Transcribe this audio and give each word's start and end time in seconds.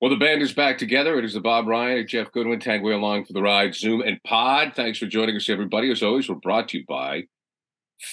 Well, 0.00 0.10
the 0.10 0.16
band 0.16 0.42
is 0.42 0.52
back 0.52 0.76
together. 0.76 1.18
It 1.18 1.24
is 1.24 1.34
the 1.34 1.40
Bob 1.40 1.66
Ryan 1.66 1.98
and 1.98 2.08
Jeff 2.08 2.30
Goodman 2.32 2.60
tag 2.60 2.82
way 2.82 2.92
along 2.92 3.24
for 3.24 3.32
the 3.32 3.40
ride, 3.40 3.74
Zoom 3.74 4.02
and 4.02 4.22
Pod. 4.24 4.72
Thanks 4.74 4.98
for 4.98 5.06
joining 5.06 5.36
us, 5.36 5.48
everybody. 5.48 5.90
As 5.90 6.02
always, 6.02 6.28
we're 6.28 6.34
brought 6.34 6.68
to 6.70 6.78
you 6.78 6.84
by 6.86 7.24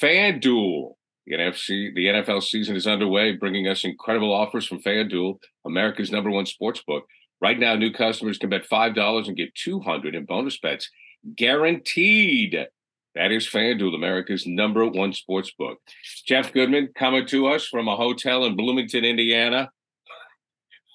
FanDuel. 0.02 0.94
The 1.26 1.36
NFC, 1.36 1.94
the 1.94 2.06
NFL 2.06 2.44
season 2.44 2.76
is 2.76 2.88
underway, 2.88 3.34
bringing 3.34 3.68
us 3.68 3.84
incredible 3.84 4.34
offers 4.34 4.66
from 4.68 4.82
FanDuel, 4.82 5.40
America's 5.66 6.12
number 6.12 6.30
one 6.30 6.46
sports 6.46 6.82
book. 6.86 7.06
Right 7.42 7.59
now, 7.59 7.76
new 7.76 7.92
customers 7.92 8.38
can 8.38 8.50
bet 8.50 8.66
five 8.66 8.96
dollars 8.96 9.28
and 9.28 9.36
get 9.36 9.54
two 9.56 9.80
hundred 9.80 10.16
in 10.16 10.26
bonus 10.26 10.59
bets, 10.59 10.90
guaranteed. 11.36 12.68
That 13.16 13.32
is 13.32 13.48
FanDuel, 13.50 13.96
America's 13.96 14.46
number 14.48 14.86
one 14.88 15.14
sports 15.14 15.52
book. 15.58 15.80
Jeff 16.26 16.54
Goodman 16.54 16.90
coming 16.96 17.26
to 17.28 17.48
us 17.48 17.68
from 17.68 17.88
a 17.88 17.96
hotel 17.96 18.46
in 18.46 18.56
Bloomington, 18.56 19.04
Indiana. 19.04 19.72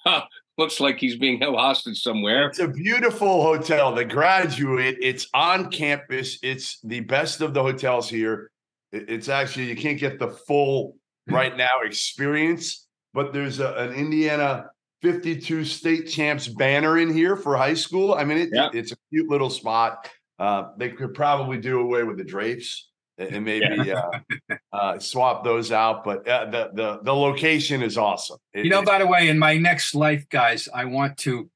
Looks 0.57 0.79
like 0.79 0.97
he's 0.97 1.15
being 1.17 1.39
held 1.39 1.55
hostage 1.55 2.01
somewhere. 2.01 2.47
It's 2.47 2.57
a 2.59 2.67
beautiful 2.67 3.43
hotel. 3.43 3.93
The 3.93 4.05
graduate, 4.05 4.97
it's 5.01 5.27
on 5.35 5.69
campus. 5.69 6.39
It's 6.41 6.79
the 6.83 7.01
best 7.01 7.41
of 7.41 7.53
the 7.53 7.61
hotels 7.61 8.09
here. 8.09 8.49
It's 8.91 9.29
actually, 9.29 9.65
you 9.65 9.75
can't 9.75 9.99
get 9.99 10.17
the 10.17 10.29
full 10.29 10.95
right 11.27 11.55
now 11.55 11.81
experience, 11.83 12.87
but 13.13 13.33
there's 13.33 13.59
a, 13.59 13.73
an 13.75 13.93
Indiana 13.93 14.65
52 15.03 15.63
state 15.63 16.07
champs 16.09 16.47
banner 16.47 16.97
in 16.97 17.13
here 17.13 17.35
for 17.35 17.55
high 17.55 17.75
school. 17.75 18.15
I 18.15 18.23
mean, 18.23 18.39
it, 18.39 18.49
Yeah. 18.51 18.69
it's 18.73 18.91
a 18.91 18.95
cute 19.11 19.29
little 19.29 19.51
spot. 19.51 20.09
Uh, 20.39 20.69
they 20.77 20.89
could 20.89 21.13
probably 21.13 21.57
do 21.59 21.79
away 21.81 22.01
with 22.03 22.17
the 22.17 22.23
drapes 22.23 22.86
and 23.17 23.43
maybe 23.45 23.91
uh, 23.91 24.09
uh, 24.73 24.99
swap 24.99 25.43
those 25.43 25.71
out, 25.71 26.03
but 26.03 26.27
uh, 26.27 26.45
the, 26.45 26.69
the, 26.73 26.99
the 27.03 27.13
location 27.13 27.81
is 27.81 27.97
awesome. 27.97 28.37
It- 28.53 28.65
You 28.65 28.69
know, 28.71 28.83
by 28.83 28.99
the 28.99 29.07
way, 29.07 29.27
in 29.27 29.39
my 29.39 29.57
next 29.57 29.95
life, 29.95 30.27
guys, 30.29 30.69
I 30.73 30.85
want 30.85 31.17
to 31.19 31.49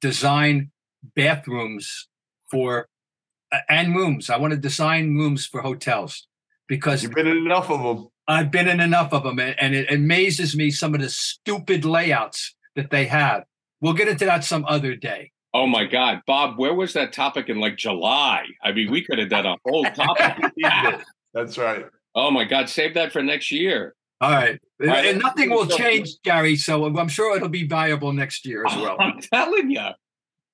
design 0.00 0.70
bathrooms 1.14 2.08
for 2.50 2.88
uh, 3.52 3.58
and 3.68 3.94
rooms. 3.94 4.28
I 4.30 4.36
want 4.38 4.52
to 4.52 4.58
design 4.58 5.14
rooms 5.16 5.46
for 5.46 5.62
hotels 5.62 6.26
because 6.68 7.02
you've 7.02 7.12
been 7.12 7.26
in 7.26 7.36
enough 7.38 7.70
of 7.70 7.82
them. 7.82 8.08
I've 8.28 8.50
been 8.50 8.66
in 8.68 8.80
enough 8.80 9.12
of 9.12 9.22
them, 9.22 9.38
and 9.38 9.54
and 9.58 9.74
it 9.74 9.90
amazes 9.90 10.56
me 10.56 10.70
some 10.70 10.94
of 10.94 11.00
the 11.00 11.08
stupid 11.08 11.84
layouts 11.84 12.54
that 12.74 12.90
they 12.90 13.06
have. 13.06 13.44
We'll 13.80 13.92
get 13.94 14.08
into 14.08 14.24
that 14.26 14.42
some 14.44 14.64
other 14.68 14.96
day. 14.96 15.30
Oh 15.56 15.66
my 15.66 15.84
God, 15.84 16.20
Bob, 16.26 16.58
where 16.58 16.74
was 16.74 16.92
that 16.92 17.14
topic 17.14 17.48
in 17.48 17.58
like 17.58 17.76
July? 17.78 18.44
I 18.62 18.72
mean, 18.72 18.90
we 18.90 19.02
could 19.02 19.18
have 19.18 19.30
done 19.30 19.46
a 19.46 19.56
whole 19.64 19.84
topic. 19.94 20.52
That's 21.32 21.56
right. 21.56 21.86
oh 22.14 22.30
my 22.30 22.44
God, 22.44 22.68
save 22.68 22.92
that 22.92 23.10
for 23.10 23.22
next 23.22 23.50
year. 23.50 23.94
All 24.20 24.30
right, 24.30 24.60
All 24.82 24.86
right, 24.88 25.06
and 25.06 25.18
nothing 25.18 25.48
will 25.48 25.66
change, 25.66 26.10
Gary. 26.24 26.56
So 26.56 26.84
I'm 26.84 27.08
sure 27.08 27.34
it'll 27.34 27.48
be 27.48 27.66
viable 27.66 28.12
next 28.12 28.44
year 28.44 28.66
as 28.66 28.76
well. 28.76 28.98
I'm 29.00 29.18
telling 29.32 29.70
you, 29.70 29.86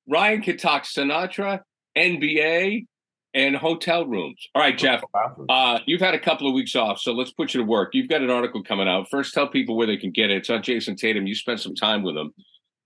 Ryan 0.08 0.40
could 0.40 0.60
talk 0.60 0.84
Sinatra, 0.84 1.62
NBA, 1.98 2.86
and 3.34 3.56
hotel 3.56 4.06
rooms. 4.06 4.46
All 4.54 4.62
right, 4.62 4.78
Jeff, 4.78 5.02
uh, 5.48 5.80
you've 5.86 6.00
had 6.00 6.14
a 6.14 6.20
couple 6.20 6.46
of 6.46 6.54
weeks 6.54 6.76
off, 6.76 7.00
so 7.00 7.12
let's 7.12 7.32
put 7.32 7.54
you 7.54 7.60
to 7.60 7.66
work. 7.66 7.90
You've 7.92 8.08
got 8.08 8.22
an 8.22 8.30
article 8.30 8.62
coming 8.62 8.86
out. 8.86 9.10
First, 9.10 9.34
tell 9.34 9.48
people 9.48 9.76
where 9.76 9.88
they 9.88 9.96
can 9.96 10.12
get 10.12 10.30
it. 10.30 10.36
It's 10.36 10.50
on 10.50 10.62
Jayson 10.62 10.94
Tatum. 10.94 11.26
You 11.26 11.34
spent 11.34 11.58
some 11.58 11.74
time 11.74 12.04
with 12.04 12.16
him. 12.16 12.32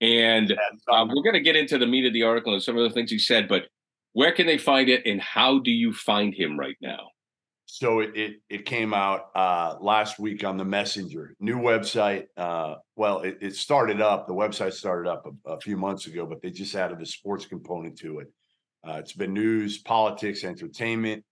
And 0.01 0.51
uh, 0.51 1.05
we're 1.07 1.23
going 1.23 1.33
to 1.33 1.41
get 1.41 1.55
into 1.55 1.77
the 1.77 1.87
meat 1.87 2.05
of 2.05 2.13
the 2.13 2.23
article 2.23 2.53
and 2.53 2.61
some 2.61 2.77
of 2.77 2.83
the 2.83 2.89
things 2.89 3.09
he 3.09 3.17
said, 3.17 3.47
but 3.47 3.63
where 4.13 4.31
can 4.31 4.45
they 4.45 4.57
find 4.57 4.89
it 4.89 5.05
and 5.05 5.21
how 5.21 5.59
do 5.59 5.71
you 5.71 5.93
find 5.93 6.33
him 6.33 6.59
right 6.59 6.77
now? 6.81 7.09
So 7.69 7.99
it, 7.99 8.15
it 8.15 8.41
it 8.49 8.65
came 8.65 8.93
out 8.93 9.29
uh, 9.35 9.75
last 9.81 10.19
week 10.19 10.45
on 10.45 10.55
the 10.55 10.63
Messenger 10.63 11.35
new 11.41 11.57
website. 11.57 12.27
Uh, 12.37 12.75
well, 12.95 13.19
it, 13.21 13.37
it 13.41 13.55
started 13.55 13.99
up. 13.99 14.25
The 14.25 14.33
website 14.33 14.71
started 14.71 15.09
up 15.09 15.27
a, 15.27 15.51
a 15.51 15.59
few 15.59 15.75
months 15.75 16.07
ago, 16.07 16.25
but 16.25 16.41
they 16.41 16.49
just 16.49 16.73
added 16.75 16.99
the 16.99 17.05
sports 17.05 17.45
component 17.45 17.97
to 17.99 18.19
it. 18.19 18.31
Uh, 18.87 18.93
it's 18.93 19.11
been 19.11 19.33
news, 19.33 19.79
politics, 19.79 20.45
entertainment. 20.45 21.25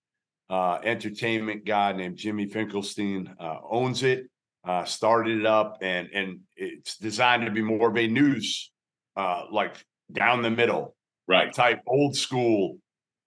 Uh, 0.49 0.79
entertainment 0.83 1.65
guy 1.65 1.93
named 1.93 2.17
Jimmy 2.17 2.47
Finkelstein 2.47 3.33
uh, 3.39 3.57
owns 3.67 4.03
it. 4.03 4.27
Uh, 4.65 4.83
started 4.83 5.39
it 5.41 5.45
up, 5.45 5.77
and 5.81 6.09
and 6.13 6.39
it's 6.55 6.97
designed 6.97 7.45
to 7.45 7.51
be 7.51 7.61
more 7.61 7.89
of 7.89 7.97
a 7.97 8.07
news, 8.07 8.71
uh, 9.15 9.43
like 9.51 9.75
down 10.11 10.41
the 10.41 10.49
middle, 10.49 10.95
Right. 11.27 11.53
type 11.53 11.81
old 11.85 12.15
school 12.15 12.77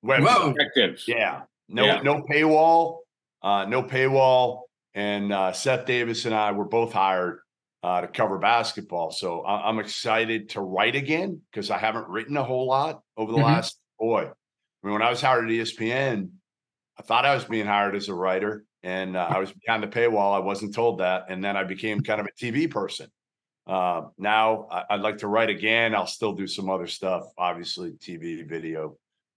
website. 0.04 0.24
Yeah. 1.06 1.42
No, 1.68 1.84
Yeah. 1.84 2.00
no 2.02 2.22
paywall, 2.22 2.98
uh, 3.42 3.66
no 3.66 3.82
paywall. 3.84 4.62
And 4.94 5.32
uh, 5.32 5.52
Seth 5.52 5.86
Davis 5.86 6.24
and 6.24 6.34
I 6.34 6.50
were 6.52 6.64
both 6.64 6.92
hired 6.92 7.40
uh, 7.84 8.00
to 8.00 8.08
cover 8.08 8.38
basketball. 8.38 9.12
So 9.12 9.42
I- 9.42 9.68
I'm 9.68 9.78
excited 9.78 10.48
to 10.50 10.60
write 10.60 10.96
again 10.96 11.40
because 11.52 11.70
I 11.70 11.78
haven't 11.78 12.08
written 12.08 12.36
a 12.36 12.42
whole 12.42 12.66
lot 12.66 13.02
over 13.16 13.30
the 13.30 13.38
Mhm. 13.38 13.44
last 13.44 13.78
boy. 14.00 14.22
I 14.22 14.86
mean, 14.86 14.94
when 14.94 15.02
I 15.02 15.10
was 15.10 15.20
hired 15.20 15.44
at 15.44 15.50
ESPN, 15.52 16.32
I 16.98 17.02
thought 17.02 17.24
I 17.24 17.34
was 17.34 17.44
being 17.44 17.66
hired 17.66 17.94
as 17.94 18.08
a 18.08 18.14
writer, 18.14 18.64
and 18.82 19.16
uh, 19.16 19.26
I 19.28 19.38
was 19.38 19.52
behind 19.52 19.82
the 19.82 19.88
paywall. 19.88 20.34
I 20.34 20.38
wasn't 20.40 20.74
told 20.74 20.98
that, 21.00 21.26
and 21.28 21.42
then 21.42 21.56
I 21.56 21.64
became 21.64 22.00
kind 22.00 22.20
of 22.20 22.26
a 22.26 22.32
TV 22.44 22.70
person. 22.70 23.08
Uh, 23.66 24.02
now 24.16 24.66
I- 24.70 24.84
I'd 24.90 25.00
like 25.00 25.18
to 25.18 25.28
write 25.28 25.50
again. 25.50 25.94
I'll 25.94 26.06
still 26.06 26.32
do 26.32 26.46
some 26.46 26.70
other 26.70 26.86
stuff, 26.86 27.24
obviously 27.36 27.92
TV, 27.92 28.42
video, 28.48 28.96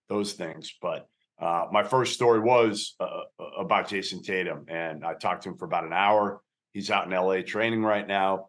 those 0.10 0.34
things. 0.34 0.74
But 0.82 1.08
uh, 1.40 1.66
my 1.72 1.84
first 1.84 2.14
story 2.14 2.40
was 2.40 2.96
uh, 3.00 3.22
about 3.58 3.90
Jayson 3.90 4.22
Tatum, 4.24 4.66
and 4.68 5.04
I 5.04 5.16
talked 5.16 5.44
to 5.44 5.50
him 5.50 5.58
for 5.58 5.66
about 5.66 5.86
an 5.86 5.94
hour. 5.94 6.42
He's 6.72 6.92
out 6.92 7.06
in 7.06 7.12
LA 7.12 7.42
training 7.42 7.84
right 7.84 8.08
now, 8.08 8.48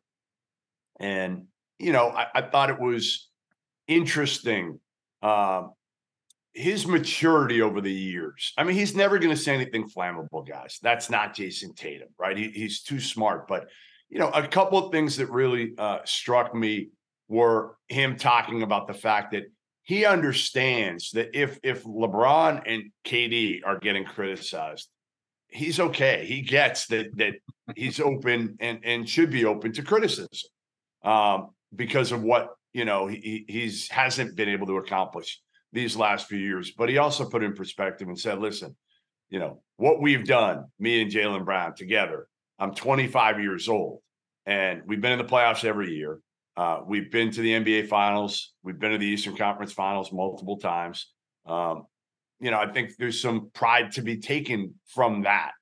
and 1.01 1.47
you 1.79 1.93
know 1.93 2.09
I, 2.09 2.27
I 2.35 2.43
thought 2.43 2.71
it 2.71 2.79
was 2.79 3.29
interesting. 3.89 4.79
Um, 5.23 5.73
his 6.55 6.87
maturity 6.87 7.63
over 7.63 7.81
the 7.81 7.93
years. 7.93 8.53
I 8.59 8.65
mean, 8.65 8.77
he's 8.77 8.95
never 8.95 9.19
going 9.19 9.35
to 9.35 9.41
say 9.41 9.55
anything 9.55 9.89
flammable, 9.89 10.47
guys. 10.47 10.79
That's 10.83 11.09
not 11.09 11.35
Jayson 11.35 11.75
Tatum, 11.75 12.09
right? 12.19 12.37
He, 12.37 12.49
he's 12.49 12.83
too 12.83 13.01
smart. 13.01 13.49
But 13.49 13.69
you 14.09 14.19
know, 14.19 14.29
a 14.29 14.47
couple 14.47 14.79
of 14.79 14.93
things 14.93 15.17
that 15.17 15.31
really 15.31 15.73
uh, 15.79 16.01
struck 16.05 16.55
me 16.55 16.89
were 17.29 17.77
him 17.89 18.17
talking 18.17 18.63
about 18.63 18.87
the 18.87 18.95
fact 18.95 19.33
that 19.33 19.45
he 19.83 20.05
understands 20.05 21.11
that 21.13 21.31
if 21.35 21.59
if 21.63 21.85
LeBron 21.85 22.63
and 22.67 22.91
KD 23.07 23.61
are 23.65 23.79
getting 23.79 24.05
criticized, 24.05 24.89
he's 25.49 25.81
okay. 25.81 26.27
He 26.27 26.43
gets 26.43 26.87
that 26.89 27.17
that 27.17 27.35
he's 27.75 27.99
open 28.01 28.57
and 28.61 28.81
and 28.85 29.09
should 29.09 29.31
be 29.31 29.47
open 29.47 29.73
to 29.73 29.83
criticism. 29.83 30.29
Um, 31.03 31.49
because 31.75 32.13
of 32.13 32.23
what 32.23 32.51
you 32.75 32.85
know 32.85 33.07
he 33.07 33.47
he's 33.49 33.89
hasn't 33.89 34.37
been 34.37 34.51
able 34.51 34.67
to 34.67 34.77
accomplish 34.77 35.41
these 35.73 35.97
last 35.97 36.29
few 36.29 36.39
years. 36.39 36.73
But 36.73 36.89
he 36.89 36.99
also 36.99 37.29
put 37.29 37.43
in 37.43 37.55
perspective 37.55 38.09
and 38.09 38.19
said, 38.19 38.39
"Listen, 38.39 38.77
you 39.31 39.39
know 39.39 39.63
what 39.77 40.01
we've 40.01 40.27
done, 40.27 40.67
me 40.79 41.03
and 41.03 41.11
Jaylen 41.11 41.45
Brown 41.45 41.75
together. 41.75 42.29
I'm 42.59 42.75
25 42.75 43.41
years 43.41 43.69
old, 43.69 44.01
and 44.47 44.83
we've 44.87 45.01
been 45.01 45.13
in 45.13 45.19
the 45.19 45.25
playoffs 45.25 45.65
every 45.65 45.95
year. 45.95 46.21
Uh, 46.57 46.81
we've 46.87 47.11
been 47.11 47.31
to 47.31 47.41
the 47.41 47.53
NBA 47.53 47.89
Finals. 47.89 48.53
We've 48.63 48.79
been 48.79 48.93
to 48.93 48.99
the 48.99 49.07
Eastern 49.07 49.37
Conference 49.37 49.73
Finals 49.73 50.13
multiple 50.13 50.59
times. 50.59 51.09
Um, 51.47 51.87
you 52.41 52.51
know, 52.51 52.59
I 52.59 52.71
think 52.71 52.97
there's 52.99 53.21
some 53.21 53.51
pride 53.55 53.93
to 53.93 54.03
be 54.03 54.19
taken 54.19 54.75
from 54.87 55.23
that. 55.23 55.53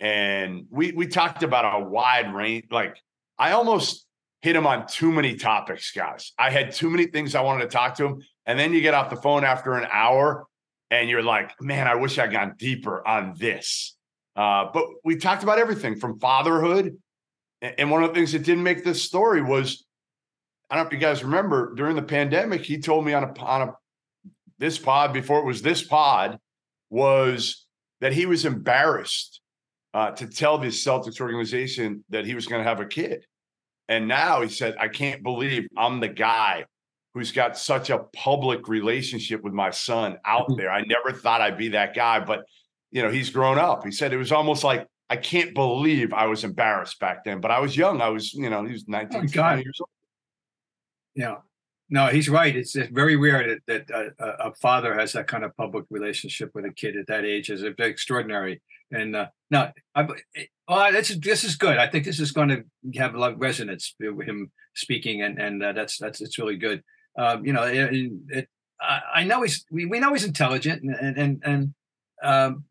And 0.00 0.66
we 0.70 0.92
we 0.92 1.06
talked 1.06 1.42
about 1.42 1.80
a 1.80 1.84
wide 1.84 2.34
range. 2.34 2.66
Like 2.70 2.98
I 3.38 3.52
almost 3.52 4.06
hit 4.42 4.54
him 4.54 4.66
on 4.66 4.86
too 4.86 5.10
many 5.10 5.36
topics, 5.36 5.92
guys. 5.92 6.32
I 6.38 6.50
had 6.50 6.72
too 6.72 6.90
many 6.90 7.06
things 7.06 7.34
I 7.34 7.40
wanted 7.40 7.62
to 7.62 7.68
talk 7.70 7.94
to 7.96 8.06
him. 8.06 8.22
And 8.46 8.58
then 8.58 8.72
you 8.72 8.80
get 8.80 8.94
off 8.94 9.10
the 9.10 9.16
phone 9.16 9.44
after 9.44 9.74
an 9.74 9.88
hour 9.90 10.46
and 10.90 11.08
you're 11.08 11.22
like, 11.22 11.50
man, 11.60 11.86
I 11.86 11.94
wish 11.94 12.18
I'd 12.18 12.32
gone 12.32 12.54
deeper 12.58 13.06
on 13.06 13.34
this. 13.38 13.96
Uh, 14.36 14.66
but 14.72 14.84
we 15.04 15.16
talked 15.16 15.42
about 15.42 15.58
everything 15.58 15.96
from 15.98 16.18
fatherhood. 16.18 16.96
And 17.62 17.90
one 17.90 18.02
of 18.02 18.10
the 18.10 18.14
things 18.14 18.32
that 18.32 18.44
didn't 18.44 18.62
make 18.62 18.84
this 18.84 19.02
story 19.02 19.40
was 19.40 19.84
I 20.70 20.76
don't 20.76 20.84
know 20.84 20.88
if 20.88 20.92
you 20.92 20.98
guys 20.98 21.22
remember 21.22 21.74
during 21.74 21.96
the 21.96 22.02
pandemic, 22.02 22.62
he 22.62 22.78
told 22.78 23.04
me 23.04 23.12
on 23.12 23.24
a 23.24 23.40
on 23.40 23.68
a 23.68 23.74
this 24.58 24.78
pod 24.78 25.12
before 25.12 25.38
it 25.40 25.44
was 25.44 25.62
this 25.62 25.82
pod 25.82 26.38
was 26.90 27.66
that 28.00 28.12
he 28.12 28.26
was 28.26 28.44
embarrassed 28.44 29.40
uh, 29.94 30.10
to 30.12 30.26
tell 30.26 30.58
the 30.58 30.68
Celtics 30.68 31.20
organization 31.20 32.04
that 32.08 32.26
he 32.26 32.34
was 32.34 32.46
going 32.46 32.62
to 32.62 32.68
have 32.68 32.80
a 32.80 32.86
kid. 32.86 33.24
And 33.88 34.08
now 34.08 34.40
he 34.42 34.48
said, 34.48 34.74
I 34.78 34.88
can't 34.88 35.22
believe 35.22 35.68
I'm 35.76 36.00
the 36.00 36.08
guy 36.08 36.64
who's 37.14 37.32
got 37.32 37.56
such 37.56 37.90
a 37.90 37.98
public 38.12 38.68
relationship 38.68 39.42
with 39.42 39.52
my 39.52 39.70
son 39.70 40.18
out 40.24 40.48
mm-hmm. 40.48 40.56
there. 40.56 40.70
I 40.70 40.82
never 40.82 41.16
thought 41.16 41.40
I'd 41.40 41.56
be 41.56 41.68
that 41.68 41.94
guy, 41.94 42.20
but 42.20 42.44
you 42.90 43.02
know, 43.02 43.10
he's 43.10 43.30
grown 43.30 43.58
up. 43.58 43.84
He 43.84 43.90
said 43.90 44.12
it 44.12 44.18
was 44.18 44.32
almost 44.32 44.64
like 44.64 44.86
I 45.10 45.16
can't 45.16 45.54
believe 45.54 46.12
I 46.12 46.26
was 46.26 46.44
embarrassed 46.44 46.98
back 46.98 47.24
then, 47.24 47.40
but 47.40 47.50
I 47.50 47.60
was 47.60 47.76
young. 47.76 48.00
I 48.00 48.08
was, 48.08 48.32
you 48.34 48.50
know, 48.50 48.64
he 48.64 48.72
was 48.72 48.88
19 48.88 49.30
oh, 49.38 49.54
years 49.54 49.80
old. 49.80 49.90
Yeah. 51.14 51.36
No, 51.90 52.06
he's 52.06 52.28
right. 52.28 52.56
It's, 52.56 52.74
it's 52.74 52.90
very 52.90 53.14
rare 53.14 53.58
that, 53.68 53.86
that 53.88 54.12
a, 54.18 54.48
a, 54.48 54.54
father 54.54 54.98
has 54.98 55.12
that 55.12 55.28
kind 55.28 55.44
of 55.44 55.54
public 55.56 55.84
relationship 55.90 56.50
with 56.54 56.64
a 56.64 56.72
kid 56.72 56.96
at 56.96 57.06
that 57.08 57.24
age. 57.24 57.50
is 57.50 57.62
extraordinary. 57.62 58.62
And 58.90 59.14
uh, 59.14 59.26
no, 59.50 59.70
I, 59.94 60.06
well, 60.68 60.92
this 60.92 61.10
is 61.10 61.20
this 61.20 61.44
is 61.44 61.56
good. 61.56 61.78
I 61.78 61.88
think 61.88 62.04
this 62.04 62.20
is 62.20 62.32
going 62.32 62.48
to 62.48 62.64
have 62.98 63.14
a 63.14 63.18
lot 63.18 63.32
of 63.32 63.40
resonance 63.40 63.94
with 64.00 64.26
him 64.26 64.50
speaking, 64.74 65.22
and 65.22 65.38
and 65.38 65.62
uh, 65.62 65.72
that's 65.72 65.98
that's 65.98 66.20
it's 66.20 66.38
really 66.38 66.56
good. 66.56 66.82
Um, 67.16 67.44
you 67.44 67.52
know, 67.52 67.62
it, 67.64 68.12
it, 68.28 68.48
I, 68.80 69.24
know 69.24 69.42
he's 69.42 69.64
we, 69.70 69.86
we 69.86 70.00
know 70.00 70.12
he's 70.12 70.24
intelligent, 70.24 70.82
and 70.82 71.16
and 71.16 71.42
and 71.44 71.74
um, 72.22 72.64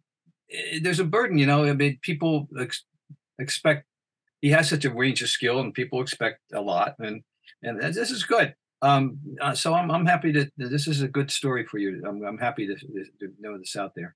it, 0.49 0.83
there's 0.83 0.99
a 0.99 1.05
burden. 1.05 1.37
You 1.37 1.45
know, 1.45 1.65
I 1.65 1.73
mean, 1.73 1.99
people 2.01 2.47
ex- 2.59 2.85
expect 3.39 3.85
he 4.41 4.49
has 4.49 4.69
such 4.69 4.85
a 4.85 4.93
range 4.93 5.21
of 5.21 5.29
skill, 5.29 5.59
and 5.59 5.73
people 5.73 6.01
expect 6.01 6.39
a 6.53 6.61
lot, 6.61 6.95
and 6.99 7.23
and 7.61 7.81
this 7.81 8.11
is 8.11 8.23
good. 8.23 8.53
Um, 8.81 9.17
uh, 9.39 9.53
so 9.53 9.73
I'm 9.73 9.89
I'm 9.89 10.05
happy 10.05 10.31
that 10.33 10.51
this 10.57 10.87
is 10.87 11.01
a 11.01 11.07
good 11.07 11.31
story 11.31 11.65
for 11.65 11.77
you. 11.77 12.03
I'm 12.05 12.23
I'm 12.23 12.37
happy 12.37 12.67
to, 12.67 12.75
to 12.75 13.33
know 13.39 13.57
this 13.57 13.75
out 13.75 13.93
there. 13.95 14.15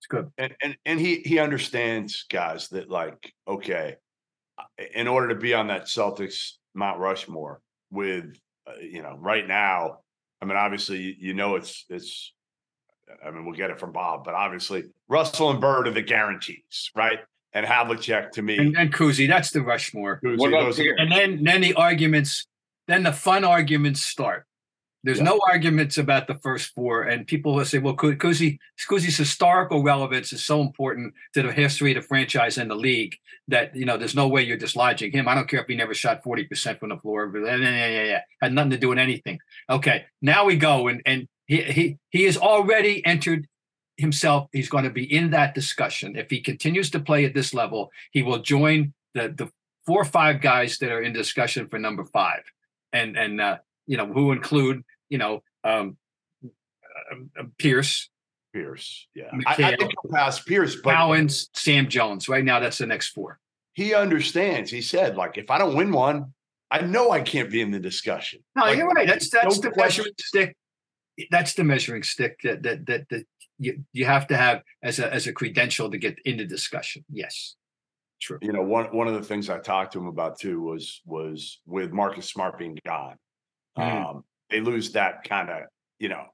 It's 0.00 0.08
good. 0.08 0.30
And 0.36 0.54
and 0.62 0.76
and 0.84 1.00
he 1.00 1.20
he 1.20 1.38
understands, 1.38 2.26
guys, 2.28 2.68
that 2.70 2.90
like 2.90 3.32
okay, 3.46 3.96
in 4.94 5.08
order 5.08 5.28
to 5.28 5.36
be 5.36 5.54
on 5.54 5.68
that 5.68 5.84
Celtics 5.84 6.54
Mount 6.74 6.98
Rushmore 6.98 7.60
with 7.90 8.36
uh, 8.66 8.72
you 8.80 9.02
know 9.02 9.16
right 9.18 9.46
now, 9.46 9.98
I 10.40 10.44
mean 10.44 10.56
obviously 10.56 11.16
you 11.18 11.34
know 11.34 11.56
it's 11.56 11.84
it's 11.88 12.32
I 13.24 13.30
mean 13.30 13.44
we'll 13.44 13.56
get 13.56 13.70
it 13.70 13.78
from 13.78 13.92
Bob, 13.92 14.24
but 14.24 14.34
obviously 14.34 14.84
Russell 15.08 15.50
and 15.50 15.60
Bird 15.60 15.88
are 15.88 15.92
the 15.92 16.02
guarantees, 16.02 16.90
right? 16.94 17.20
And 17.52 17.64
Havlicek 17.64 18.32
to 18.32 18.42
me 18.42 18.58
and, 18.58 18.76
and 18.76 18.92
Cousy, 18.92 19.28
that's 19.28 19.50
the 19.50 19.62
Rushmore. 19.62 20.20
Cousy, 20.24 20.90
and 20.96 21.12
then 21.12 21.44
then 21.44 21.60
the 21.60 21.74
arguments 21.74 22.46
then 22.86 23.02
the 23.02 23.12
fun 23.12 23.44
arguments 23.44 24.02
start. 24.02 24.46
There's 25.04 25.18
yeah. 25.18 25.24
no 25.24 25.40
arguments 25.48 25.98
about 25.98 26.26
the 26.26 26.34
first 26.36 26.74
four, 26.74 27.02
and 27.02 27.26
people 27.26 27.54
will 27.54 27.64
say, 27.64 27.78
"Well, 27.78 27.94
Cousy, 27.94 28.58
Cousy's 28.88 29.16
historical 29.16 29.82
relevance 29.82 30.32
is 30.32 30.44
so 30.44 30.60
important 30.62 31.14
to 31.34 31.42
the 31.42 31.52
history 31.52 31.94
of 31.94 32.02
the 32.02 32.08
franchise 32.08 32.58
and 32.58 32.70
the 32.70 32.74
league 32.74 33.16
that 33.48 33.76
you 33.76 33.84
know 33.84 33.96
there's 33.98 34.14
no 34.14 34.26
way 34.28 34.42
you're 34.42 34.56
dislodging 34.56 35.12
him. 35.12 35.28
I 35.28 35.34
don't 35.34 35.48
care 35.48 35.60
if 35.60 35.68
he 35.68 35.76
never 35.76 35.94
shot 35.94 36.24
forty 36.24 36.44
percent 36.44 36.80
from 36.80 36.88
the 36.88 36.96
floor. 36.96 37.30
Yeah, 37.34 37.56
yeah, 37.56 37.88
yeah, 37.88 38.04
yeah, 38.04 38.20
had 38.40 38.52
nothing 38.52 38.70
to 38.70 38.78
do 38.78 38.88
with 38.88 38.98
anything. 38.98 39.38
Okay, 39.68 40.06
now 40.22 40.46
we 40.46 40.56
go, 40.56 40.88
and 40.88 41.02
and 41.04 41.28
he 41.46 41.62
he 41.62 41.98
he 42.10 42.24
has 42.24 42.38
already 42.38 43.04
entered 43.04 43.46
himself. 43.98 44.48
He's 44.52 44.70
going 44.70 44.84
to 44.84 44.90
be 44.90 45.04
in 45.04 45.30
that 45.30 45.54
discussion. 45.54 46.16
If 46.16 46.30
he 46.30 46.40
continues 46.40 46.90
to 46.90 47.00
play 47.00 47.26
at 47.26 47.34
this 47.34 47.52
level, 47.52 47.90
he 48.10 48.22
will 48.22 48.38
join 48.38 48.94
the 49.12 49.28
the 49.28 49.50
four 49.86 50.00
or 50.00 50.06
five 50.06 50.40
guys 50.40 50.78
that 50.78 50.90
are 50.90 51.02
in 51.02 51.12
discussion 51.12 51.68
for 51.68 51.78
number 51.78 52.06
five 52.06 52.42
and 52.94 53.18
and 53.18 53.40
uh, 53.40 53.58
you 53.86 53.98
know 53.98 54.06
who 54.06 54.32
include 54.32 54.82
you 55.14 55.18
know 55.18 55.42
um, 55.62 55.96
uh, 57.38 57.44
Pierce. 57.56 58.10
Pierce, 58.52 59.08
yeah, 59.16 59.30
McHale, 59.32 59.64
I, 59.64 59.72
I 59.72 59.76
think 59.76 59.90
he'll 59.90 60.12
pass 60.12 60.40
Pierce, 60.40 60.76
but 60.76 61.30
Sam 61.54 61.88
Jones. 61.88 62.28
Right 62.28 62.44
now, 62.44 62.60
that's 62.60 62.78
the 62.78 62.86
next 62.86 63.08
four. 63.08 63.40
He 63.72 63.94
understands. 63.94 64.70
He 64.70 64.80
said, 64.80 65.16
like, 65.16 65.36
if 65.36 65.50
I 65.50 65.58
don't 65.58 65.74
win 65.74 65.90
one, 65.90 66.32
I 66.70 66.82
know 66.82 67.10
I 67.10 67.20
can't 67.20 67.50
be 67.50 67.60
in 67.60 67.72
the 67.72 67.80
discussion. 67.80 68.44
No, 68.54 68.62
like, 68.62 68.78
you're 68.78 68.86
right. 68.86 69.08
That's 69.08 69.28
that's 69.30 69.56
no 69.56 69.62
the 69.62 69.70
question. 69.70 70.04
measuring 70.04 70.14
stick. 70.18 70.56
That's 71.32 71.54
the 71.54 71.64
measuring 71.64 72.04
stick 72.04 72.38
that 72.44 72.62
that 72.62 72.86
that 72.86 73.08
that 73.10 73.26
you, 73.58 73.84
you 73.92 74.04
have 74.04 74.28
to 74.28 74.36
have 74.36 74.62
as 74.84 75.00
a 75.00 75.12
as 75.12 75.26
a 75.26 75.32
credential 75.32 75.90
to 75.90 75.98
get 75.98 76.16
into 76.24 76.46
discussion. 76.46 77.04
Yes. 77.12 77.56
True. 78.20 78.38
You 78.40 78.52
know, 78.52 78.62
one 78.62 78.86
one 78.86 79.08
of 79.08 79.14
the 79.14 79.22
things 79.22 79.50
I 79.50 79.58
talked 79.58 79.94
to 79.94 79.98
him 79.98 80.06
about 80.06 80.38
too 80.38 80.60
was 80.60 81.02
was 81.04 81.60
with 81.66 81.92
Marcus 81.92 82.28
Smart 82.28 82.58
being 82.58 82.78
gone. 82.86 83.16
Mm-hmm. 83.76 84.16
Um, 84.16 84.24
they 84.54 84.60
lose 84.60 84.92
that 84.92 85.24
kind 85.24 85.50
of, 85.50 85.62
you 85.98 86.08
know, 86.08 86.24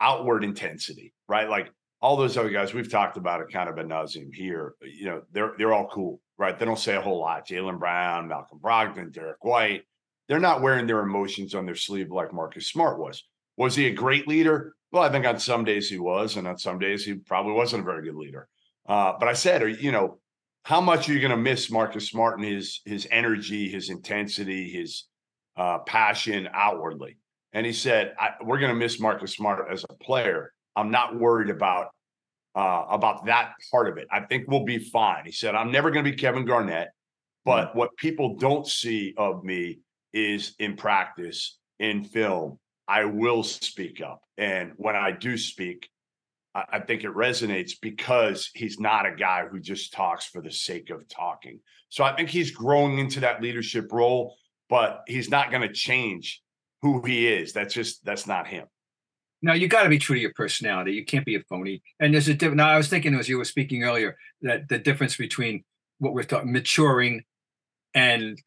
outward 0.00 0.42
intensity, 0.42 1.12
right? 1.28 1.48
Like 1.48 1.70
all 2.02 2.16
those 2.16 2.36
other 2.36 2.50
guys 2.50 2.74
we've 2.74 2.90
talked 2.90 3.16
about 3.16 3.40
it 3.40 3.52
kind 3.52 3.68
of 3.68 3.78
a 3.78 3.84
nauseum 3.84 4.34
here. 4.34 4.74
You 4.82 5.04
know, 5.04 5.22
they're 5.30 5.52
they're 5.56 5.72
all 5.72 5.88
cool, 5.88 6.20
right? 6.36 6.58
They 6.58 6.64
don't 6.64 6.78
say 6.78 6.96
a 6.96 7.00
whole 7.00 7.20
lot. 7.20 7.46
Jaylen 7.46 7.78
Brown, 7.78 8.26
Malcolm 8.26 8.58
Brogdon, 8.58 9.12
Derrick 9.12 9.44
White, 9.44 9.82
they're 10.28 10.40
not 10.40 10.62
wearing 10.62 10.88
their 10.88 11.00
emotions 11.00 11.54
on 11.54 11.64
their 11.64 11.76
sleeve 11.76 12.10
like 12.10 12.32
Marcus 12.32 12.66
Smart 12.66 12.98
was. 12.98 13.22
Was 13.56 13.76
he 13.76 13.86
a 13.86 13.92
great 13.92 14.26
leader? 14.26 14.74
Well, 14.90 15.04
I 15.04 15.10
think 15.10 15.26
on 15.26 15.38
some 15.38 15.64
days 15.64 15.88
he 15.88 15.98
was, 16.00 16.36
and 16.36 16.48
on 16.48 16.58
some 16.58 16.80
days 16.80 17.04
he 17.04 17.14
probably 17.14 17.52
wasn't 17.52 17.82
a 17.82 17.84
very 17.84 18.02
good 18.02 18.16
leader. 18.16 18.48
Uh, 18.88 19.12
but 19.20 19.28
I 19.28 19.34
said, 19.34 19.80
you 19.80 19.92
know, 19.92 20.18
how 20.64 20.80
much 20.80 21.08
are 21.08 21.12
you 21.12 21.20
going 21.20 21.30
to 21.30 21.36
miss 21.36 21.70
Marcus 21.70 22.08
Smart 22.08 22.40
and 22.40 22.48
his 22.48 22.80
his 22.84 23.06
energy, 23.12 23.68
his 23.68 23.90
intensity, 23.90 24.68
his 24.70 25.04
uh, 25.56 25.78
passion 25.78 26.48
outwardly? 26.52 27.16
And 27.52 27.66
he 27.66 27.72
said, 27.72 28.14
"We're 28.42 28.58
going 28.58 28.72
to 28.72 28.78
miss 28.78 29.00
Marcus 29.00 29.34
Smart 29.34 29.66
as 29.70 29.84
a 29.88 29.94
player. 29.94 30.52
I'm 30.76 30.90
not 30.90 31.18
worried 31.18 31.50
about 31.50 31.88
uh, 32.54 32.84
about 32.88 33.26
that 33.26 33.52
part 33.70 33.88
of 33.88 33.98
it. 33.98 34.08
I 34.10 34.20
think 34.20 34.48
we'll 34.48 34.64
be 34.64 34.78
fine." 34.78 35.24
He 35.24 35.32
said, 35.32 35.54
"I'm 35.54 35.72
never 35.72 35.90
going 35.90 36.04
to 36.04 36.10
be 36.10 36.16
Kevin 36.16 36.44
Garnett, 36.44 36.88
but 37.44 37.68
mm-hmm. 37.68 37.78
what 37.78 37.96
people 37.96 38.36
don't 38.36 38.66
see 38.66 39.14
of 39.16 39.44
me 39.44 39.80
is 40.12 40.54
in 40.58 40.76
practice, 40.76 41.58
in 41.78 42.04
film, 42.04 42.58
I 42.88 43.04
will 43.04 43.42
speak 43.42 44.00
up, 44.00 44.22
and 44.38 44.72
when 44.76 44.96
I 44.96 45.12
do 45.12 45.36
speak, 45.36 45.88
I 46.54 46.80
think 46.80 47.04
it 47.04 47.14
resonates 47.14 47.74
because 47.80 48.50
he's 48.54 48.80
not 48.80 49.06
a 49.06 49.14
guy 49.14 49.46
who 49.46 49.60
just 49.60 49.92
talks 49.92 50.26
for 50.26 50.42
the 50.42 50.50
sake 50.50 50.90
of 50.90 51.06
talking. 51.08 51.60
So 51.90 52.02
I 52.02 52.14
think 52.16 52.28
he's 52.28 52.50
growing 52.50 52.98
into 52.98 53.20
that 53.20 53.40
leadership 53.40 53.92
role, 53.92 54.34
but 54.68 55.02
he's 55.06 55.30
not 55.30 55.50
going 55.50 55.62
to 55.62 55.72
change 55.72 56.42
who 56.82 57.02
he 57.02 57.28
is. 57.28 57.52
That's 57.52 57.74
just 57.74 58.04
that's 58.04 58.26
not 58.26 58.46
him. 58.46 58.66
No, 59.42 59.52
you 59.54 59.68
got 59.68 59.84
to 59.84 59.88
be 59.88 59.98
true 59.98 60.16
to 60.16 60.20
your 60.20 60.34
personality. 60.34 60.92
You 60.92 61.04
can't 61.04 61.24
be 61.24 61.34
a 61.34 61.40
phony. 61.48 61.82
And 61.98 62.12
there's 62.12 62.28
a 62.28 62.34
different. 62.34 62.58
Now, 62.58 62.68
I 62.68 62.76
was 62.76 62.88
thinking 62.88 63.14
as 63.14 63.28
you 63.28 63.38
were 63.38 63.44
speaking 63.44 63.84
earlier 63.84 64.16
that 64.42 64.68
the 64.68 64.78
difference 64.78 65.16
between 65.16 65.64
what 65.98 66.12
we're 66.12 66.24
talking 66.24 66.52
maturing 66.52 67.24
and 67.94 68.38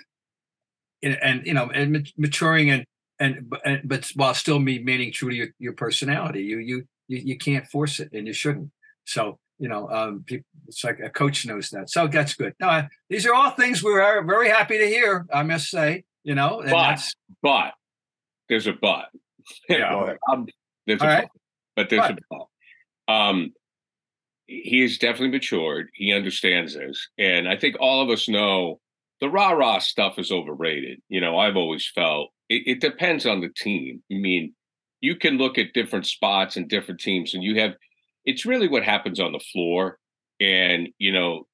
and 1.02 1.46
you 1.46 1.54
know 1.54 1.70
and 1.74 2.10
maturing 2.18 2.70
and 2.70 2.86
and 3.20 3.50
but, 3.50 3.62
but 3.84 4.12
while 4.16 4.34
still 4.34 4.60
remaining 4.60 5.12
true 5.12 5.30
to 5.30 5.36
your, 5.36 5.48
your 5.60 5.74
personality. 5.74 6.44
You 6.44 6.60
you 6.60 6.88
you, 7.08 7.18
you 7.18 7.38
can't 7.38 7.68
force 7.68 8.00
it 8.00 8.12
and 8.14 8.28
you 8.28 8.34
shouldn't. 8.34 8.72
So, 9.06 9.40
you 9.60 9.68
know, 9.68 9.90
um, 9.90 10.24
people, 10.26 10.46
it's 10.68 10.84
like 10.84 11.00
a 11.00 11.10
coach 11.10 11.46
knows 11.46 11.70
that. 11.72 11.90
So 11.90 12.08
that's 12.08 12.34
good. 12.34 12.54
No, 12.60 12.88
these 13.10 13.26
are 13.26 13.34
all 13.34 13.52
things 13.52 13.84
we're 13.84 14.24
very 14.24 14.50
happy 14.50 14.78
to 14.78 14.88
hear, 14.88 15.26
I 15.34 15.44
must 15.44 15.70
say, 15.70 16.06
you 16.24 16.36
know. 16.36 16.62
but, 16.70 17.02
but 17.42 17.74
there's 18.50 18.68
a 18.68 18.74
but. 18.74 19.06
Yeah. 19.68 20.14
um, 20.32 20.48
there's 20.88 21.02
all 21.02 21.08
a 21.08 21.12
right. 21.12 21.28
but, 21.76 21.90
but 21.90 21.90
there's 21.90 22.08
but. 22.08 22.12
a 22.12 22.46
but. 23.08 23.14
Um, 23.14 23.54
he 24.48 24.82
has 24.82 24.98
definitely 24.98 25.32
matured. 25.32 25.90
He 25.94 26.14
understands 26.14 26.76
this. 26.76 27.10
And 27.18 27.48
I 27.48 27.58
think 27.58 27.76
all 27.80 28.02
of 28.02 28.10
us 28.10 28.30
know 28.30 28.80
the 29.22 29.30
rah 29.30 29.52
rah 29.52 29.80
stuff 29.80 30.20
is 30.20 30.32
overrated. 30.32 31.02
You 31.10 31.22
know, 31.22 31.38
I've 31.38 31.56
always 31.56 31.90
felt 31.94 32.32
it, 32.50 32.64
it 32.66 32.82
depends 32.82 33.26
on 33.26 33.42
the 33.42 33.50
team. 33.50 34.04
I 34.12 34.16
mean, 34.16 34.54
you 35.02 35.16
can 35.16 35.38
look 35.38 35.58
at 35.58 35.74
different 35.74 36.06
spots 36.06 36.56
and 36.58 36.70
different 36.70 37.00
teams, 37.00 37.34
and 37.34 37.44
you 37.44 37.60
have 37.60 37.76
it's 38.26 38.46
really 38.46 38.68
what 38.68 38.84
happens 38.84 39.20
on 39.20 39.32
the 39.32 39.40
floor. 39.40 39.98
And 40.40 40.90
you 40.98 41.12
know, 41.12 41.48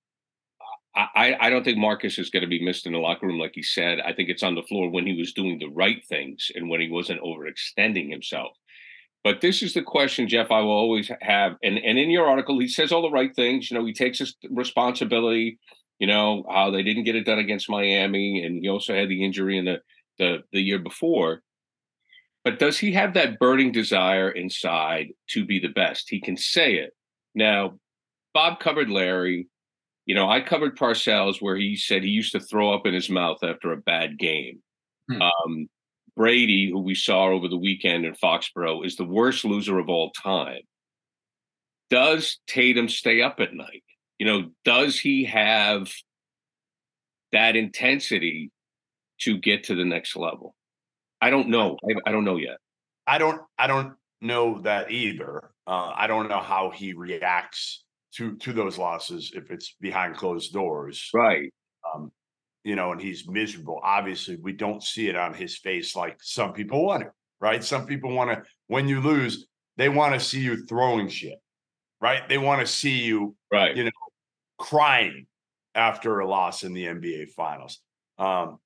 I, 0.96 1.36
I 1.40 1.50
don't 1.50 1.64
think 1.64 1.78
Marcus 1.78 2.18
is 2.18 2.30
going 2.30 2.42
to 2.42 2.48
be 2.48 2.64
missed 2.64 2.86
in 2.86 2.94
the 2.94 3.00
locker 3.00 3.28
room, 3.28 3.40
like 3.40 3.52
he 3.54 3.62
said. 3.62 4.00
I 4.00 4.12
think 4.12 4.30
it's 4.30 4.44
on 4.44 4.56
the 4.56 4.64
floor 4.64 4.90
when 4.90 5.06
he 5.06 5.18
was 5.18 5.34
doing 5.34 5.60
the 5.60 5.70
right 5.70 6.04
things 6.08 6.50
and 6.56 6.68
when 6.68 6.82
he 6.82 6.90
wasn't 6.90 7.22
overextending 7.22 8.10
himself. 8.10 8.58
But 9.24 9.42
this 9.42 9.62
is 9.62 9.74
the 9.74 9.84
question, 9.84 10.28
Jeff, 10.28 10.50
I 10.50 10.62
will 10.62 10.72
always 10.72 11.12
have. 11.22 11.54
And, 11.62 11.78
and 11.78 11.98
in 12.00 12.10
your 12.10 12.28
article, 12.28 12.60
he 12.60 12.68
says 12.68 12.92
all 12.92 13.02
the 13.02 13.12
right 13.12 13.36
things. 13.36 13.70
You 13.70 13.78
know, 13.78 13.86
he 13.86 13.94
takes 13.94 14.20
his 14.20 14.36
responsibility, 14.50 15.60
you 16.00 16.08
know, 16.08 16.44
how 16.50 16.72
they 16.72 16.84
didn't 16.84 17.04
get 17.04 17.16
it 17.16 17.26
done 17.26 17.40
against 17.40 17.70
Miami. 17.70 18.44
And 18.44 18.60
he 18.62 18.70
also 18.70 18.96
had 18.96 19.10
the 19.10 19.24
injury 19.24 19.58
in 19.58 19.66
the, 19.66 19.82
the, 20.18 20.44
the 20.52 20.62
year 20.62 20.80
before. 20.80 21.42
But 22.44 22.58
does 22.58 22.80
he 22.80 22.94
have 22.94 23.14
that 23.14 23.38
burning 23.38 23.72
desire 23.72 24.32
inside 24.32 25.10
to 25.32 25.46
be 25.46 25.60
the 25.60 25.68
best? 25.68 26.10
He 26.10 26.22
can 26.22 26.38
say 26.38 26.76
it. 26.76 26.94
Now, 27.36 27.78
Bob 28.34 28.60
covered 28.60 28.90
Larry 28.90 29.48
you 30.10 30.16
know, 30.16 30.28
I 30.28 30.42
covered 30.42 30.76
Parcells 30.76 31.40
where 31.40 31.56
he 31.56 31.76
said 31.76 32.02
he 32.02 32.10
used 32.10 32.32
to 32.32 32.40
throw 32.40 32.74
up 32.74 32.88
in 32.88 32.96
his 32.96 33.12
mouth 33.12 33.44
after 33.44 33.72
a 33.72 33.78
bad 33.78 34.18
game. 34.18 34.58
Hmm. 35.08 35.22
Um, 35.22 35.70
Brady, 36.18 36.72
who 36.72 36.80
we 36.80 36.96
saw 36.96 37.26
over 37.26 37.48
the 37.48 37.60
weekend 37.60 38.06
in 38.06 38.16
Foxborough, 38.16 38.84
is 38.84 38.96
the 38.96 39.06
worst 39.06 39.46
loser 39.46 39.78
of 39.78 39.88
all 39.88 40.10
time. 40.10 40.62
Does 41.92 42.40
Tatum 42.48 42.90
stay 42.90 43.22
up 43.22 43.40
at 43.40 43.54
night? 43.54 43.84
You 44.18 44.26
know, 44.26 44.50
does 44.66 45.00
he 45.00 45.26
have 45.26 45.92
that 47.32 47.56
intensity 47.56 48.50
to 49.20 49.38
get 49.38 49.66
to 49.66 49.76
the 49.76 49.86
next 49.86 50.16
level? 50.16 50.56
I 51.22 51.30
don't 51.30 51.50
know. 51.50 51.78
I, 51.88 52.10
I 52.10 52.12
don't 52.12 52.26
know 52.26 52.38
yet. 52.38 52.58
I 53.06 53.20
don't. 53.20 53.44
I 53.60 53.68
don't 53.68 53.94
know 54.22 54.60
that 54.62 54.90
either. 54.90 55.52
Uh, 55.68 55.94
I 55.96 56.08
don't 56.08 56.30
know 56.30 56.42
how 56.42 56.72
he 56.72 56.94
reacts 56.94 57.84
to 58.16 58.36
to 58.38 58.54
those 58.54 58.78
losses 58.78 59.32
if 59.36 59.52
it's 59.52 59.76
behind 59.80 60.16
closed 60.16 60.54
doors. 60.54 61.10
Right. 61.14 61.54
Um, 61.94 62.12
you 62.64 62.76
know, 62.76 62.92
and 62.92 63.02
he's 63.02 63.28
miserable. 63.28 63.80
Obviously, 63.84 64.38
we 64.42 64.54
don't 64.54 64.84
see 64.84 65.08
it 65.08 65.16
on 65.16 65.34
his 65.34 65.58
face 65.58 65.96
like 65.96 66.18
some 66.22 66.54
people 66.54 66.86
want 66.86 67.04
it, 67.04 67.10
right? 67.40 67.64
Some 67.64 67.86
people 67.86 68.14
want 68.14 68.32
to, 68.32 68.50
when 68.68 68.88
you 68.88 69.00
lose, 69.00 69.48
they 69.78 69.90
want 69.90 70.14
to 70.14 70.20
see 70.20 70.42
you 70.42 70.66
throwing 70.66 71.08
shit, 71.08 71.40
right? 72.02 72.28
They 72.28 72.38
want 72.38 72.60
to 72.62 72.68
see 72.68 73.00
you, 73.00 73.36
right? 73.52 73.76
You 73.76 73.86
know, 73.86 73.92
crying 74.58 75.26
after 75.74 76.20
a 76.20 76.28
loss 76.28 76.64
in 76.64 76.74
the 76.74 76.86
NBA 76.86 77.30
Finals. 77.30 77.80
Um, 78.18 78.60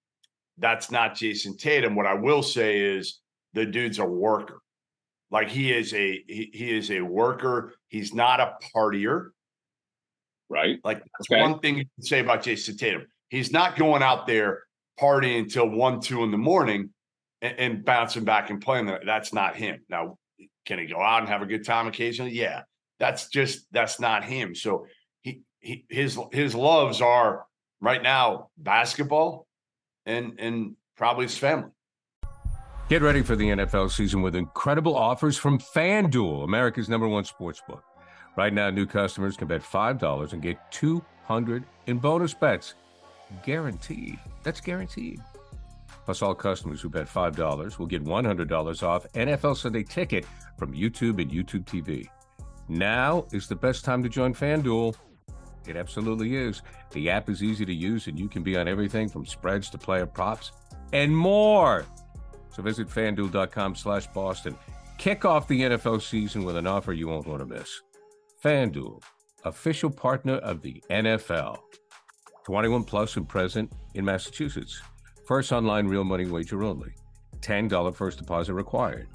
that's 0.58 0.92
not 0.92 1.16
Jayson 1.16 1.58
Tatum. 1.58 1.96
What 1.96 2.08
I 2.08 2.16
will 2.16 2.44
say 2.44 2.80
is 2.80 3.20
the 3.54 3.66
dude's 3.66 4.00
a 4.00 4.06
worker. 4.06 4.62
Like 5.32 5.50
he 5.50 5.72
is 5.72 5.94
a 5.94 6.24
he, 6.28 6.50
he 6.54 6.78
is 6.78 6.92
a 6.92 7.02
worker. 7.02 7.74
He's 7.88 8.14
not 8.14 8.40
a 8.40 8.54
partier. 8.76 9.30
Right. 10.54 10.80
Like 10.84 11.00
that's 11.00 11.32
okay. 11.32 11.42
one 11.42 11.60
thing 11.60 11.78
you 11.78 11.86
can 11.96 12.04
say 12.04 12.20
about 12.20 12.44
Jayson 12.44 12.78
Tatum. 12.78 13.08
He's 13.30 13.52
not 13.52 13.76
going 13.76 14.04
out 14.04 14.28
there 14.28 14.64
partying 15.00 15.40
until 15.40 15.68
one, 15.68 16.00
two 16.00 16.24
in 16.24 16.30
the 16.30 16.38
morning 16.38 16.92
and, 17.42 17.58
and 17.58 17.86
bouncing 17.86 18.24
back 18.24 18.52
and 18.52 18.62
playing. 18.62 18.96
That's 19.04 19.34
not 19.34 19.56
him. 19.56 19.82
Now, 19.90 20.18
can 20.66 20.78
he 20.78 20.86
go 20.86 21.02
out 21.02 21.22
and 21.22 21.30
have 21.30 21.42
a 21.42 21.48
good 21.48 21.66
time 21.66 21.88
occasionally? 21.88 22.34
Yeah. 22.34 22.62
That's 23.00 23.30
just 23.30 23.66
that's 23.72 24.00
not 24.00 24.24
him. 24.24 24.54
So 24.54 24.86
he, 25.24 25.42
he 25.60 25.86
his 25.90 26.20
his 26.32 26.54
loves 26.54 27.02
are 27.02 27.46
right 27.82 28.04
now 28.04 28.50
basketball 28.58 29.48
and 30.06 30.40
and 30.40 30.76
probably 30.96 31.26
his 31.26 31.38
family. 31.38 31.72
Get 32.90 33.02
ready 33.02 33.24
for 33.24 33.36
the 33.36 33.46
NFL 33.46 33.90
season 33.90 34.22
with 34.22 34.36
incredible 34.36 34.96
offers 34.96 35.36
from 35.36 35.58
FanDuel, 35.58 36.44
America's 36.44 36.90
number 36.90 37.08
one 37.08 37.24
sports 37.24 37.62
book. 37.68 37.84
Right 38.36 38.54
now, 38.54 38.70
new 38.70 38.86
customers 38.86 39.38
can 39.38 39.48
bet 39.48 39.62
$5 39.62 40.34
and 40.34 40.42
get 40.42 40.58
200 40.72 41.64
in 41.86 42.00
bonus 42.00 42.34
bets. 42.34 42.74
Guaranteed. 43.44 44.20
That's 44.44 44.62
guaranteed. 44.62 45.22
Plus, 46.06 46.22
all 46.22 46.36
customers 46.36 46.82
who 46.82 46.90
bet 46.90 47.08
$5 47.08 47.80
will 47.80 47.86
get 47.86 48.04
$100 48.04 48.84
off 48.84 49.12
NFL 49.14 49.56
Sunday 49.56 49.84
ticket 49.84 50.26
from 50.58 50.74
YouTube 50.74 51.22
and 51.22 51.32
YouTube 51.32 51.66
TV. 51.66 52.10
Now 52.68 53.26
is 53.32 53.48
the 53.48 53.56
best 53.56 53.86
time 53.86 54.04
to 54.04 54.10
join 54.10 54.34
FanDuel. 54.34 54.96
It 55.68 55.78
absolutely 55.78 56.36
is. 56.36 56.62
The 56.92 57.10
app 57.10 57.30
is 57.30 57.42
easy 57.42 57.66
to 57.66 57.74
use, 57.74 58.08
and 58.08 58.20
you 58.20 58.28
can 58.28 58.44
be 58.44 58.58
on 58.58 58.68
everything 58.68 59.08
from 59.10 59.26
spreads 59.26 59.70
to 59.70 59.78
player 59.78 60.06
props 60.06 60.52
and 60.92 61.16
more. 61.16 61.86
So 62.52 62.62
visit 62.62 62.88
fanduel.com 62.88 63.76
slash 63.76 64.08
Boston. 64.08 64.58
Kick 64.98 65.26
off 65.26 65.48
the 65.48 65.62
NFL 65.62 66.02
season 66.02 66.44
with 66.44 66.58
an 66.58 66.68
offer 66.68 66.94
you 66.94 67.08
won't 67.08 67.28
want 67.28 67.40
to 67.40 67.46
miss. 67.46 67.82
FanDuel, 68.44 69.02
official 69.46 69.90
partner 69.90 70.36
of 70.40 70.62
the 70.62 70.84
NFL. 70.90 71.60
21 72.46 72.84
plus 72.84 73.16
and 73.16 73.28
present 73.28 73.72
in 73.94 74.04
Massachusetts. 74.04 74.82
First 75.26 75.54
online 75.54 75.88
real 75.88 76.04
money 76.04 76.26
wager 76.26 76.64
only. 76.64 76.94
$10 77.40 77.96
first 77.96 78.18
deposit 78.18 78.54
required. 78.54 79.08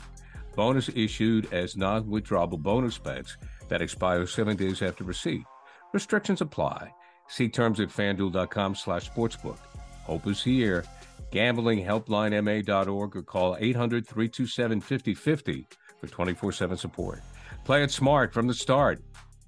Bonus 0.57 0.89
issued 0.89 1.53
as 1.53 1.77
non 1.77 2.05
withdrawable 2.05 2.59
bonus 2.59 2.97
bets 2.97 3.37
that 3.69 3.83
expire 3.83 4.27
seven 4.27 4.57
days 4.57 4.81
after 4.81 5.05
receipt. 5.05 5.45
Restrictions 5.93 6.41
apply. 6.41 6.91
See 7.29 7.49
terms 7.49 7.81
at 7.81 7.89
fanduel.com 7.89 8.75
slash 8.75 9.11
sportsbook. 9.11 9.59
Hope 10.05 10.27
is 10.27 10.43
here 10.43 10.85
Gambling 11.31 11.85
gamblinghelplinema.org 11.85 13.17
or 13.17 13.23
call 13.23 13.57
800 13.61 14.07
327 14.07 14.81
5050 14.81 15.67
for 16.01 16.07
24 16.07 16.53
7 16.53 16.77
support. 16.79 17.21
Play 17.65 17.83
it 17.83 17.91
smart 17.91 18.33
from 18.33 18.47
the 18.47 18.55
start. 18.55 19.03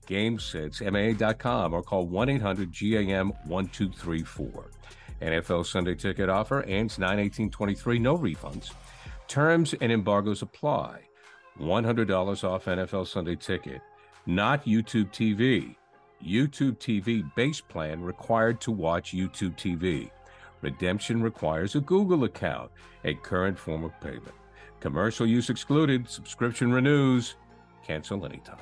GameSenseMA.com 0.07 1.73
or 1.73 1.83
call 1.83 2.07
1 2.07 2.29
800 2.29 2.73
GAM 2.73 3.33
1234. 3.47 4.71
NFL 5.23 5.67
Sunday 5.67 5.95
ticket 5.95 6.29
offer 6.29 6.63
ends 6.63 6.99
9 6.99 7.19
18 7.19 7.51
23, 7.51 7.99
no 7.99 8.17
refunds. 8.17 8.73
Terms 9.29 9.75
and 9.81 9.93
embargoes 9.93 10.43
apply. 10.43 11.01
$100 11.61 12.45
off 12.45 12.65
NFL 12.65 13.07
Sunday 13.07 13.37
ticket, 13.37 13.83
not 14.27 14.65
YouTube 14.65 15.13
TV. 15.13 15.77
YouTube 16.25 16.79
TV 16.79 17.23
base 17.35 17.61
plan 17.61 18.01
required 18.03 18.61
to 18.63 18.71
watch 18.71 19.13
YouTube 19.13 19.57
TV. 19.57 20.11
Redemption 20.63 21.23
requires 21.23 21.77
a 21.77 21.81
Google 21.81 22.25
account, 22.25 22.71
a 23.05 23.15
current 23.15 23.59
form 23.59 23.85
of 23.85 23.99
payment. 24.01 24.35
Commercial 24.81 25.27
use 25.27 25.51
excluded, 25.51 26.09
subscription 26.09 26.73
renews, 26.73 27.37
cancel 27.87 28.25
anytime. 28.25 28.59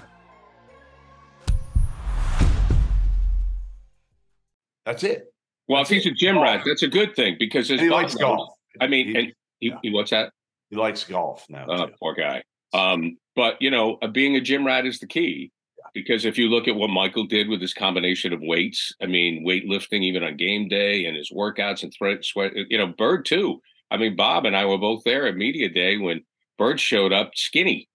That's 4.84 5.04
it. 5.04 5.32
Well, 5.68 5.80
that's 5.80 5.90
if 5.90 5.96
he's 5.96 6.06
it. 6.06 6.12
a 6.12 6.14
gym 6.14 6.38
rat, 6.38 6.62
that's 6.64 6.82
a 6.82 6.88
good 6.88 7.14
thing 7.14 7.36
because 7.38 7.68
he 7.68 7.90
likes 7.90 8.14
golf. 8.14 8.54
I 8.80 8.86
mean, 8.86 9.08
he, 9.08 9.14
and 9.16 9.32
he, 9.60 9.68
yeah. 9.68 9.78
he, 9.82 9.90
what's 9.90 10.10
that? 10.10 10.32
He 10.70 10.76
likes 10.76 11.04
golf 11.04 11.44
now. 11.48 11.66
Uh, 11.66 11.86
poor 12.00 12.14
guy. 12.14 12.42
Um, 12.72 13.18
but 13.36 13.60
you 13.60 13.70
know, 13.70 13.98
being 14.12 14.36
a 14.36 14.40
gym 14.40 14.66
rat 14.66 14.86
is 14.86 14.98
the 14.98 15.06
key 15.06 15.52
because 15.94 16.24
if 16.24 16.38
you 16.38 16.48
look 16.48 16.68
at 16.68 16.74
what 16.74 16.90
Michael 16.90 17.24
did 17.24 17.48
with 17.48 17.60
his 17.60 17.74
combination 17.74 18.32
of 18.32 18.40
weights, 18.42 18.94
I 19.02 19.06
mean, 19.06 19.46
weightlifting 19.46 20.02
even 20.02 20.22
on 20.22 20.36
game 20.36 20.68
day 20.68 21.04
and 21.04 21.16
his 21.16 21.30
workouts 21.30 21.82
and 21.82 21.92
threat 21.92 22.24
sweat, 22.24 22.52
you 22.54 22.78
know, 22.78 22.86
Bird 22.86 23.24
too. 23.24 23.60
I 23.90 23.96
mean, 23.96 24.16
Bob 24.16 24.44
and 24.44 24.56
I 24.56 24.66
were 24.66 24.78
both 24.78 25.02
there 25.04 25.26
at 25.26 25.36
media 25.36 25.68
day 25.68 25.96
when 25.96 26.22
Bird 26.58 26.80
showed 26.80 27.12
up 27.12 27.30
skinny. 27.34 27.88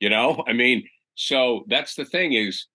You 0.00 0.10
know, 0.10 0.44
I 0.48 0.52
mean, 0.52 0.88
so 1.14 1.64
that's 1.68 1.94
the 1.94 2.04
thing 2.04 2.32
is, 2.32 2.66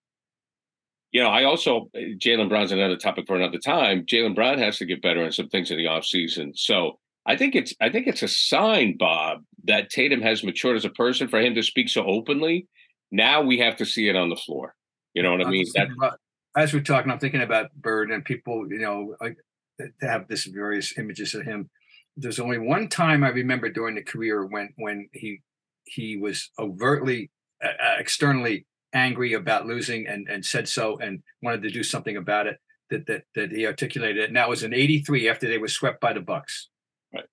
you 1.12 1.22
know, 1.22 1.30
I 1.30 1.44
also 1.44 1.90
Jaylen 1.94 2.48
Brown's 2.48 2.72
another 2.72 2.96
topic 2.96 3.26
for 3.26 3.36
another 3.36 3.58
time. 3.58 4.04
Jaylen 4.04 4.34
Brown 4.34 4.58
has 4.58 4.78
to 4.78 4.86
get 4.86 5.02
better 5.02 5.24
in 5.24 5.32
some 5.32 5.48
things 5.48 5.70
in 5.70 5.76
the 5.76 5.84
offseason. 5.84 6.58
So 6.58 6.98
I 7.24 7.36
think 7.36 7.54
it's 7.54 7.72
I 7.80 7.88
think 7.88 8.06
it's 8.06 8.22
a 8.22 8.28
sign, 8.28 8.96
Bob, 8.96 9.44
that 9.64 9.90
Tatum 9.90 10.20
has 10.22 10.42
matured 10.42 10.76
as 10.76 10.84
a 10.84 10.90
person 10.90 11.28
for 11.28 11.40
him 11.40 11.54
to 11.54 11.62
speak 11.62 11.88
so 11.88 12.04
openly 12.04 12.66
now 13.14 13.42
we 13.42 13.58
have 13.58 13.76
to 13.76 13.86
see 13.86 14.08
it 14.08 14.16
on 14.16 14.28
the 14.28 14.36
floor. 14.36 14.74
You 15.14 15.22
know 15.22 15.30
what 15.30 15.46
I 15.46 15.48
mean? 15.48 15.64
That, 15.74 15.88
about, 15.96 16.18
as 16.56 16.74
we're 16.74 16.80
talking, 16.80 17.12
I'm 17.12 17.20
thinking 17.20 17.42
about 17.42 17.72
Bird 17.74 18.10
and 18.10 18.24
people, 18.24 18.66
you 18.68 18.80
know, 18.80 19.14
like, 19.20 19.36
to 19.78 20.08
have 20.08 20.26
this 20.26 20.44
various 20.44 20.98
images 20.98 21.34
of 21.34 21.44
him. 21.44 21.70
There's 22.16 22.40
only 22.40 22.58
one 22.58 22.88
time 22.88 23.22
I 23.22 23.28
remember 23.28 23.68
during 23.68 23.94
the 23.94 24.02
career 24.02 24.44
when 24.46 24.70
when 24.76 25.08
he 25.12 25.42
he 25.84 26.16
was 26.16 26.50
overtly 26.58 27.30
uh, 27.62 27.68
uh, 27.68 27.94
externally 27.98 28.66
angry 28.92 29.32
about 29.32 29.66
losing 29.66 30.06
and 30.06 30.28
and 30.28 30.44
said 30.44 30.68
so 30.68 30.98
and 30.98 31.22
wanted 31.42 31.62
to 31.62 31.70
do 31.70 31.82
something 31.82 32.16
about 32.16 32.46
it 32.46 32.58
that 32.90 33.06
that 33.06 33.24
that 33.34 33.50
he 33.50 33.66
articulated 33.66 34.22
it. 34.22 34.28
And 34.28 34.36
that 34.36 34.48
was 34.48 34.62
in 34.62 34.72
83 34.72 35.28
after 35.28 35.48
they 35.48 35.58
were 35.58 35.68
swept 35.68 36.00
by 36.00 36.12
the 36.12 36.20
Bucks. 36.20 36.68
Right. 37.12 37.24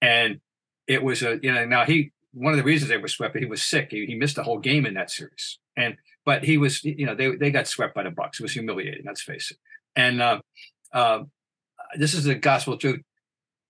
And 0.00 0.40
it 0.86 1.02
was 1.02 1.22
a 1.22 1.38
you 1.42 1.52
know 1.52 1.64
now 1.64 1.84
he 1.84 2.12
one 2.36 2.52
of 2.52 2.58
the 2.58 2.64
reasons 2.64 2.90
they 2.90 2.98
were 2.98 3.08
swept, 3.08 3.36
he 3.38 3.46
was 3.46 3.62
sick. 3.62 3.88
He, 3.90 4.04
he 4.04 4.14
missed 4.14 4.36
a 4.36 4.42
whole 4.42 4.58
game 4.58 4.84
in 4.84 4.94
that 4.94 5.10
series. 5.10 5.58
And 5.74 5.96
but 6.26 6.44
he 6.44 6.58
was, 6.58 6.84
you 6.84 7.06
know, 7.06 7.14
they 7.14 7.34
they 7.34 7.50
got 7.50 7.66
swept 7.66 7.94
by 7.94 8.02
the 8.02 8.10
Bucks. 8.10 8.38
It 8.38 8.42
was 8.42 8.52
humiliating. 8.52 9.04
Let's 9.06 9.22
face 9.22 9.50
it. 9.50 9.56
And 9.94 10.20
uh, 10.20 10.40
uh, 10.92 11.20
this 11.96 12.12
is 12.12 12.24
the 12.24 12.34
gospel 12.34 12.76
truth. 12.76 13.00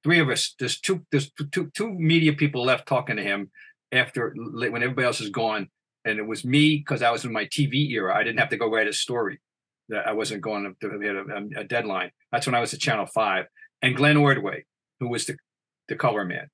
three 0.02 0.18
of 0.18 0.28
us. 0.28 0.54
There's 0.58 0.80
two. 0.80 1.06
There's 1.12 1.30
two 1.52 1.70
two 1.74 1.90
media 1.90 2.32
people 2.32 2.64
left 2.64 2.88
talking 2.88 3.16
to 3.16 3.22
him 3.22 3.50
after 3.92 4.34
when 4.36 4.82
everybody 4.82 5.06
else 5.06 5.20
is 5.20 5.30
gone, 5.30 5.68
and 6.04 6.18
it 6.18 6.26
was 6.26 6.44
me 6.44 6.78
because 6.78 7.02
I 7.02 7.10
was 7.10 7.24
in 7.24 7.32
my 7.32 7.44
TV 7.44 7.90
era. 7.90 8.14
I 8.16 8.22
didn't 8.22 8.38
have 8.38 8.50
to 8.50 8.56
go 8.56 8.70
write 8.70 8.88
a 8.88 8.92
story. 8.92 9.40
That 9.88 10.08
I 10.08 10.12
wasn't 10.12 10.42
going 10.42 10.74
to 10.80 10.86
a, 10.88 11.36
um, 11.36 11.50
a 11.56 11.62
deadline. 11.62 12.10
That's 12.32 12.44
when 12.44 12.56
I 12.56 12.60
was 12.60 12.74
at 12.74 12.80
Channel 12.80 13.06
Five, 13.06 13.46
and 13.82 13.94
Glenn 13.94 14.16
Ordway, 14.16 14.64
who 15.00 15.08
was 15.08 15.26
the 15.26 15.36
the 15.88 15.96
color 15.96 16.24
man, 16.24 16.48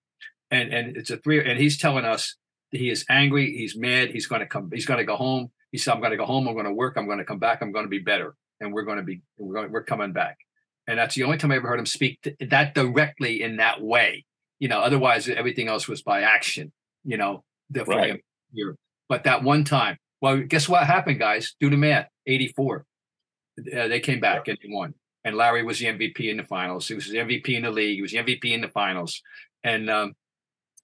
and 0.51 0.73
and 0.73 0.97
it's 0.97 1.11
a 1.11 1.17
three. 1.17 1.43
And 1.43 1.59
he's 1.59 1.79
telling 1.79 2.05
us 2.05 2.37
he 2.71 2.91
is 2.91 3.05
angry. 3.09 3.57
He's 3.57 3.77
mad. 3.77 4.11
He's 4.11 4.27
going 4.27 4.41
to 4.41 4.47
come. 4.47 4.71
He's 4.73 4.87
going 4.87 4.99
to 4.99 5.05
go 5.05 5.17
home. 5.17 5.51
He 5.71 5.79
said, 5.79 5.95
"I'm 5.95 6.01
going 6.01 6.11
to 6.11 6.19
go 6.19 6.27
home. 6.27 6.47
I'm 6.47 6.55
going 6.55 6.67
to 6.67 6.75
work. 6.75 6.97
I'm 6.97 7.07
going 7.07 7.19
to 7.19 7.25
come 7.25 7.39
back. 7.39 7.63
I'm 7.63 7.73
going 7.73 7.87
to 7.87 7.91
be 7.91 8.01
better, 8.01 8.35
and 8.61 8.73
we're 8.73 8.83
going 8.83 8.99
to 8.99 9.03
be 9.03 9.23
we're 9.39 9.55
going, 9.55 9.73
we're 9.73 9.85
coming 9.85 10.13
back." 10.13 10.39
and 10.87 10.99
that's 10.99 11.15
the 11.15 11.23
only 11.23 11.39
time 11.39 11.53
I 11.53 11.57
ever 11.57 11.69
heard 11.69 11.79
him 11.79 11.87
speak 11.87 12.37
that 12.41 12.75
directly 12.75 13.43
in 13.43 13.57
that 13.57 13.81
way. 13.81 14.25
You 14.59 14.69
know, 14.69 14.81
otherwise 14.81 15.29
everything 15.29 15.69
else 15.69 15.89
was 15.89 16.03
by 16.03 16.23
action. 16.23 16.73
You 17.05 17.17
know, 17.17 17.45
the, 17.71 17.85
right. 17.85 18.23
here. 18.53 18.77
But 19.09 19.25
that 19.25 19.43
one 19.43 19.65
time, 19.65 19.99
well, 20.21 20.41
guess 20.41 20.69
what 20.69 20.87
happened, 20.87 21.19
guys? 21.19 21.55
Do 21.61 21.71
the 21.71 21.77
math. 21.77 22.09
Eighty-four, 22.27 22.85
uh, 23.59 23.89
they 23.89 24.01
came 24.01 24.21
back 24.21 24.47
and 24.47 24.59
won. 24.69 24.95
And 25.25 25.37
Larry 25.37 25.63
was 25.63 25.79
the 25.79 25.87
MVP 25.87 26.31
in 26.31 26.37
the 26.37 26.45
finals. 26.45 26.89
He 26.89 26.95
was 26.95 27.09
the 27.09 27.19
MVP 27.19 27.49
in 27.51 27.63
the 27.63 27.71
league. 27.71 27.97
He 27.97 28.03
was 28.03 28.13
the 28.13 28.19
MVP 28.19 28.53
in 28.53 28.61
the 28.61 28.69
finals. 28.69 29.21
And 29.65 29.91
um, 29.91 30.15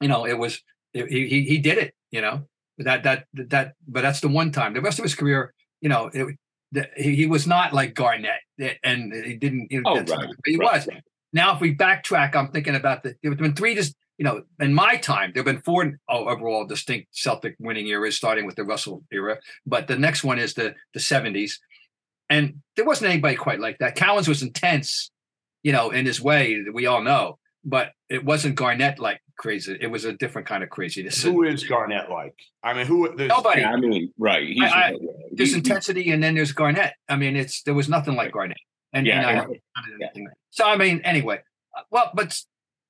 you 0.01 0.09
know, 0.09 0.27
it 0.27 0.39
was 0.39 0.63
it, 0.95 1.11
he 1.11 1.45
he 1.45 1.59
did 1.59 1.79
it. 1.79 1.95
You 2.11 2.23
know 2.23 2.47
that 2.79 3.03
that 3.05 3.27
that. 3.35 3.75
But 3.87 4.03
that's 4.03 4.21
the 4.21 4.29
one 4.29 4.53
time. 4.53 4.75
The 4.75 4.81
rest 4.81 4.99
of 4.99 5.05
his 5.05 5.15
career, 5.15 5.55
you 5.81 5.89
know, 5.89 6.11
it, 6.13 6.37
he, 6.97 7.17
he 7.17 7.27
was 7.27 7.47
not 7.47 7.73
like 7.73 7.95
Garnett, 7.95 8.41
eh, 8.61 8.75
and 8.85 9.13
he 9.13 9.35
didn't. 9.35 9.71
You 9.71 9.83
know, 9.83 9.91
oh, 9.93 10.01
right, 10.01 10.29
he 10.45 10.57
right, 10.57 10.73
was. 10.73 10.87
Right. 10.87 11.03
Now, 11.33 11.55
if 11.55 11.61
we 11.61 11.75
backtrack, 11.75 12.35
I'm 12.35 12.51
thinking 12.51 12.75
about 12.75 13.03
the. 13.03 13.15
There 13.23 13.31
have 13.31 13.39
been 13.39 13.55
three 13.55 13.75
just 13.75 13.95
you 14.19 14.25
know, 14.25 14.43
in 14.61 14.75
my 14.75 14.97
time, 14.97 15.31
there 15.33 15.41
have 15.41 15.47
been 15.47 15.63
four 15.63 15.99
overall 16.09 16.67
distinct 16.67 17.09
Celtic 17.13 17.55
winning 17.61 17.87
eras, 17.87 18.17
starting 18.17 18.47
with 18.47 18.57
the 18.57 18.65
Russell 18.65 19.05
era. 19.13 19.39
But 19.65 19.87
the 19.87 19.97
next 19.97 20.25
one 20.25 20.41
is 20.41 20.55
the 20.55 20.75
the 20.93 21.01
70s, 21.01 21.55
and 22.29 22.61
there 22.77 22.85
wasn't 22.85 23.13
anybody 23.13 23.37
quite 23.37 23.61
like 23.61 23.79
that. 23.79 23.97
Cowens 23.97 24.29
was 24.29 24.43
intense, 24.43 25.11
you 25.63 25.73
know, 25.73 25.91
in 25.91 26.05
his 26.05 26.21
way. 26.21 26.65
We 26.73 26.87
all 26.87 27.03
know, 27.03 27.39
but 27.65 27.93
it 28.09 28.25
wasn't 28.25 28.57
Garnett 28.57 28.99
like 28.99 29.21
crazy. 29.39 29.79
It 29.81 29.87
was 29.87 30.05
a 30.05 30.13
different 30.13 30.49
kind 30.49 30.65
of 30.65 30.69
craziness. 30.69 31.23
Who 31.23 31.45
is 31.45 31.63
Garnett 31.63 32.11
like? 32.11 32.35
I 32.65 32.75
mean, 32.75 32.87
who? 32.87 33.15
Nobody. 33.15 33.65
I 33.65 33.77
mean, 33.77 34.13
right. 34.19 34.49
He's, 34.49 34.63
I, 34.63 34.67
I, 34.67 34.95
there's 35.31 35.55
intensity, 35.55 36.11
and 36.11 36.21
then 36.21 36.35
there's 36.35 36.53
Garnett. 36.53 36.95
I 37.09 37.15
mean, 37.15 37.37
it's 37.37 37.63
there 37.63 37.75
was 37.75 37.89
nothing 37.89 38.17
like 38.17 38.33
Garnett. 38.33 38.59
And, 38.93 39.07
yeah, 39.07 39.29
and 39.29 39.41
I, 39.41 39.47
yeah. 40.01 40.25
so 40.51 40.65
I 40.65 40.77
mean, 40.77 41.03
anyway, 41.05 41.41
uh, 41.77 41.83
well, 41.91 42.11
but 42.15 42.37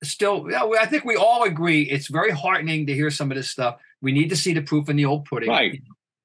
still, 0.03 0.47
I 0.53 0.85
think 0.85 1.05
we 1.05 1.15
all 1.15 1.43
agree 1.43 1.83
it's 1.83 2.07
very 2.07 2.31
heartening 2.31 2.87
to 2.87 2.93
hear 2.93 3.09
some 3.09 3.31
of 3.31 3.37
this 3.37 3.49
stuff. 3.49 3.79
We 4.01 4.11
need 4.11 4.29
to 4.29 4.35
see 4.35 4.53
the 4.53 4.61
proof 4.61 4.89
in 4.89 4.95
the 4.95 5.05
old 5.05 5.25
pudding, 5.25 5.49
right? 5.49 5.81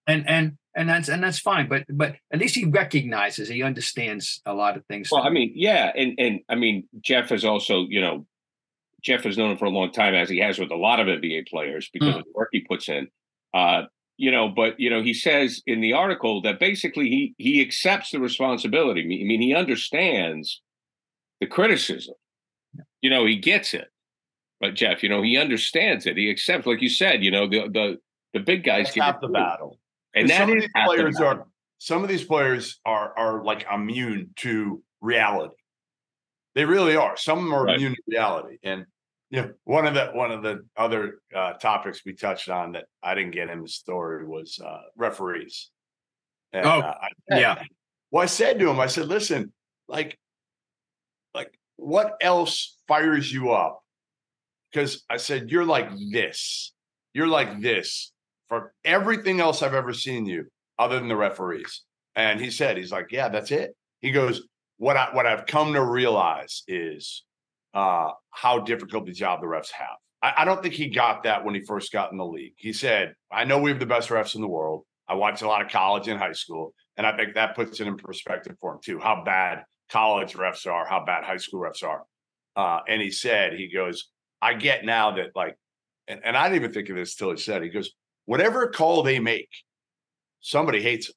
And 0.06 0.28
and 0.28 0.58
and 0.76 0.88
that's 0.88 1.08
and 1.08 1.22
that's 1.22 1.38
fine. 1.38 1.68
But 1.68 1.84
but 1.88 2.16
at 2.32 2.38
least 2.38 2.54
he 2.54 2.64
recognizes, 2.64 3.48
he 3.48 3.62
understands 3.62 4.40
a 4.46 4.54
lot 4.54 4.76
of 4.76 4.84
things. 4.86 5.08
Well, 5.10 5.22
I 5.22 5.30
mean, 5.30 5.52
yeah, 5.54 5.92
and 5.96 6.14
and 6.18 6.40
I 6.48 6.54
mean, 6.54 6.88
Jeff 7.00 7.30
has 7.30 7.44
also, 7.44 7.86
you 7.88 8.00
know, 8.00 8.26
Jeff 9.02 9.24
has 9.24 9.36
known 9.36 9.52
him 9.52 9.58
for 9.58 9.66
a 9.66 9.70
long 9.70 9.92
time, 9.92 10.14
as 10.14 10.28
he 10.28 10.38
has 10.38 10.58
with 10.58 10.70
a 10.70 10.76
lot 10.76 11.00
of 11.00 11.06
NBA 11.06 11.48
players 11.48 11.90
because 11.92 12.14
mm. 12.14 12.18
of 12.18 12.24
the 12.24 12.32
work 12.34 12.48
he 12.52 12.60
puts 12.60 12.88
in. 12.88 13.08
Uh, 13.52 13.82
you 14.16 14.30
know, 14.30 14.48
but 14.48 14.78
you 14.78 14.90
know, 14.90 15.02
he 15.02 15.14
says 15.14 15.62
in 15.66 15.80
the 15.80 15.92
article 15.92 16.40
that 16.42 16.60
basically 16.60 17.08
he 17.08 17.34
he 17.38 17.60
accepts 17.60 18.10
the 18.10 18.20
responsibility. 18.20 19.00
I 19.00 19.26
mean, 19.26 19.40
he 19.40 19.54
understands 19.54 20.62
the 21.40 21.46
criticism. 21.46 22.14
You 23.04 23.10
know, 23.10 23.26
he 23.26 23.36
gets 23.36 23.74
it. 23.74 23.88
But 24.60 24.72
Jeff, 24.72 25.02
you 25.02 25.10
know, 25.10 25.20
he 25.20 25.36
understands 25.36 26.06
it. 26.06 26.16
He 26.16 26.30
accepts, 26.30 26.66
like 26.66 26.80
you 26.80 26.88
said, 26.88 27.22
you 27.22 27.30
know, 27.30 27.46
the 27.46 27.68
the 27.68 27.98
the 28.32 28.40
big 28.40 28.64
guys 28.64 28.86
That's 28.86 28.96
half 28.96 29.20
the 29.20 29.28
battle. 29.28 29.78
And 30.14 30.30
that 30.30 30.38
some 30.38 30.50
of 30.50 30.58
these 30.58 30.70
players 30.86 31.20
are 31.20 31.46
some 31.76 32.02
of 32.02 32.08
these 32.08 32.24
players 32.24 32.80
are 32.86 33.12
are 33.18 33.44
like 33.44 33.66
immune 33.70 34.30
to 34.36 34.82
reality. 35.02 35.54
They 36.54 36.64
really 36.64 36.96
are. 36.96 37.14
Some 37.18 37.40
of 37.40 37.44
them 37.44 37.52
are 37.52 37.64
right. 37.64 37.76
immune 37.76 37.94
to 37.94 38.02
reality. 38.08 38.56
And 38.62 38.86
yeah, 39.28 39.48
one 39.64 39.86
of 39.86 39.92
the 39.92 40.06
one 40.14 40.30
of 40.30 40.42
the 40.42 40.64
other 40.74 41.18
uh, 41.36 41.52
topics 41.54 42.00
we 42.06 42.14
touched 42.14 42.48
on 42.48 42.72
that 42.72 42.86
I 43.02 43.14
didn't 43.14 43.32
get 43.32 43.50
in 43.50 43.60
the 43.60 43.68
story 43.68 44.26
was 44.26 44.58
uh, 44.64 44.80
referees. 44.96 45.68
And, 46.54 46.64
oh, 46.64 46.80
uh, 46.80 46.94
I, 47.02 47.38
yeah. 47.38 47.62
Well, 48.10 48.22
I 48.22 48.26
said 48.26 48.58
to 48.60 48.70
him, 48.70 48.80
I 48.80 48.86
said, 48.86 49.08
"Listen, 49.08 49.52
like, 49.88 50.18
what 51.76 52.14
else 52.20 52.78
fires 52.88 53.32
you 53.32 53.52
up?" 53.52 53.80
Because 54.72 55.04
I 55.08 55.16
said, 55.16 55.50
"You're 55.50 55.64
like 55.64 55.90
this. 56.10 56.72
You're 57.12 57.28
like 57.28 57.60
this 57.60 58.12
for 58.48 58.72
everything 58.84 59.40
else 59.40 59.62
I've 59.62 59.74
ever 59.74 59.92
seen 59.92 60.26
you, 60.26 60.46
other 60.78 60.98
than 60.98 61.08
the 61.08 61.16
referees." 61.16 61.82
And 62.16 62.40
he 62.40 62.50
said, 62.50 62.76
"He's 62.76 62.92
like, 62.92 63.12
yeah, 63.12 63.28
that's 63.28 63.50
it." 63.50 63.76
He 64.00 64.10
goes, 64.10 64.42
"What 64.78 64.96
I 64.96 65.08
what 65.12 65.26
I've 65.26 65.46
come 65.46 65.72
to 65.74 65.82
realize 65.84 66.62
is." 66.68 67.24
uh, 67.74 68.10
how 68.30 68.60
difficult 68.60 69.04
the 69.06 69.12
job 69.12 69.40
the 69.40 69.46
refs 69.46 69.72
have. 69.72 69.96
I, 70.22 70.34
I, 70.38 70.44
don't 70.44 70.62
think 70.62 70.74
he 70.74 70.88
got 70.88 71.24
that 71.24 71.44
when 71.44 71.54
he 71.54 71.62
first 71.62 71.92
got 71.92 72.12
in 72.12 72.18
the 72.18 72.24
league. 72.24 72.54
He 72.56 72.72
said, 72.72 73.14
I 73.30 73.44
know 73.44 73.58
we 73.58 73.70
have 73.70 73.80
the 73.80 73.86
best 73.86 74.08
refs 74.08 74.36
in 74.36 74.40
the 74.40 74.48
world. 74.48 74.84
I 75.08 75.14
watched 75.14 75.42
a 75.42 75.48
lot 75.48 75.62
of 75.62 75.70
college 75.70 76.08
and 76.08 76.18
high 76.18 76.32
school. 76.32 76.72
And 76.96 77.06
I 77.06 77.16
think 77.16 77.34
that 77.34 77.56
puts 77.56 77.80
it 77.80 77.88
in 77.88 77.96
perspective 77.96 78.56
for 78.60 78.74
him 78.74 78.78
too, 78.82 79.00
how 79.00 79.22
bad 79.24 79.64
college 79.94 80.34
refs 80.34 80.66
are, 80.66 80.84
how 80.86 81.04
bad 81.04 81.24
high 81.24 81.36
school 81.36 81.60
refs 81.60 81.84
are. 81.84 82.02
Uh, 82.56 82.80
and 82.88 83.00
he 83.00 83.10
said, 83.10 83.54
he 83.54 83.68
goes, 83.68 84.10
I 84.42 84.54
get 84.54 84.84
now 84.84 85.12
that 85.12 85.30
like, 85.36 85.56
and, 86.08 86.20
and 86.24 86.36
I 86.36 86.48
didn't 86.48 86.62
even 86.62 86.72
think 86.72 86.88
of 86.90 86.96
this 86.96 87.14
till 87.14 87.30
he 87.30 87.36
said, 87.36 87.62
he 87.62 87.68
goes, 87.68 87.90
whatever 88.26 88.66
call 88.68 89.02
they 89.02 89.20
make, 89.20 89.48
somebody 90.40 90.82
hates 90.82 91.08
it. 91.08 91.14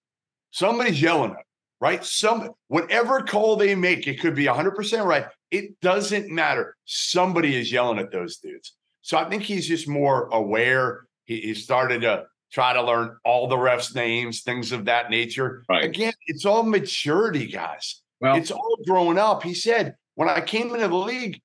Somebody's 0.51 1.01
yelling 1.01 1.31
at 1.31 1.47
right? 1.79 2.03
Some 2.03 2.51
whatever 2.67 3.21
call 3.21 3.55
they 3.55 3.75
make, 3.75 4.07
it 4.07 4.19
could 4.19 4.35
be 4.35 4.45
100% 4.45 5.05
right. 5.05 5.25
It 5.51 5.79
doesn't 5.81 6.29
matter. 6.29 6.75
Somebody 6.85 7.55
is 7.55 7.71
yelling 7.71 7.99
at 7.99 8.11
those 8.11 8.37
dudes. 8.37 8.75
So 9.01 9.17
I 9.17 9.29
think 9.29 9.43
he's 9.43 9.67
just 9.67 9.87
more 9.87 10.27
aware. 10.29 11.07
He, 11.25 11.39
he 11.41 11.53
started 11.53 12.01
to 12.01 12.25
try 12.51 12.73
to 12.73 12.81
learn 12.81 13.15
all 13.23 13.47
the 13.47 13.55
refs' 13.55 13.93
names, 13.93 14.41
things 14.41 14.71
of 14.71 14.85
that 14.85 15.09
nature. 15.09 15.63
Right. 15.69 15.83
Again, 15.83 16.13
it's 16.25 16.45
all 16.45 16.63
maturity, 16.63 17.47
guys. 17.47 18.01
Well, 18.19 18.35
it's 18.35 18.51
all 18.51 18.77
growing 18.85 19.17
up. 19.17 19.43
He 19.43 19.53
said, 19.53 19.95
when 20.15 20.29
I 20.29 20.41
came 20.41 20.73
into 20.73 20.87
the 20.87 20.95
league, 20.95 21.39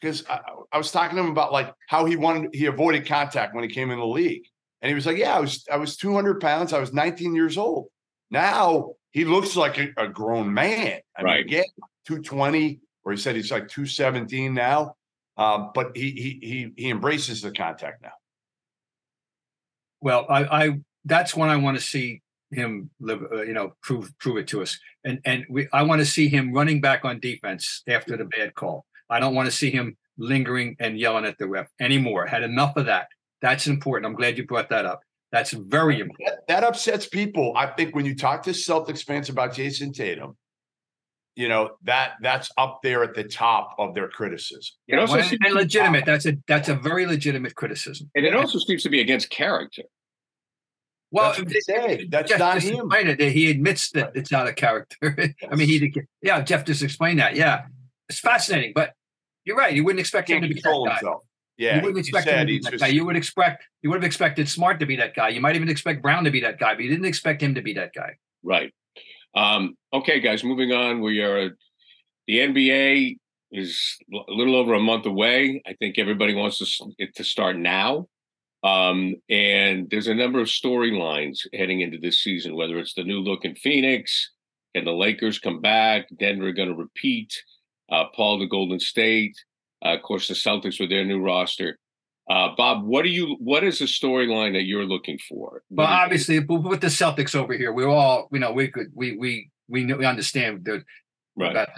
because 0.00 0.24
I, 0.28 0.40
I, 0.72 0.78
was 0.78 0.90
talking 0.90 1.16
to 1.16 1.22
him 1.22 1.30
about 1.30 1.52
like 1.52 1.72
how 1.88 2.04
he 2.04 2.16
wanted 2.16 2.54
he 2.54 2.66
avoided 2.66 3.06
contact 3.06 3.54
when 3.54 3.64
he 3.64 3.70
came 3.70 3.90
in 3.90 3.98
the 3.98 4.06
league. 4.06 4.44
And 4.82 4.88
he 4.88 4.94
was 4.94 5.06
like, 5.06 5.18
Yeah, 5.18 5.36
I 5.36 5.40
was 5.40 5.64
I 5.70 5.76
was 5.76 5.96
200 5.96 6.40
pounds, 6.40 6.72
I 6.72 6.80
was 6.80 6.92
19 6.92 7.34
years 7.34 7.58
old. 7.58 7.88
Now 8.30 8.92
he 9.12 9.24
looks 9.24 9.56
like 9.56 9.78
a, 9.78 9.88
a 9.96 10.08
grown 10.08 10.52
man. 10.52 11.00
I 11.16 11.22
right. 11.22 11.36
Mean, 11.38 11.46
again, 11.46 11.64
220, 12.06 12.80
or 13.04 13.12
he 13.12 13.18
said 13.18 13.36
he's 13.36 13.50
like 13.50 13.68
217 13.68 14.54
now. 14.54 14.94
Um, 15.36 15.70
but 15.74 15.96
he, 15.96 16.10
he 16.10 16.38
he 16.42 16.72
he 16.76 16.90
embraces 16.90 17.40
the 17.42 17.50
contact 17.50 18.02
now. 18.02 18.12
Well, 20.00 20.26
I, 20.28 20.44
I 20.44 20.80
that's 21.04 21.34
when 21.34 21.48
I 21.48 21.56
want 21.56 21.78
to 21.78 21.82
see 21.82 22.20
him 22.50 22.90
live, 23.00 23.22
uh, 23.32 23.42
you 23.42 23.52
know, 23.52 23.74
prove 23.82 24.12
prove 24.18 24.38
it 24.38 24.48
to 24.48 24.62
us. 24.62 24.78
And 25.04 25.20
and 25.24 25.44
we, 25.48 25.68
I 25.72 25.82
want 25.82 26.00
to 26.00 26.06
see 26.06 26.28
him 26.28 26.52
running 26.52 26.80
back 26.80 27.04
on 27.04 27.20
defense 27.20 27.82
after 27.88 28.16
the 28.16 28.24
bad 28.24 28.54
call. 28.54 28.84
I 29.08 29.20
don't 29.20 29.34
want 29.34 29.46
to 29.46 29.52
see 29.52 29.70
him 29.70 29.96
lingering 30.18 30.76
and 30.78 30.98
yelling 30.98 31.24
at 31.24 31.38
the 31.38 31.48
ref 31.48 31.68
anymore. 31.80 32.26
Had 32.26 32.42
enough 32.42 32.76
of 32.76 32.86
that. 32.86 33.08
That's 33.42 33.66
important. 33.66 34.06
I'm 34.06 34.16
glad 34.16 34.36
you 34.36 34.46
brought 34.46 34.68
that 34.70 34.84
up. 34.84 35.00
That's 35.32 35.52
very 35.52 36.00
important. 36.00 36.28
That, 36.48 36.48
that, 36.48 36.64
upsets 36.64 37.06
people. 37.06 37.54
I 37.56 37.66
think 37.66 37.94
when 37.94 38.04
you 38.04 38.16
talk 38.16 38.42
to 38.44 38.50
Celtics 38.50 39.04
fans 39.04 39.28
about 39.28 39.54
Jayson 39.54 39.92
Tatum, 39.92 40.36
you 41.36 41.48
know 41.48 41.70
that 41.84 42.14
that's 42.20 42.50
up 42.58 42.80
there 42.82 43.04
at 43.04 43.14
the 43.14 43.24
top 43.24 43.76
of 43.78 43.94
their 43.94 44.08
criticism. 44.08 44.74
It 44.88 44.98
also 44.98 45.16
well, 45.16 45.30
and 45.44 45.54
legitimate. 45.54 46.04
That's 46.04 46.26
a 46.26 46.36
that's 46.48 46.68
a 46.68 46.74
very 46.74 47.06
legitimate 47.06 47.54
criticism, 47.54 48.10
and 48.14 48.26
it 48.26 48.34
also 48.34 48.58
seems 48.58 48.82
to 48.82 48.90
be 48.90 49.00
against 49.00 49.30
character. 49.30 49.84
Well, 51.12 51.34
that's, 51.36 51.66
say. 51.66 52.06
that's 52.08 52.38
not 52.38 52.62
him. 52.62 52.88
It. 52.92 53.20
He 53.32 53.50
admits 53.50 53.90
that 53.92 54.12
it's 54.14 54.30
not 54.30 54.46
a 54.46 54.52
character. 54.52 55.14
Yes. 55.18 55.30
I 55.50 55.56
mean, 55.56 55.68
he 55.68 55.92
yeah. 56.22 56.40
Jeff 56.40 56.64
just 56.64 56.82
explained 56.82 57.18
that. 57.18 57.34
Yeah, 57.34 57.62
it's 58.08 58.20
fascinating, 58.20 58.72
but 58.74 58.92
you're 59.44 59.56
right. 59.56 59.74
You 59.74 59.84
wouldn't 59.84 60.00
expect 60.00 60.30
him 60.30 60.40
to 60.42 60.48
be 60.48 60.54
control 60.54 60.88
himself. 60.88 61.24
Yeah, 61.56 61.76
you 61.76 61.82
wouldn't 61.82 61.98
expect 61.98 62.28
him 62.28 62.38
to 62.38 62.46
be 62.46 62.58
that 62.60 62.70
just, 62.70 62.82
guy. 62.82 62.88
You 62.88 63.04
would 63.04 63.16
expect 63.16 63.64
you 63.82 63.90
would 63.90 63.96
have 63.96 64.06
expected 64.06 64.48
Smart 64.48 64.78
to 64.80 64.86
be 64.86 64.96
that 64.96 65.14
guy. 65.14 65.30
You 65.30 65.40
might 65.40 65.56
even 65.56 65.68
expect 65.68 66.00
Brown 66.00 66.24
to 66.24 66.30
be 66.30 66.40
that 66.40 66.58
guy, 66.58 66.74
but 66.74 66.84
you 66.84 66.90
didn't 66.90 67.06
expect 67.06 67.42
him 67.42 67.54
to 67.56 67.62
be 67.62 67.74
that 67.74 67.92
guy. 67.92 68.16
Right. 68.42 68.72
Um, 69.34 69.76
okay, 69.92 70.20
guys, 70.20 70.44
moving 70.44 70.72
on. 70.72 71.00
We 71.00 71.20
are 71.20 71.50
the 72.26 72.38
NBA 72.38 73.18
is 73.52 73.96
a 74.12 74.32
little 74.32 74.54
over 74.54 74.74
a 74.74 74.80
month 74.80 75.06
away. 75.06 75.60
I 75.66 75.74
think 75.74 75.98
everybody 75.98 76.34
wants 76.34 76.58
to, 76.58 76.92
it 76.98 77.16
to 77.16 77.24
start 77.24 77.56
now. 77.56 78.06
Um, 78.62 79.14
and 79.30 79.88
there's 79.90 80.08
a 80.08 80.14
number 80.14 80.40
of 80.40 80.48
storylines 80.48 81.38
heading 81.54 81.80
into 81.80 81.98
this 81.98 82.22
season, 82.22 82.56
whether 82.56 82.78
it's 82.78 82.94
the 82.94 83.04
new 83.04 83.20
look 83.20 83.44
in 83.44 83.54
Phoenix, 83.54 84.30
and 84.74 84.86
the 84.86 84.92
Lakers 84.92 85.38
come 85.38 85.60
back, 85.60 86.06
Denver 86.18 86.52
going 86.52 86.68
to 86.68 86.74
repeat, 86.74 87.32
uh, 87.90 88.04
Paul 88.14 88.38
to 88.40 88.46
Golden 88.46 88.78
State. 88.78 89.34
Uh, 89.84 89.94
of 89.94 90.02
course, 90.02 90.28
the 90.28 90.34
Celtics 90.34 90.78
with 90.78 90.90
their 90.90 91.04
new 91.04 91.22
roster. 91.22 91.78
Uh, 92.28 92.50
Bob, 92.56 92.84
what 92.84 93.02
do 93.02 93.08
you? 93.08 93.36
What 93.40 93.64
is 93.64 93.80
the 93.80 93.86
storyline 93.86 94.52
that 94.52 94.62
you're 94.62 94.84
looking 94.84 95.18
for? 95.28 95.62
Well, 95.70 95.86
obviously, 95.86 96.38
with 96.38 96.80
the 96.80 96.86
Celtics 96.86 97.34
over 97.34 97.54
here, 97.54 97.72
we're 97.72 97.88
all 97.88 98.28
you 98.30 98.38
know 98.38 98.52
we 98.52 98.68
could 98.68 98.88
we 98.94 99.16
we 99.16 99.50
we 99.68 99.92
we 99.92 100.04
understand 100.04 100.64
that 100.66 100.84
right. 101.40 101.54
That, 101.54 101.70